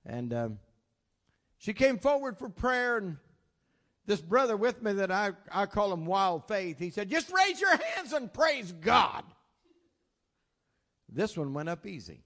And... 0.05 0.35
Um, 0.35 0.59
she 1.59 1.73
came 1.73 1.99
forward 1.99 2.39
for 2.39 2.49
prayer, 2.49 2.99
and 2.99 3.17
this 4.07 4.21
brother 4.21 4.57
with 4.57 4.83
me 4.83 4.93
that 4.95 5.11
I, 5.11 5.33
I 5.51 5.67
call 5.67 5.93
him 5.93 6.05
Wild 6.07 6.47
Faith, 6.47 6.79
he 6.79 6.91
said, 6.91 7.09
Just 7.09 7.33
raise 7.33 7.61
your 7.61 7.77
hands 7.77 8.13
and 8.13 8.33
praise 8.33 8.73
God. 8.73 9.25
This 11.09 11.37
one 11.37 11.55
went 11.55 11.69
up 11.69 11.87
easy. 11.87 12.25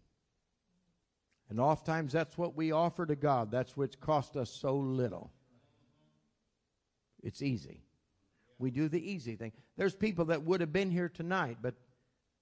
And 1.50 1.60
oftentimes 1.60 2.12
that's 2.12 2.36
what 2.36 2.56
we 2.56 2.72
offer 2.72 3.06
to 3.06 3.16
God. 3.16 3.50
That's 3.50 3.76
which 3.76 4.00
cost 4.00 4.36
us 4.36 4.50
so 4.50 4.76
little. 4.76 5.30
It's 7.22 7.42
easy. 7.42 7.82
We 8.58 8.70
do 8.70 8.88
the 8.88 9.10
easy 9.10 9.36
thing. 9.36 9.52
There's 9.76 9.94
people 9.94 10.26
that 10.26 10.42
would 10.42 10.60
have 10.60 10.72
been 10.72 10.90
here 10.90 11.08
tonight, 11.08 11.58
but 11.62 11.74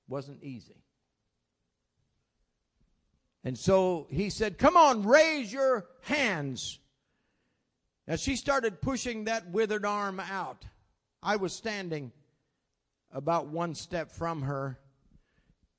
wasn't 0.09 0.43
easy. 0.43 0.83
And 3.47 3.57
so 3.57 4.09
he 4.11 4.29
said, 4.29 4.59
Come 4.59 4.77
on, 4.77 5.07
raise 5.07 5.53
your 5.53 5.87
hands. 6.01 6.81
As 8.09 8.21
she 8.21 8.35
started 8.35 8.83
pushing 8.83 9.25
that 9.25 9.53
withered 9.53 9.87
arm 9.87 10.19
out, 10.19 10.65
I 11.23 11.37
was 11.37 11.53
standing 11.53 12.11
about 13.13 13.47
one 13.47 13.77
step 13.77 14.11
from 14.11 14.43
her. 14.43 14.81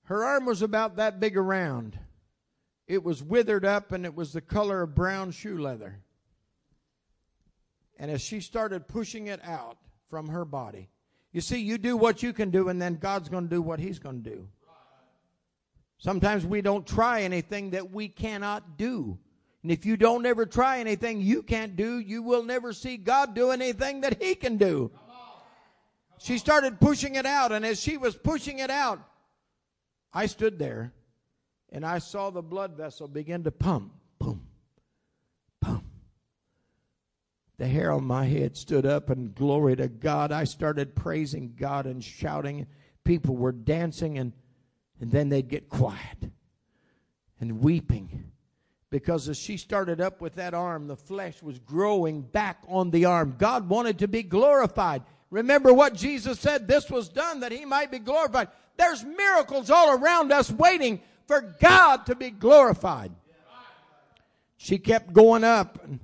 Her 0.03 0.24
arm 0.24 0.45
was 0.45 0.61
about 0.61 0.95
that 0.95 1.20
big 1.20 1.36
around. 1.36 1.99
It 2.88 3.03
was 3.03 3.22
withered 3.22 3.65
up 3.65 3.91
and 3.91 4.05
it 4.05 4.15
was 4.15 4.32
the 4.32 4.39
color 4.39 4.84
of 4.84 4.95
brown 4.95 5.32
shoe 5.32 5.57
leather. 5.57 5.99
And 7.97 8.09
as 8.09 8.22
she 8.22 8.39
started 8.39 8.88
pushing 8.88 9.28
it 9.28 9.41
out 9.43 9.78
from 10.09 10.30
her 10.30 10.45
body, 10.45 10.88
you 11.34 11.41
see, 11.41 11.59
you 11.59 11.78
do 11.78 11.97
what 11.97 12.24
you 12.24 12.32
can 12.32 12.49
do, 12.49 12.70
and 12.70 12.82
then 12.82 12.95
God's 12.95 13.28
going 13.28 13.43
to 13.43 13.53
do 13.53 13.61
what 13.61 13.82
He's 13.82 13.99
going 13.99 14.24
to 14.24 14.30
do. 14.30 14.47
Sometimes 15.98 16.45
we 16.45 16.62
don't 16.62 16.86
try 16.86 17.22
anything 17.22 17.72
that 17.72 17.91
we 17.91 18.08
cannot 18.08 18.78
do. 18.78 19.18
And 19.64 19.72
if 19.72 19.86
you 19.86 19.98
don't 19.98 20.26
ever 20.26 20.45
try 20.45 20.80
anything 20.80 21.22
you 21.22 21.43
can't 21.43 21.76
do, 21.76 21.98
you 21.98 22.22
will 22.22 22.43
never 22.43 22.72
see 22.72 22.98
God 22.98 23.34
do 23.34 23.52
anything 23.52 24.02
that 24.02 24.22
He 24.22 24.36
can 24.36 24.58
do. 24.58 24.91
She 26.20 26.38
started 26.38 26.80
pushing 26.80 27.16
it 27.16 27.26
out, 27.26 27.52
and 27.52 27.66
as 27.66 27.80
she 27.80 27.98
was 27.98 28.16
pushing 28.16 28.60
it 28.60 28.70
out, 28.70 29.00
I 30.14 30.26
stood 30.26 30.58
there 30.58 30.93
and 31.72 31.86
I 31.86 32.00
saw 32.00 32.30
the 32.30 32.41
blood 32.41 32.78
vessel 32.78 33.08
begin 33.08 33.43
to 33.43 33.52
pump. 33.52 33.93
Boom, 34.20 34.48
pump. 35.62 35.84
The 37.58 37.68
hair 37.68 37.91
on 37.91 38.06
my 38.06 38.26
head 38.26 38.56
stood 38.56 38.86
up, 38.86 39.10
and 39.10 39.34
glory 39.34 39.76
to 39.76 39.88
God. 39.88 40.32
I 40.32 40.43
started 40.43 40.95
praising 40.95 41.56
God 41.58 41.86
and 41.86 42.04
shouting. 42.04 42.68
People 43.04 43.36
were 43.36 43.52
dancing, 43.52 44.18
and, 44.18 44.32
and 45.00 45.12
then 45.12 45.30
they'd 45.30 45.48
get 45.48 45.70
quiet 45.70 46.32
and 47.39 47.62
weeping 47.62 48.32
because 48.89 49.28
as 49.28 49.38
she 49.38 49.58
started 49.58 50.00
up 50.00 50.22
with 50.22 50.36
that 50.36 50.54
arm, 50.54 50.88
the 50.88 50.95
flesh 50.95 51.41
was 51.43 51.60
growing 51.60 52.22
back 52.22 52.64
on 52.68 52.89
the 52.91 53.06
arm. 53.06 53.36
God 53.38 53.68
wanted 53.68 54.00
to 54.00 54.08
be 54.08 54.24
glorified. 54.24 55.04
Remember 55.30 55.74
what 55.74 55.93
Jesus 55.93 56.39
said 56.39 56.68
this 56.68 56.89
was 56.89 57.10
done 57.10 57.41
that 57.41 57.52
he 57.52 57.66
might 57.66 57.91
be 57.91 58.00
glorified. 58.00 58.48
There's 58.78 59.04
miracles 59.04 59.70
all 59.70 59.98
around 59.98 60.32
us 60.32 60.50
waiting 60.50 61.02
for 61.26 61.41
God 61.60 62.06
to 62.06 62.16
be 62.16 62.30
glorified. 62.30 63.12
She 64.56 64.78
kept 64.78 65.14
going 65.14 65.43
up, 65.43 65.84
and 65.84 66.00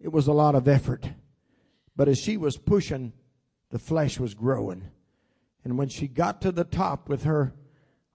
it 0.00 0.12
was 0.12 0.26
a 0.26 0.32
lot 0.32 0.54
of 0.54 0.66
effort. 0.66 1.08
But 1.96 2.08
as 2.08 2.18
she 2.18 2.36
was 2.36 2.56
pushing, 2.56 3.12
the 3.70 3.78
flesh 3.78 4.18
was 4.18 4.34
growing. 4.34 4.84
And 5.64 5.78
when 5.78 5.88
she 5.88 6.08
got 6.08 6.42
to 6.42 6.52
the 6.52 6.64
top 6.64 7.08
with 7.08 7.22
her 7.24 7.54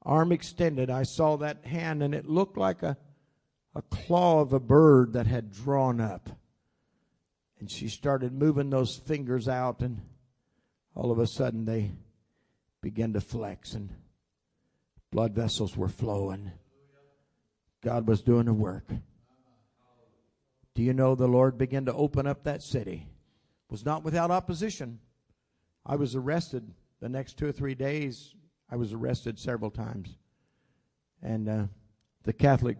arm 0.05 0.31
extended, 0.31 0.89
I 0.89 1.03
saw 1.03 1.37
that 1.37 1.65
hand, 1.65 2.03
and 2.03 2.13
it 2.13 2.27
looked 2.27 2.57
like 2.57 2.83
a, 2.83 2.97
a 3.75 3.81
claw 3.83 4.41
of 4.41 4.53
a 4.53 4.59
bird 4.59 5.13
that 5.13 5.27
had 5.27 5.51
drawn 5.51 5.99
up. 5.99 6.29
And 7.59 7.71
she 7.71 7.87
started 7.87 8.33
moving 8.33 8.69
those 8.69 8.97
fingers 8.97 9.47
out, 9.47 9.81
and 9.81 10.01
all 10.95 11.11
of 11.11 11.19
a 11.19 11.27
sudden 11.27 11.65
they 11.65 11.91
began 12.81 13.13
to 13.13 13.21
flex, 13.21 13.73
and 13.73 13.89
blood 15.11 15.33
vessels 15.33 15.77
were 15.77 15.87
flowing. 15.87 16.51
God 17.81 18.07
was 18.07 18.21
doing 18.21 18.47
a 18.47 18.53
work. 18.53 18.89
Do 20.75 20.81
you 20.81 20.93
know 20.93 21.15
the 21.15 21.27
Lord 21.27 21.57
began 21.57 21.85
to 21.85 21.93
open 21.93 22.25
up 22.25 22.43
that 22.43 22.63
city? 22.63 23.07
It 23.69 23.71
was 23.71 23.85
not 23.85 24.03
without 24.03 24.31
opposition. 24.31 24.99
I 25.85 25.95
was 25.95 26.15
arrested 26.15 26.73
the 26.99 27.09
next 27.09 27.37
two 27.37 27.47
or 27.47 27.51
three 27.51 27.75
days. 27.75 28.33
I 28.73 28.75
was 28.75 28.91
arrested 28.91 29.37
several 29.37 29.69
times. 29.69 30.17
And 31.21 31.47
uh, 31.47 31.65
the 32.23 32.33
Catholic 32.33 32.77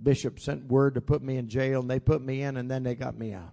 bishop 0.00 0.38
sent 0.38 0.66
word 0.66 0.94
to 0.94 1.00
put 1.00 1.20
me 1.20 1.36
in 1.36 1.48
jail, 1.48 1.80
and 1.80 1.90
they 1.90 1.98
put 1.98 2.22
me 2.22 2.42
in, 2.42 2.56
and 2.56 2.70
then 2.70 2.84
they 2.84 2.94
got 2.94 3.18
me 3.18 3.32
out. 3.32 3.52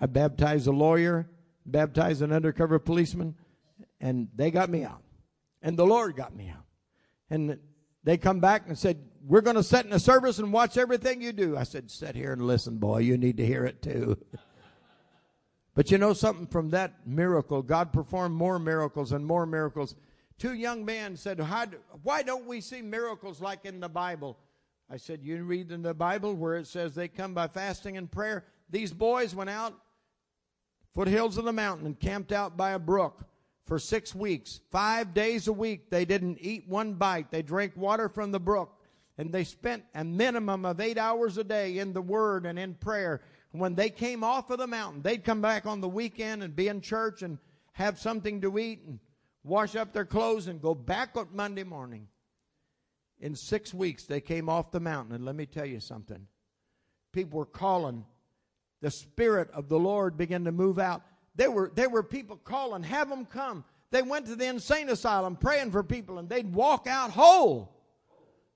I 0.00 0.06
baptized 0.06 0.66
a 0.66 0.72
lawyer, 0.72 1.28
baptized 1.66 2.22
an 2.22 2.32
undercover 2.32 2.78
policeman, 2.78 3.34
and 4.00 4.28
they 4.34 4.50
got 4.50 4.70
me 4.70 4.82
out. 4.82 5.02
And 5.60 5.76
the 5.76 5.84
Lord 5.84 6.16
got 6.16 6.34
me 6.34 6.48
out. 6.48 6.64
And 7.28 7.58
they 8.02 8.16
come 8.16 8.40
back 8.40 8.62
and 8.66 8.78
said, 8.78 8.96
We're 9.26 9.42
going 9.42 9.56
to 9.56 9.62
sit 9.62 9.84
in 9.84 9.92
a 9.92 10.00
service 10.00 10.38
and 10.38 10.54
watch 10.54 10.78
everything 10.78 11.20
you 11.20 11.34
do. 11.34 11.54
I 11.54 11.64
said, 11.64 11.90
Sit 11.90 12.16
here 12.16 12.32
and 12.32 12.46
listen, 12.46 12.78
boy. 12.78 13.00
You 13.00 13.18
need 13.18 13.36
to 13.36 13.44
hear 13.44 13.66
it 13.66 13.82
too. 13.82 14.16
but 15.74 15.90
you 15.90 15.98
know 15.98 16.14
something 16.14 16.46
from 16.46 16.70
that 16.70 17.06
miracle? 17.06 17.60
God 17.60 17.92
performed 17.92 18.34
more 18.34 18.58
miracles 18.58 19.12
and 19.12 19.26
more 19.26 19.44
miracles. 19.44 19.94
Two 20.42 20.54
young 20.54 20.84
men 20.84 21.16
said, 21.16 21.38
Why 22.02 22.24
don't 22.24 22.48
we 22.48 22.60
see 22.60 22.82
miracles 22.82 23.40
like 23.40 23.64
in 23.64 23.78
the 23.78 23.88
Bible? 23.88 24.36
I 24.90 24.96
said, 24.96 25.20
You 25.22 25.44
read 25.44 25.70
in 25.70 25.82
the 25.82 25.94
Bible 25.94 26.34
where 26.34 26.56
it 26.56 26.66
says 26.66 26.96
they 26.96 27.06
come 27.06 27.32
by 27.32 27.46
fasting 27.46 27.96
and 27.96 28.10
prayer. 28.10 28.44
These 28.68 28.92
boys 28.92 29.36
went 29.36 29.50
out, 29.50 29.72
foothills 30.96 31.38
of 31.38 31.44
the 31.44 31.52
mountain, 31.52 31.86
and 31.86 31.96
camped 31.96 32.32
out 32.32 32.56
by 32.56 32.72
a 32.72 32.80
brook 32.80 33.22
for 33.66 33.78
six 33.78 34.16
weeks. 34.16 34.58
Five 34.72 35.14
days 35.14 35.46
a 35.46 35.52
week, 35.52 35.90
they 35.90 36.04
didn't 36.04 36.38
eat 36.40 36.68
one 36.68 36.94
bite. 36.94 37.30
They 37.30 37.42
drank 37.42 37.76
water 37.76 38.08
from 38.08 38.32
the 38.32 38.40
brook. 38.40 38.74
And 39.18 39.32
they 39.32 39.44
spent 39.44 39.84
a 39.94 40.02
minimum 40.02 40.64
of 40.64 40.80
eight 40.80 40.98
hours 40.98 41.38
a 41.38 41.44
day 41.44 41.78
in 41.78 41.92
the 41.92 42.02
Word 42.02 42.46
and 42.46 42.58
in 42.58 42.74
prayer. 42.74 43.22
When 43.52 43.76
they 43.76 43.90
came 43.90 44.24
off 44.24 44.50
of 44.50 44.58
the 44.58 44.66
mountain, 44.66 45.02
they'd 45.02 45.22
come 45.22 45.40
back 45.40 45.66
on 45.66 45.80
the 45.80 45.88
weekend 45.88 46.42
and 46.42 46.56
be 46.56 46.66
in 46.66 46.80
church 46.80 47.22
and 47.22 47.38
have 47.74 48.00
something 48.00 48.40
to 48.40 48.58
eat 48.58 48.80
and 48.88 48.98
wash 49.44 49.76
up 49.76 49.92
their 49.92 50.04
clothes 50.04 50.46
and 50.46 50.60
go 50.60 50.74
back 50.74 51.16
on 51.16 51.28
Monday 51.32 51.64
morning. 51.64 52.08
In 53.18 53.36
six 53.36 53.72
weeks, 53.72 54.04
they 54.04 54.20
came 54.20 54.48
off 54.48 54.70
the 54.70 54.80
mountain. 54.80 55.14
And 55.14 55.24
let 55.24 55.36
me 55.36 55.46
tell 55.46 55.66
you 55.66 55.80
something. 55.80 56.26
People 57.12 57.38
were 57.38 57.46
calling. 57.46 58.04
The 58.80 58.90
Spirit 58.90 59.50
of 59.52 59.68
the 59.68 59.78
Lord 59.78 60.16
began 60.16 60.44
to 60.44 60.52
move 60.52 60.78
out. 60.78 61.02
There 61.36 61.50
were, 61.50 61.70
there 61.74 61.88
were 61.88 62.02
people 62.02 62.36
calling, 62.36 62.82
have 62.82 63.08
them 63.08 63.24
come. 63.24 63.64
They 63.90 64.02
went 64.02 64.26
to 64.26 64.36
the 64.36 64.46
insane 64.46 64.88
asylum 64.88 65.36
praying 65.36 65.70
for 65.70 65.82
people 65.82 66.18
and 66.18 66.28
they'd 66.28 66.52
walk 66.52 66.86
out 66.86 67.10
whole. 67.10 67.76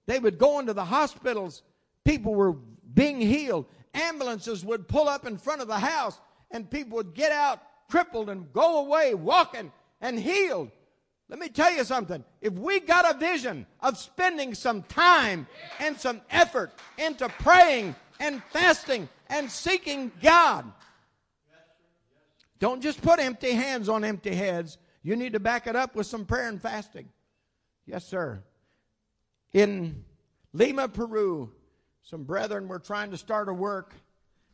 They 0.07 0.19
would 0.19 0.39
go 0.39 0.59
into 0.59 0.73
the 0.73 0.85
hospitals. 0.85 1.63
People 2.05 2.35
were 2.35 2.55
being 2.95 3.21
healed. 3.21 3.67
Ambulances 3.95 4.65
would 4.65 4.89
pull 4.89 5.09
up 5.09 5.27
in 5.27 5.37
front 5.37 5.61
of 5.61 5.69
the 5.69 5.79
house 5.79 6.19
and 6.51 6.71
people 6.71 6.97
would 6.97 7.15
get 7.15 7.33
out 7.33 7.61
crippled 7.89 8.29
and 8.31 8.53
go 8.53 8.81
away 8.81 9.15
walking 9.15 9.73
and 10.01 10.19
healed. 10.19 10.71
Let 11.29 11.41
me 11.41 11.49
tell 11.49 11.73
you 11.73 11.83
something. 11.85 12.25
If 12.41 12.53
we 12.53 12.79
got 12.79 13.15
a 13.15 13.19
vision 13.19 13.67
of 13.81 13.99
spending 13.99 14.55
some 14.55 14.83
time 14.85 15.49
and 15.81 15.99
some 15.99 16.21
effort 16.31 16.73
into 16.99 17.29
praying 17.41 17.97
and 18.21 18.43
fasting 18.53 19.09
and 19.29 19.51
seeking 19.51 20.13
God, 20.23 20.71
don't 22.59 22.81
just 22.81 23.03
put 23.03 23.19
empty 23.19 23.53
hands 23.53 23.89
on 23.89 24.05
empty 24.05 24.35
heads. 24.35 24.79
You 25.03 25.17
need 25.17 25.33
to 25.33 25.41
back 25.41 25.67
it 25.67 25.77
up 25.77 25.97
with 25.97 26.07
some 26.07 26.25
prayer 26.25 26.49
and 26.49 26.63
fasting. 26.63 27.09
Yes, 27.87 28.07
sir. 28.07 28.43
In 29.53 30.05
Lima, 30.53 30.89
Peru, 30.89 31.53
some 32.03 32.25
brethren 32.25 32.69
were 32.69 32.79
trying 32.79 33.11
to 33.11 33.17
start 33.17 33.49
a 33.49 33.53
work 33.53 33.95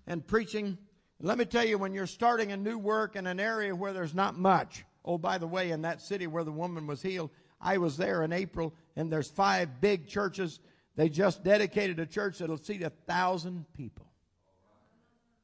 and 0.07 0.27
preaching. 0.27 0.79
Let 1.21 1.39
me 1.39 1.45
tell 1.45 1.65
you, 1.65 1.79
when 1.79 1.95
you're 1.95 2.07
starting 2.07 2.51
a 2.51 2.57
new 2.57 2.79
work 2.79 3.15
in 3.15 3.27
an 3.27 3.39
area 3.39 3.75
where 3.75 3.93
there's 3.93 4.15
not 4.15 4.37
much, 4.37 4.85
oh, 5.05 5.19
by 5.19 5.39
the 5.39 5.47
way, 5.47 5.71
in 5.71 5.83
that 5.83 6.01
city 6.01 6.27
where 6.27 6.45
the 6.45 6.53
woman 6.53 6.87
was 6.87 7.03
healed, 7.03 7.31
I 7.61 7.79
was 7.79 7.97
there 7.97 8.23
in 8.25 8.33
April, 8.33 8.75
and 8.97 9.13
there's 9.13 9.29
five 9.29 9.81
big 9.81 10.07
churches. 10.09 10.61
They 10.97 11.09
just 11.09 11.45
dedicated 11.45 12.01
a 12.01 12.07
church 12.07 12.39
that'll 12.39 12.59
seat 12.59 12.83
a 12.83 12.91
thousand 12.91 13.67
people. 13.75 14.07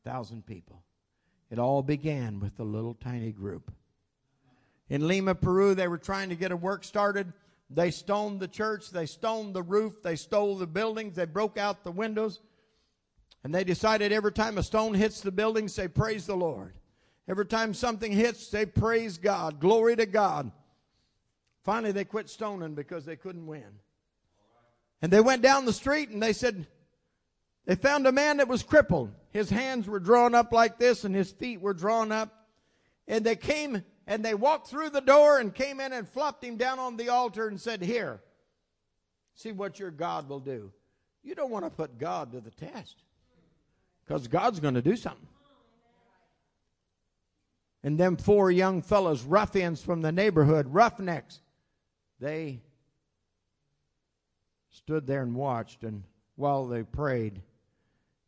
Thousand 0.04 0.46
people. 0.46 0.82
It 1.50 1.58
all 1.58 1.82
began 1.82 2.40
with 2.40 2.58
a 2.58 2.64
little 2.64 2.94
tiny 2.94 3.32
group. 3.32 3.70
In 4.88 5.06
Lima, 5.06 5.34
Peru, 5.34 5.74
they 5.74 5.88
were 5.88 5.98
trying 5.98 6.30
to 6.30 6.34
get 6.34 6.52
a 6.52 6.56
work 6.56 6.84
started. 6.84 7.32
They 7.70 7.90
stoned 7.90 8.40
the 8.40 8.48
church, 8.48 8.90
they 8.90 9.04
stoned 9.04 9.54
the 9.54 9.62
roof, 9.62 10.02
they 10.02 10.16
stole 10.16 10.56
the 10.56 10.66
buildings, 10.66 11.16
they 11.16 11.26
broke 11.26 11.58
out 11.58 11.84
the 11.84 11.92
windows. 11.92 12.40
And 13.44 13.54
they 13.54 13.62
decided 13.62 14.10
every 14.10 14.32
time 14.32 14.56
a 14.56 14.62
stone 14.62 14.94
hits 14.94 15.20
the 15.20 15.30
building, 15.30 15.68
say, 15.68 15.86
Praise 15.86 16.26
the 16.26 16.34
Lord. 16.34 16.77
Every 17.28 17.46
time 17.46 17.74
something 17.74 18.10
hits, 18.10 18.48
they 18.48 18.66
Praise 18.66 19.18
God. 19.18 19.60
Glory 19.60 19.96
to 19.96 20.06
God. 20.06 20.50
Finally, 21.62 21.92
they 21.92 22.04
quit 22.04 22.30
stoning 22.30 22.74
because 22.74 23.04
they 23.04 23.16
couldn't 23.16 23.46
win. 23.46 23.80
And 25.02 25.12
they 25.12 25.20
went 25.20 25.42
down 25.42 25.66
the 25.66 25.72
street 25.72 26.08
and 26.08 26.22
they 26.22 26.32
said, 26.32 26.66
they 27.68 27.74
found 27.74 28.06
a 28.06 28.12
man 28.12 28.38
that 28.38 28.48
was 28.48 28.62
crippled. 28.62 29.12
His 29.30 29.50
hands 29.50 29.86
were 29.86 30.00
drawn 30.00 30.34
up 30.34 30.52
like 30.52 30.78
this 30.78 31.04
and 31.04 31.14
his 31.14 31.30
feet 31.30 31.60
were 31.60 31.74
drawn 31.74 32.10
up. 32.10 32.32
And 33.06 33.24
they 33.24 33.36
came 33.36 33.84
and 34.06 34.24
they 34.24 34.34
walked 34.34 34.68
through 34.68 34.88
the 34.88 35.02
door 35.02 35.38
and 35.38 35.54
came 35.54 35.78
in 35.78 35.92
and 35.92 36.08
flopped 36.08 36.42
him 36.42 36.56
down 36.56 36.78
on 36.78 36.96
the 36.96 37.10
altar 37.10 37.46
and 37.46 37.60
said, 37.60 37.82
Here, 37.82 38.22
see 39.34 39.52
what 39.52 39.78
your 39.78 39.90
God 39.90 40.30
will 40.30 40.40
do. 40.40 40.72
You 41.22 41.34
don't 41.34 41.50
want 41.50 41.66
to 41.66 41.70
put 41.70 41.98
God 41.98 42.32
to 42.32 42.40
the 42.40 42.50
test 42.50 43.02
because 44.06 44.28
God's 44.28 44.60
going 44.60 44.74
to 44.74 44.82
do 44.82 44.96
something. 44.96 45.28
And 47.88 47.96
them 47.96 48.18
four 48.18 48.50
young 48.50 48.82
fellows, 48.82 49.24
ruffians 49.24 49.80
from 49.80 50.02
the 50.02 50.12
neighborhood, 50.12 50.66
roughnecks, 50.68 51.40
they 52.20 52.60
stood 54.68 55.06
there 55.06 55.22
and 55.22 55.34
watched, 55.34 55.84
and 55.84 56.02
while 56.36 56.66
they 56.66 56.82
prayed, 56.82 57.40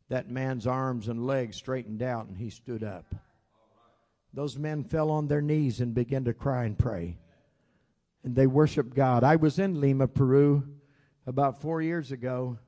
that 0.08 0.30
man's 0.30 0.66
arms 0.66 1.08
and 1.08 1.26
legs 1.26 1.58
straightened 1.58 2.02
out 2.02 2.26
and 2.26 2.38
he 2.38 2.48
stood 2.48 2.82
up. 2.82 3.14
Those 4.32 4.56
men 4.56 4.82
fell 4.82 5.10
on 5.10 5.28
their 5.28 5.42
knees 5.42 5.82
and 5.82 5.92
began 5.92 6.24
to 6.24 6.32
cry 6.32 6.64
and 6.64 6.78
pray. 6.78 7.18
And 8.24 8.34
they 8.34 8.46
worshiped 8.46 8.94
God. 8.94 9.24
I 9.24 9.36
was 9.36 9.58
in 9.58 9.78
Lima, 9.78 10.08
Peru 10.08 10.66
about 11.26 11.60
four 11.60 11.82
years 11.82 12.12
ago, 12.12 12.58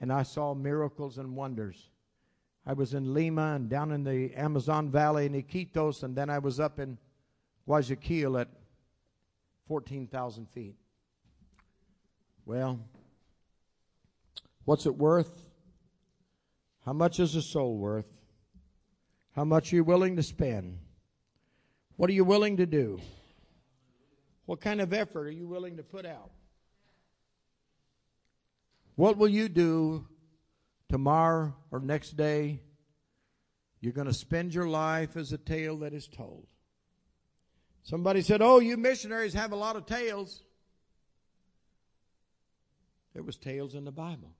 and 0.00 0.12
I 0.12 0.22
saw 0.22 0.54
miracles 0.54 1.18
and 1.18 1.34
wonders. 1.34 1.90
I 2.66 2.72
was 2.72 2.94
in 2.94 3.14
Lima 3.14 3.54
and 3.54 3.68
down 3.68 3.92
in 3.92 4.02
the 4.02 4.34
Amazon 4.34 4.90
Valley 4.90 5.26
in 5.26 5.34
Iquitos, 5.34 6.02
and 6.02 6.16
then 6.16 6.28
I 6.28 6.40
was 6.40 6.58
up 6.58 6.80
in 6.80 6.98
Guayaquil 7.64 8.38
at 8.38 8.48
14,000 9.68 10.48
feet. 10.48 10.74
Well, 12.44 12.80
what's 14.64 14.84
it 14.86 14.96
worth? 14.96 15.46
How 16.84 16.92
much 16.92 17.20
is 17.20 17.36
a 17.36 17.42
soul 17.42 17.76
worth? 17.76 18.06
How 19.36 19.44
much 19.44 19.72
are 19.72 19.76
you 19.76 19.84
willing 19.84 20.16
to 20.16 20.22
spend? 20.22 20.78
What 21.96 22.10
are 22.10 22.14
you 22.14 22.24
willing 22.24 22.56
to 22.56 22.66
do? 22.66 22.98
What 24.46 24.60
kind 24.60 24.80
of 24.80 24.92
effort 24.92 25.26
are 25.26 25.32
you 25.32 25.46
willing 25.46 25.76
to 25.76 25.82
put 25.82 26.04
out? 26.04 26.30
What 28.96 29.18
will 29.18 29.28
you 29.28 29.48
do 29.48 30.06
tomorrow 30.88 31.54
or 31.70 31.80
next 31.80 32.16
day? 32.16 32.60
You're 33.80 33.92
going 33.92 34.06
to 34.06 34.14
spend 34.14 34.54
your 34.54 34.68
life 34.68 35.16
as 35.16 35.32
a 35.32 35.38
tale 35.38 35.78
that 35.78 35.92
is 35.92 36.08
told. 36.08 36.46
Somebody 37.82 38.22
said, 38.22 38.42
Oh, 38.42 38.58
you 38.58 38.76
missionaries 38.76 39.34
have 39.34 39.52
a 39.52 39.56
lot 39.56 39.76
of 39.76 39.86
tales. 39.86 40.42
There 43.14 43.22
was 43.22 43.36
tales 43.36 43.74
in 43.74 43.84
the 43.84 43.92
Bible. 43.92 44.32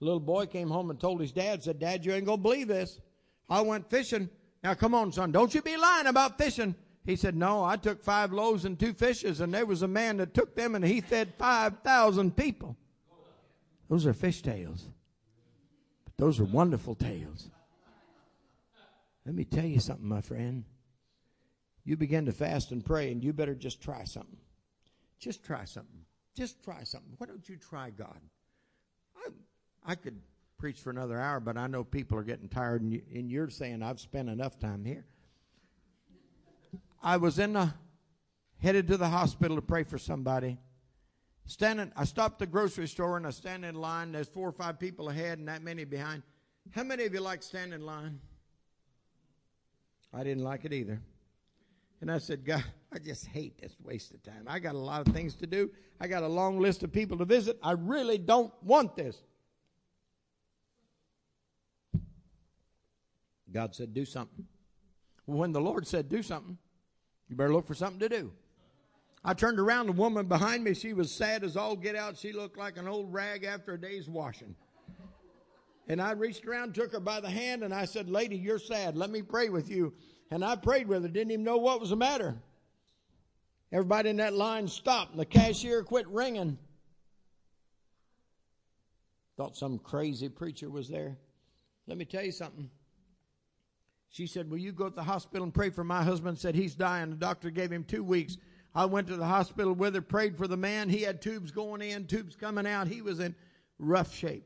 A 0.00 0.04
little 0.04 0.20
boy 0.20 0.46
came 0.46 0.68
home 0.68 0.90
and 0.90 1.00
told 1.00 1.20
his 1.20 1.32
dad, 1.32 1.62
said, 1.62 1.78
Dad, 1.78 2.04
you 2.04 2.12
ain't 2.12 2.26
gonna 2.26 2.36
believe 2.36 2.68
this. 2.68 3.00
I 3.48 3.62
went 3.62 3.88
fishing. 3.88 4.28
Now 4.62 4.74
come 4.74 4.94
on, 4.94 5.12
son, 5.12 5.32
don't 5.32 5.54
you 5.54 5.62
be 5.62 5.76
lying 5.76 6.06
about 6.06 6.38
fishing. 6.38 6.74
He 7.06 7.16
said, 7.16 7.34
No, 7.34 7.64
I 7.64 7.76
took 7.76 8.02
five 8.02 8.32
loaves 8.32 8.64
and 8.64 8.78
two 8.78 8.92
fishes, 8.92 9.40
and 9.40 9.52
there 9.52 9.66
was 9.66 9.82
a 9.82 9.88
man 9.88 10.18
that 10.18 10.34
took 10.34 10.54
them 10.54 10.74
and 10.74 10.84
he 10.84 11.00
fed 11.00 11.34
five 11.38 11.78
thousand 11.82 12.36
people. 12.36 12.76
Those 13.88 14.06
are 14.06 14.12
fish 14.12 14.42
tales. 14.42 14.88
Those 16.16 16.40
are 16.40 16.44
wonderful 16.44 16.94
tales. 16.94 17.50
Let 19.26 19.34
me 19.34 19.44
tell 19.44 19.64
you 19.64 19.80
something, 19.80 20.06
my 20.06 20.20
friend. 20.20 20.64
You 21.84 21.96
begin 21.96 22.26
to 22.26 22.32
fast 22.32 22.70
and 22.72 22.84
pray, 22.84 23.10
and 23.10 23.22
you 23.22 23.32
better 23.32 23.54
just 23.54 23.82
try 23.82 24.04
something. 24.04 24.38
Just 25.18 25.44
try 25.44 25.64
something. 25.64 26.04
Just 26.34 26.62
try 26.62 26.82
something. 26.84 27.14
Why 27.18 27.26
don't 27.26 27.48
you 27.48 27.56
try 27.56 27.90
God? 27.90 28.20
I, 29.16 29.28
I 29.92 29.94
could 29.94 30.20
preach 30.58 30.80
for 30.80 30.90
another 30.90 31.20
hour, 31.20 31.40
but 31.40 31.56
I 31.56 31.66
know 31.66 31.84
people 31.84 32.18
are 32.18 32.22
getting 32.22 32.48
tired, 32.48 32.82
and, 32.82 32.92
you, 32.92 33.02
and 33.14 33.30
you're 33.30 33.50
saying 33.50 33.82
I've 33.82 34.00
spent 34.00 34.28
enough 34.28 34.58
time 34.58 34.84
here. 34.84 35.04
I 37.02 37.18
was 37.18 37.38
in 37.38 37.52
the 37.52 37.74
headed 38.58 38.88
to 38.88 38.96
the 38.96 39.08
hospital 39.08 39.56
to 39.56 39.62
pray 39.62 39.84
for 39.84 39.98
somebody. 39.98 40.58
Standing, 41.46 41.92
I 41.94 42.04
stopped 42.04 42.38
the 42.38 42.46
grocery 42.46 42.88
store 42.88 43.16
and 43.16 43.26
I 43.26 43.30
stand 43.30 43.64
in 43.64 43.74
line. 43.74 44.12
There's 44.12 44.28
four 44.28 44.48
or 44.48 44.52
five 44.52 44.78
people 44.78 45.10
ahead 45.10 45.38
and 45.38 45.48
that 45.48 45.62
many 45.62 45.84
behind. 45.84 46.22
How 46.70 46.84
many 46.84 47.04
of 47.04 47.12
you 47.12 47.20
like 47.20 47.42
standing 47.42 47.80
in 47.80 47.86
line? 47.86 48.18
I 50.12 50.24
didn't 50.24 50.44
like 50.44 50.64
it 50.64 50.72
either. 50.72 51.00
And 52.00 52.10
I 52.10 52.18
said, 52.18 52.44
God, 52.44 52.64
I 52.92 52.98
just 52.98 53.26
hate 53.26 53.60
this 53.60 53.76
waste 53.82 54.14
of 54.14 54.22
time. 54.22 54.44
I 54.46 54.58
got 54.58 54.74
a 54.74 54.78
lot 54.78 55.06
of 55.06 55.12
things 55.12 55.34
to 55.36 55.46
do. 55.46 55.70
I 56.00 56.06
got 56.06 56.22
a 56.22 56.28
long 56.28 56.60
list 56.60 56.82
of 56.82 56.92
people 56.92 57.18
to 57.18 57.24
visit. 57.24 57.58
I 57.62 57.72
really 57.72 58.18
don't 58.18 58.52
want 58.62 58.96
this. 58.96 59.16
God 63.52 63.74
said, 63.74 63.94
do 63.94 64.04
something. 64.04 64.46
When 65.26 65.52
the 65.52 65.60
Lord 65.60 65.86
said, 65.86 66.08
do 66.08 66.22
something, 66.22 66.58
you 67.28 67.36
better 67.36 67.52
look 67.52 67.66
for 67.66 67.74
something 67.74 68.00
to 68.00 68.08
do. 68.08 68.32
I 69.24 69.32
turned 69.32 69.58
around, 69.58 69.86
the 69.86 69.92
woman 69.92 70.26
behind 70.26 70.64
me, 70.64 70.74
she 70.74 70.92
was 70.92 71.10
sad 71.10 71.44
as 71.44 71.56
all 71.56 71.76
get 71.76 71.96
out. 71.96 72.18
She 72.18 72.32
looked 72.32 72.58
like 72.58 72.76
an 72.76 72.86
old 72.86 73.10
rag 73.10 73.44
after 73.44 73.72
a 73.72 73.80
day's 73.80 74.06
washing. 74.06 74.54
And 75.88 76.00
I 76.00 76.12
reached 76.12 76.46
around, 76.46 76.74
took 76.74 76.92
her 76.92 77.00
by 77.00 77.20
the 77.20 77.30
hand, 77.30 77.62
and 77.62 77.72
I 77.72 77.86
said, 77.86 78.10
Lady, 78.10 78.36
you're 78.36 78.58
sad. 78.58 78.96
Let 78.96 79.10
me 79.10 79.22
pray 79.22 79.48
with 79.48 79.70
you. 79.70 79.94
And 80.30 80.44
I 80.44 80.56
prayed 80.56 80.88
with 80.88 81.02
her, 81.02 81.08
didn't 81.08 81.30
even 81.30 81.44
know 81.44 81.56
what 81.56 81.80
was 81.80 81.90
the 81.90 81.96
matter. 81.96 82.34
Everybody 83.72 84.10
in 84.10 84.16
that 84.18 84.34
line 84.34 84.68
stopped, 84.68 85.12
and 85.12 85.20
the 85.20 85.26
cashier 85.26 85.82
quit 85.82 86.06
ringing. 86.08 86.58
Thought 89.36 89.56
some 89.56 89.78
crazy 89.78 90.28
preacher 90.28 90.70
was 90.70 90.88
there. 90.88 91.16
Let 91.86 91.98
me 91.98 92.04
tell 92.04 92.22
you 92.22 92.32
something. 92.32 92.70
She 94.10 94.26
said, 94.26 94.48
Will 94.48 94.58
you 94.58 94.70
go 94.70 94.88
to 94.88 94.94
the 94.94 95.02
hospital 95.02 95.44
and 95.44 95.52
pray 95.52 95.70
for 95.70 95.82
my 95.82 96.04
husband? 96.04 96.38
Said 96.38 96.54
he's 96.54 96.74
dying. 96.74 97.10
The 97.10 97.16
doctor 97.16 97.50
gave 97.50 97.72
him 97.72 97.84
two 97.84 98.04
weeks. 98.04 98.36
I 98.74 98.86
went 98.86 99.06
to 99.06 99.16
the 99.16 99.26
hospital 99.26 99.72
with 99.72 99.94
her, 99.94 100.00
prayed 100.00 100.36
for 100.36 100.48
the 100.48 100.56
man. 100.56 100.88
He 100.88 101.02
had 101.02 101.22
tubes 101.22 101.52
going 101.52 101.80
in, 101.80 102.06
tubes 102.06 102.34
coming 102.34 102.66
out. 102.66 102.88
He 102.88 103.02
was 103.02 103.20
in 103.20 103.34
rough 103.78 104.12
shape. 104.12 104.44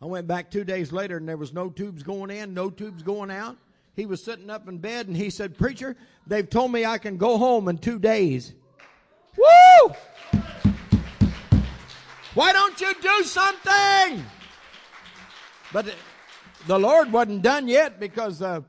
I 0.00 0.06
went 0.06 0.26
back 0.26 0.50
two 0.50 0.64
days 0.64 0.92
later 0.92 1.18
and 1.18 1.28
there 1.28 1.36
was 1.36 1.52
no 1.52 1.68
tubes 1.68 2.02
going 2.02 2.30
in, 2.30 2.54
no 2.54 2.70
tubes 2.70 3.02
going 3.02 3.30
out. 3.30 3.58
He 3.94 4.06
was 4.06 4.22
sitting 4.22 4.48
up 4.48 4.66
in 4.66 4.78
bed 4.78 5.08
and 5.08 5.16
he 5.16 5.28
said, 5.28 5.58
Preacher, 5.58 5.94
they've 6.26 6.48
told 6.48 6.72
me 6.72 6.86
I 6.86 6.96
can 6.96 7.18
go 7.18 7.36
home 7.36 7.68
in 7.68 7.76
two 7.76 7.98
days. 7.98 8.54
Woo! 9.36 9.94
Why 12.32 12.52
don't 12.52 12.80
you 12.80 12.94
do 13.02 13.24
something? 13.24 14.24
But 15.72 15.94
the 16.66 16.78
Lord 16.78 17.12
wasn't 17.12 17.42
done 17.42 17.68
yet 17.68 18.00
because 18.00 18.40
uh, 18.40 18.60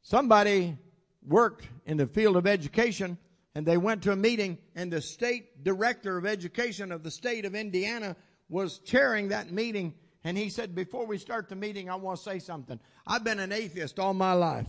somebody 0.00 0.78
worked 1.26 1.68
in 1.84 1.98
the 1.98 2.06
field 2.06 2.36
of 2.36 2.46
education 2.46 3.18
and 3.54 3.66
they 3.66 3.76
went 3.76 4.02
to 4.02 4.12
a 4.12 4.16
meeting 4.16 4.58
and 4.74 4.92
the 4.92 5.00
state 5.00 5.62
director 5.62 6.16
of 6.16 6.26
education 6.26 6.92
of 6.92 7.02
the 7.02 7.10
state 7.10 7.44
of 7.44 7.54
Indiana 7.54 8.16
was 8.48 8.78
chairing 8.78 9.28
that 9.28 9.50
meeting 9.50 9.94
and 10.24 10.38
he 10.38 10.50
said, 10.50 10.74
before 10.74 11.04
we 11.06 11.18
start 11.18 11.48
the 11.48 11.56
meeting, 11.56 11.90
I 11.90 11.96
want 11.96 12.18
to 12.18 12.22
say 12.22 12.38
something. 12.38 12.78
I've 13.06 13.24
been 13.24 13.40
an 13.40 13.50
atheist 13.50 13.98
all 13.98 14.14
my 14.14 14.34
life. 14.34 14.68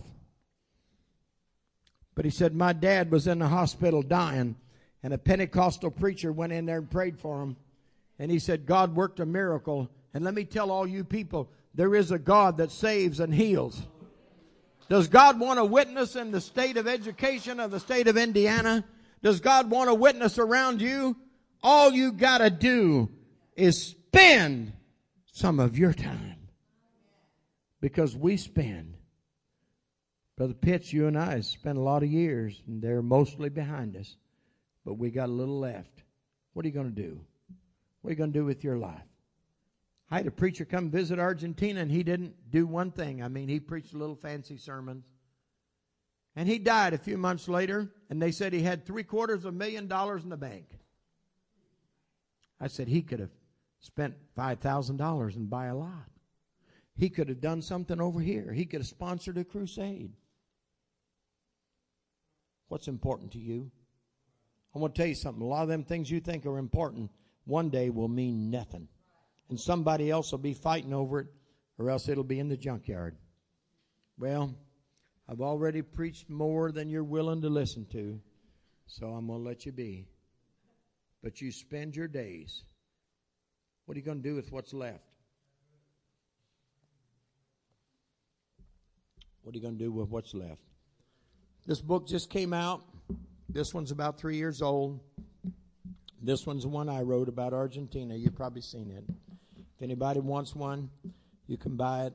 But 2.16 2.24
he 2.24 2.30
said, 2.30 2.54
my 2.54 2.72
dad 2.72 3.10
was 3.10 3.26
in 3.26 3.38
the 3.38 3.48
hospital 3.48 4.02
dying 4.02 4.56
and 5.02 5.12
a 5.12 5.18
Pentecostal 5.18 5.90
preacher 5.90 6.32
went 6.32 6.52
in 6.52 6.66
there 6.66 6.78
and 6.78 6.90
prayed 6.90 7.18
for 7.18 7.42
him. 7.42 7.56
And 8.18 8.30
he 8.30 8.38
said, 8.38 8.66
God 8.66 8.96
worked 8.96 9.20
a 9.20 9.26
miracle. 9.26 9.90
And 10.12 10.24
let 10.24 10.34
me 10.34 10.44
tell 10.44 10.70
all 10.70 10.86
you 10.86 11.04
people, 11.04 11.50
there 11.74 11.94
is 11.94 12.10
a 12.10 12.18
God 12.18 12.56
that 12.58 12.70
saves 12.70 13.20
and 13.20 13.34
heals. 13.34 13.82
Does 14.88 15.08
God 15.08 15.40
want 15.40 15.58
a 15.58 15.64
witness 15.64 16.16
in 16.16 16.30
the 16.30 16.40
state 16.40 16.76
of 16.76 16.86
education 16.86 17.58
of 17.58 17.70
the 17.70 17.80
state 17.80 18.08
of 18.08 18.16
Indiana? 18.16 18.84
Does 19.22 19.40
God 19.40 19.70
want 19.70 19.90
a 19.90 19.94
witness 19.94 20.38
around 20.38 20.80
you? 20.80 21.16
All 21.62 21.90
you 21.90 22.12
gotta 22.12 22.50
do 22.50 23.10
is 23.56 23.82
spend 23.82 24.72
some 25.32 25.58
of 25.58 25.78
your 25.78 25.92
time. 25.92 26.48
Because 27.80 28.16
we 28.16 28.36
spend. 28.36 28.96
Brother 30.36 30.54
Pitts, 30.54 30.92
you 30.92 31.06
and 31.06 31.18
I 31.18 31.40
spent 31.40 31.78
a 31.78 31.82
lot 31.82 32.02
of 32.02 32.10
years, 32.10 32.60
and 32.66 32.82
they're 32.82 33.02
mostly 33.02 33.48
behind 33.48 33.96
us. 33.96 34.16
But 34.84 34.94
we 34.94 35.10
got 35.10 35.28
a 35.28 35.32
little 35.32 35.60
left. 35.60 36.02
What 36.52 36.64
are 36.64 36.68
you 36.68 36.74
going 36.74 36.94
to 36.94 37.02
do? 37.02 37.20
What 38.00 38.08
are 38.08 38.12
you 38.12 38.18
going 38.18 38.32
to 38.32 38.38
do 38.38 38.44
with 38.44 38.64
your 38.64 38.76
life? 38.76 39.02
I 40.10 40.18
had 40.18 40.26
a 40.26 40.32
preacher 40.32 40.64
come 40.64 40.90
visit 40.90 41.18
Argentina 41.18 41.80
and 41.80 41.90
he 41.90 42.02
didn't 42.02 42.50
do 42.50 42.66
one 42.66 42.90
thing. 42.90 43.22
I 43.22 43.28
mean, 43.28 43.48
he 43.48 43.60
preached 43.60 43.94
a 43.94 43.98
little 43.98 44.16
fancy 44.16 44.58
sermons. 44.58 45.04
And 46.36 46.48
he 46.48 46.58
died 46.58 46.94
a 46.94 46.98
few 46.98 47.16
months 47.16 47.48
later 47.48 47.90
and 48.10 48.20
they 48.20 48.32
said 48.32 48.52
he 48.52 48.62
had 48.62 48.84
three 48.84 49.04
quarters 49.04 49.44
of 49.44 49.54
a 49.54 49.56
million 49.56 49.86
dollars 49.86 50.22
in 50.24 50.30
the 50.30 50.36
bank. 50.36 50.66
I 52.60 52.68
said 52.68 52.88
he 52.88 53.02
could 53.02 53.20
have 53.20 53.30
spent 53.80 54.14
$5,000 54.36 55.36
and 55.36 55.50
buy 55.50 55.66
a 55.66 55.76
lot. 55.76 56.10
He 56.96 57.08
could 57.08 57.28
have 57.28 57.40
done 57.40 57.62
something 57.62 58.00
over 58.00 58.20
here. 58.20 58.52
He 58.52 58.66
could 58.66 58.80
have 58.80 58.86
sponsored 58.86 59.38
a 59.38 59.44
crusade. 59.44 60.12
What's 62.68 62.88
important 62.88 63.32
to 63.32 63.38
you? 63.38 63.70
I 64.74 64.78
want 64.78 64.94
to 64.94 65.00
tell 65.00 65.08
you 65.08 65.14
something. 65.14 65.42
A 65.42 65.46
lot 65.46 65.62
of 65.62 65.68
them 65.68 65.84
things 65.84 66.10
you 66.10 66.20
think 66.20 66.46
are 66.46 66.58
important 66.58 67.10
one 67.44 67.70
day 67.70 67.90
will 67.90 68.08
mean 68.08 68.50
nothing 68.50 68.88
and 69.54 69.60
somebody 69.60 70.10
else 70.10 70.32
will 70.32 70.40
be 70.40 70.52
fighting 70.52 70.92
over 70.92 71.20
it, 71.20 71.28
or 71.78 71.88
else 71.88 72.08
it'll 72.08 72.24
be 72.24 72.40
in 72.40 72.48
the 72.48 72.56
junkyard. 72.56 73.14
Well, 74.18 74.52
I've 75.28 75.40
already 75.40 75.80
preached 75.80 76.28
more 76.28 76.72
than 76.72 76.90
you're 76.90 77.04
willing 77.04 77.40
to 77.42 77.48
listen 77.48 77.86
to, 77.92 78.20
so 78.88 79.06
I'm 79.10 79.28
going 79.28 79.44
to 79.44 79.48
let 79.48 79.64
you 79.64 79.70
be. 79.70 80.08
But 81.22 81.40
you 81.40 81.52
spend 81.52 81.94
your 81.94 82.08
days. 82.08 82.64
What 83.86 83.94
are 83.94 84.00
you 84.00 84.04
going 84.04 84.24
to 84.24 84.28
do 84.28 84.34
with 84.34 84.50
what's 84.50 84.74
left? 84.74 85.04
What 89.42 89.54
are 89.54 89.56
you 89.56 89.62
going 89.62 89.78
to 89.78 89.84
do 89.84 89.92
with 89.92 90.08
what's 90.08 90.34
left? 90.34 90.62
This 91.64 91.80
book 91.80 92.08
just 92.08 92.28
came 92.28 92.52
out. 92.52 92.82
This 93.48 93.72
one's 93.72 93.92
about 93.92 94.18
three 94.18 94.36
years 94.36 94.62
old. 94.62 94.98
This 96.20 96.44
one's 96.44 96.64
the 96.64 96.70
one 96.70 96.88
I 96.88 97.02
wrote 97.02 97.28
about 97.28 97.52
Argentina. 97.52 98.16
You've 98.16 98.34
probably 98.34 98.62
seen 98.62 98.90
it. 98.90 99.04
Anybody 99.84 100.20
wants 100.20 100.56
one, 100.56 100.88
you 101.46 101.58
can 101.58 101.76
buy 101.76 102.06
it. 102.06 102.14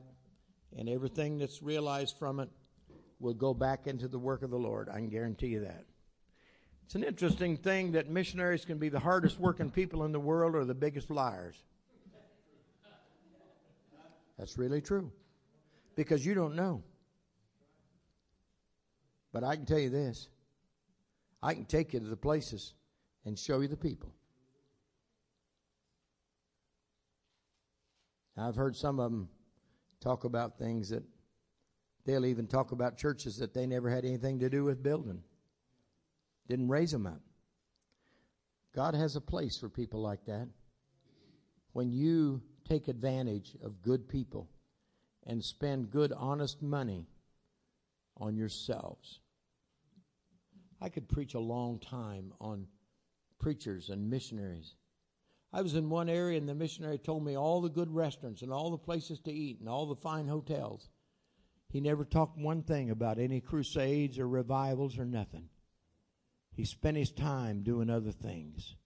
And 0.76 0.88
everything 0.88 1.38
that's 1.38 1.62
realized 1.62 2.16
from 2.18 2.40
it 2.40 2.48
will 3.20 3.32
go 3.32 3.54
back 3.54 3.86
into 3.86 4.08
the 4.08 4.18
work 4.18 4.42
of 4.42 4.50
the 4.50 4.58
Lord. 4.58 4.88
I 4.88 4.94
can 4.94 5.08
guarantee 5.08 5.46
you 5.46 5.60
that. 5.60 5.84
It's 6.84 6.96
an 6.96 7.04
interesting 7.04 7.56
thing 7.56 7.92
that 7.92 8.10
missionaries 8.10 8.64
can 8.64 8.78
be 8.78 8.88
the 8.88 8.98
hardest 8.98 9.38
working 9.38 9.70
people 9.70 10.04
in 10.04 10.10
the 10.10 10.18
world 10.18 10.56
or 10.56 10.64
the 10.64 10.74
biggest 10.74 11.12
liars. 11.12 11.62
That's 14.36 14.58
really 14.58 14.80
true. 14.80 15.12
Because 15.94 16.26
you 16.26 16.34
don't 16.34 16.56
know. 16.56 16.82
But 19.32 19.44
I 19.44 19.54
can 19.54 19.64
tell 19.64 19.78
you 19.78 19.90
this 19.90 20.28
I 21.40 21.54
can 21.54 21.66
take 21.66 21.94
you 21.94 22.00
to 22.00 22.06
the 22.06 22.16
places 22.16 22.74
and 23.24 23.38
show 23.38 23.60
you 23.60 23.68
the 23.68 23.76
people. 23.76 24.12
I've 28.40 28.56
heard 28.56 28.76
some 28.76 28.98
of 28.98 29.10
them 29.10 29.28
talk 30.00 30.24
about 30.24 30.58
things 30.58 30.88
that 30.90 31.04
they'll 32.06 32.26
even 32.26 32.46
talk 32.46 32.72
about 32.72 32.96
churches 32.96 33.36
that 33.38 33.54
they 33.54 33.66
never 33.66 33.90
had 33.90 34.04
anything 34.04 34.38
to 34.40 34.48
do 34.48 34.64
with 34.64 34.82
building, 34.82 35.22
didn't 36.48 36.68
raise 36.68 36.90
them 36.90 37.06
up. 37.06 37.20
God 38.74 38.94
has 38.94 39.16
a 39.16 39.20
place 39.20 39.56
for 39.58 39.68
people 39.68 40.00
like 40.00 40.24
that. 40.26 40.48
When 41.72 41.90
you 41.90 42.42
take 42.68 42.88
advantage 42.88 43.56
of 43.62 43.82
good 43.82 44.08
people 44.08 44.48
and 45.26 45.44
spend 45.44 45.90
good, 45.90 46.12
honest 46.16 46.62
money 46.62 47.06
on 48.16 48.36
yourselves. 48.36 49.20
I 50.80 50.88
could 50.88 51.08
preach 51.08 51.34
a 51.34 51.40
long 51.40 51.78
time 51.78 52.32
on 52.40 52.66
preachers 53.38 53.90
and 53.90 54.08
missionaries. 54.08 54.74
I 55.52 55.62
was 55.62 55.74
in 55.74 55.90
one 55.90 56.08
area 56.08 56.38
and 56.38 56.48
the 56.48 56.54
missionary 56.54 56.98
told 56.98 57.24
me 57.24 57.36
all 57.36 57.60
the 57.60 57.68
good 57.68 57.92
restaurants 57.92 58.42
and 58.42 58.52
all 58.52 58.70
the 58.70 58.78
places 58.78 59.18
to 59.20 59.32
eat 59.32 59.58
and 59.58 59.68
all 59.68 59.86
the 59.86 59.96
fine 59.96 60.28
hotels. 60.28 60.90
He 61.72 61.80
never 61.80 62.04
talked 62.04 62.38
one 62.38 62.62
thing 62.62 62.90
about 62.90 63.18
any 63.18 63.40
crusades 63.40 64.18
or 64.18 64.28
revivals 64.28 64.98
or 64.98 65.04
nothing. 65.04 65.48
He 66.54 66.64
spent 66.64 66.96
his 66.96 67.10
time 67.10 67.62
doing 67.62 67.90
other 67.90 68.12
things. 68.12 68.76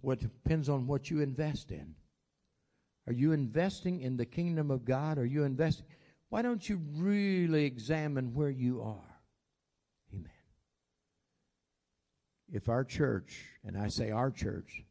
What 0.00 0.20
depends 0.20 0.68
on 0.68 0.86
what 0.86 1.10
you 1.10 1.20
invest 1.20 1.70
in. 1.70 1.94
Are 3.06 3.12
you 3.12 3.32
investing 3.32 4.00
in 4.00 4.16
the 4.16 4.26
kingdom 4.26 4.70
of 4.70 4.84
God? 4.84 5.18
Are 5.18 5.26
you 5.26 5.44
investing? 5.44 5.86
Why 6.28 6.42
don't 6.42 6.66
you 6.68 6.80
really 6.96 7.64
examine 7.64 8.34
where 8.34 8.50
you 8.50 8.82
are? 8.82 9.20
Amen. 10.12 10.30
If 12.50 12.68
our 12.68 12.84
church, 12.84 13.44
and 13.64 13.76
I 13.76 13.88
say 13.88 14.10
our 14.10 14.30
church, 14.30 14.84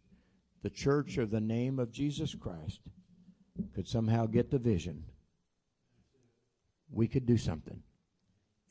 the 0.64 0.70
church 0.70 1.18
of 1.18 1.30
the 1.30 1.40
name 1.40 1.78
of 1.78 1.92
Jesus 1.92 2.34
Christ, 2.34 2.80
could 3.76 3.88
somehow 3.88 4.26
get 4.26 4.50
the 4.50 4.58
vision, 4.58 5.04
we 6.92 7.08
could 7.08 7.28
do 7.28 7.38
something 7.38 7.82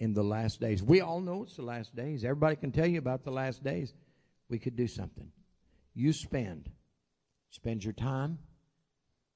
in 0.01 0.12
the 0.12 0.24
last 0.24 0.61
days. 0.61 0.82
We 0.82 1.01
all 1.01 1.20
know 1.20 1.45
it's 1.45 1.57
the 1.57 1.62
last 1.62 1.95
days. 1.95 2.24
Everybody 2.24 2.57
can 2.57 2.72
tell 2.72 2.86
you 2.86 2.99
about 2.99 3.24
the 3.24 3.30
last 3.30 3.62
days. 3.62 3.95
We 4.49 4.59
could 4.59 4.74
do 4.74 4.88
something. 4.88 5.30
You 5.95 6.12
spend. 6.12 6.68
Spend 7.51 7.84
your 7.84 7.93
time 7.93 8.38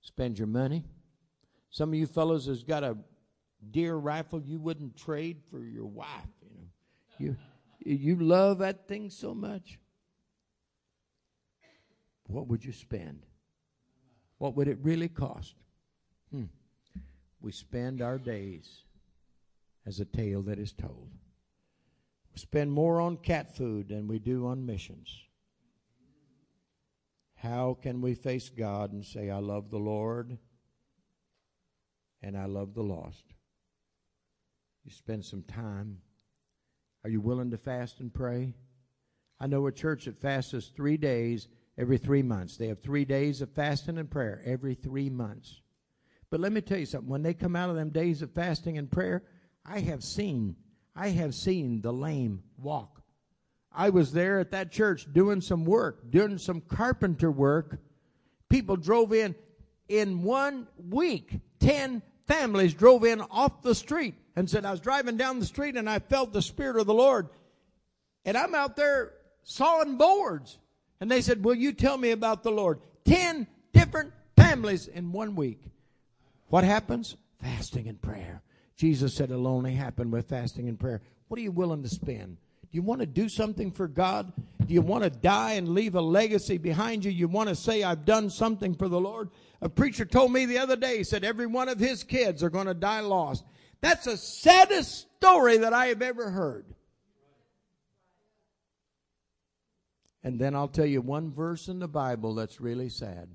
spend 0.07 0.39
your 0.39 0.47
money. 0.47 0.85
Some 1.71 1.91
of 1.91 1.97
you 1.97 2.07
fellows 2.07 2.47
has 2.47 2.63
got 2.63 2.85
a 2.85 2.97
deer 3.71 3.95
rifle 3.95 4.41
you 4.41 4.59
wouldn't 4.59 4.97
trade 4.97 5.43
for 5.51 5.59
your 5.59 5.85
wife. 5.85 6.09
You 6.41 6.51
know, 6.57 6.69
you 7.19 7.37
you 7.85 8.17
love 8.17 8.59
that 8.59 8.89
thing 8.89 9.11
so 9.11 9.35
much. 9.35 9.79
What 12.27 12.49
would 12.49 12.65
you 12.65 12.73
spend? 12.73 13.25
What 14.39 14.57
would 14.57 14.69
it 14.69 14.79
really 14.83 15.09
cost? 15.09 15.55
Hmm. 16.31 16.45
We 17.41 17.53
spend 17.53 18.03
our 18.03 18.19
days 18.19 18.83
as 19.87 20.01
a 20.01 20.05
tale 20.05 20.43
that 20.43 20.59
is 20.59 20.73
told. 20.73 21.11
We 22.33 22.41
spend 22.41 22.73
more 22.73 23.01
on 23.01 23.19
cat 23.19 23.57
food 23.57 23.89
than 23.89 24.09
we 24.09 24.19
do 24.19 24.47
on 24.47 24.67
missions. 24.67 25.09
How 27.37 27.79
can 27.81 28.01
we 28.01 28.15
face 28.15 28.49
God 28.49 28.93
and 28.93 29.05
say, 29.05 29.31
I 29.31 29.39
love 29.39 29.71
the 29.71 29.79
Lord 29.79 30.39
and 32.23 32.37
I 32.37 32.47
love 32.47 32.75
the 32.75 32.83
lost? 32.83 33.25
You 34.85 34.91
spend 34.91 35.25
some 35.25 35.43
time. 35.43 35.99
Are 37.05 37.11
you 37.11 37.21
willing 37.21 37.51
to 37.53 37.59
fast 37.59 38.01
and 38.01 38.13
pray? 38.13 38.55
I 39.39 39.47
know 39.47 39.67
a 39.67 39.73
church 39.73 40.07
that 40.07 40.21
fasts 40.21 40.73
three 40.75 40.97
days 40.97 41.47
every 41.79 41.99
three 41.99 42.23
months. 42.23 42.57
They 42.57 42.69
have 42.69 42.81
three 42.81 43.05
days 43.05 43.43
of 43.43 43.51
fasting 43.51 43.99
and 43.99 44.11
prayer 44.11 44.43
every 44.45 44.75
three 44.75 45.11
months. 45.11 45.61
But 46.31 46.41
let 46.41 46.53
me 46.53 46.61
tell 46.61 46.79
you 46.79 46.87
something. 46.87 47.09
When 47.09 47.23
they 47.23 47.35
come 47.35 47.57
out 47.57 47.71
of 47.71 47.77
them 47.77 47.91
days 47.91 48.23
of 48.23 48.33
fasting 48.33 48.79
and 48.79 48.91
prayer, 48.91 49.23
I 49.65 49.81
have 49.81 50.03
seen, 50.03 50.57
I 50.95 51.09
have 51.11 51.35
seen 51.35 51.81
the 51.83 51.93
lame 51.93 52.43
walk. 52.59 53.03
I 53.73 53.91
was 53.91 54.13
there 54.13 54.41
at 54.41 54.53
that 54.53 54.73
church 54.73 55.07
doing 55.13 55.41
some 55.41 55.65
work, 55.65 56.11
doing 56.11 56.39
some 56.39 56.63
carpenter 56.63 57.31
work. 57.31 57.79
People 58.49 58.77
drove 58.77 59.13
in. 59.13 59.35
In 59.89 60.23
one 60.23 60.67
week, 60.89 61.41
10 61.61 62.03
families 62.27 62.75
drove 62.75 63.05
in 63.05 63.21
off 63.21 63.63
the 63.63 63.75
street 63.75 64.15
and 64.35 64.49
said, 64.49 64.65
I 64.65 64.71
was 64.71 64.81
driving 64.81 65.17
down 65.17 65.39
the 65.39 65.47
street 65.47 65.77
and 65.77 65.89
I 65.89 65.99
felt 65.99 66.33
the 66.33 66.43
Spirit 66.43 66.79
of 66.79 66.87
the 66.87 66.95
Lord. 66.95 67.29
And 68.25 68.37
I'm 68.37 68.55
out 68.55 68.77
there 68.77 69.13
sawing 69.45 69.97
boards. 69.97 70.59
And 71.01 71.11
they 71.11 71.21
said, 71.21 71.45
Will 71.45 71.55
you 71.55 71.73
tell 71.73 71.99
me 71.99 72.11
about 72.11 72.43
the 72.43 72.51
Lord? 72.51 72.81
10 73.05 73.47
different 73.73 74.13
families 74.37 74.89
in 74.89 75.13
one 75.13 75.35
week. 75.37 75.63
What 76.49 76.65
happens? 76.65 77.17
Fasting 77.41 77.89
and 77.89 78.01
prayer. 78.01 78.43
Jesus 78.77 79.15
said 79.15 79.31
it'll 79.31 79.47
only 79.47 79.75
happen 79.75 80.11
with 80.11 80.29
fasting 80.29 80.69
and 80.69 80.79
prayer. 80.79 81.01
What 81.29 81.39
are 81.39 81.43
you 81.43 81.53
willing 81.53 81.83
to 81.83 81.89
spend? 81.89 82.37
Do 82.63 82.77
you 82.77 82.83
want 82.83 83.01
to 83.01 83.07
do 83.07 83.29
something 83.29 83.71
for 83.71 83.89
God? 83.89 84.33
Do 84.67 84.75
you 84.75 84.83
want 84.83 85.05
to 85.05 85.11
die 85.11 85.53
and 85.53 85.69
leave 85.69 85.95
a 85.95 86.01
legacy 86.01 86.59
behind 86.59 87.05
you? 87.05 87.11
You 87.11 87.29
want 87.29 87.49
to 87.49 87.55
say, 87.55 87.83
I've 87.83 88.05
done 88.05 88.29
something 88.29 88.75
for 88.75 88.89
the 88.89 89.01
Lord? 89.01 89.31
A 89.63 89.69
preacher 89.69 90.05
told 90.05 90.33
me 90.33 90.47
the 90.47 90.59
other 90.59 90.77
day, 90.77 90.99
he 90.99 91.05
said, 91.05 91.25
every 91.25 91.47
one 91.47 91.69
of 91.69 91.79
his 91.79 92.03
kids 92.03 92.43
are 92.43 92.51
going 92.51 92.67
to 92.67 92.75
die 92.75 93.01
lost. 93.01 93.45
That's 93.81 94.05
the 94.05 94.17
saddest 94.17 95.07
story 95.17 95.59
that 95.59 95.73
I 95.73 95.87
have 95.87 96.03
ever 96.03 96.31
heard. 96.31 96.67
And 100.27 100.41
then 100.41 100.57
I'll 100.57 100.67
tell 100.67 100.87
you 100.87 101.01
one 101.01 101.31
verse 101.31 101.69
in 101.69 101.79
the 101.79 101.87
Bible 101.87 102.35
that's 102.35 102.61
really 102.61 102.89
sad. 102.89 103.29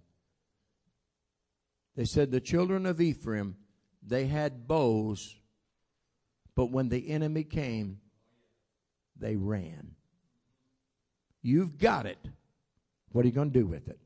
They 1.95 2.03
said 2.03 2.31
the 2.31 2.41
children 2.41 2.85
of 2.85 2.99
Ephraim, 2.99 3.55
they 4.05 4.25
had 4.25 4.67
bows, 4.67 5.37
but 6.53 6.65
when 6.65 6.89
the 6.89 7.09
enemy 7.09 7.45
came, 7.45 8.01
they 9.17 9.37
ran. 9.37 9.91
You've 11.41 11.77
got 11.77 12.05
it. 12.05 12.19
What 13.13 13.23
are 13.23 13.29
you 13.29 13.33
going 13.33 13.53
to 13.53 13.59
do 13.61 13.67
with 13.67 13.87
it? 13.87 13.99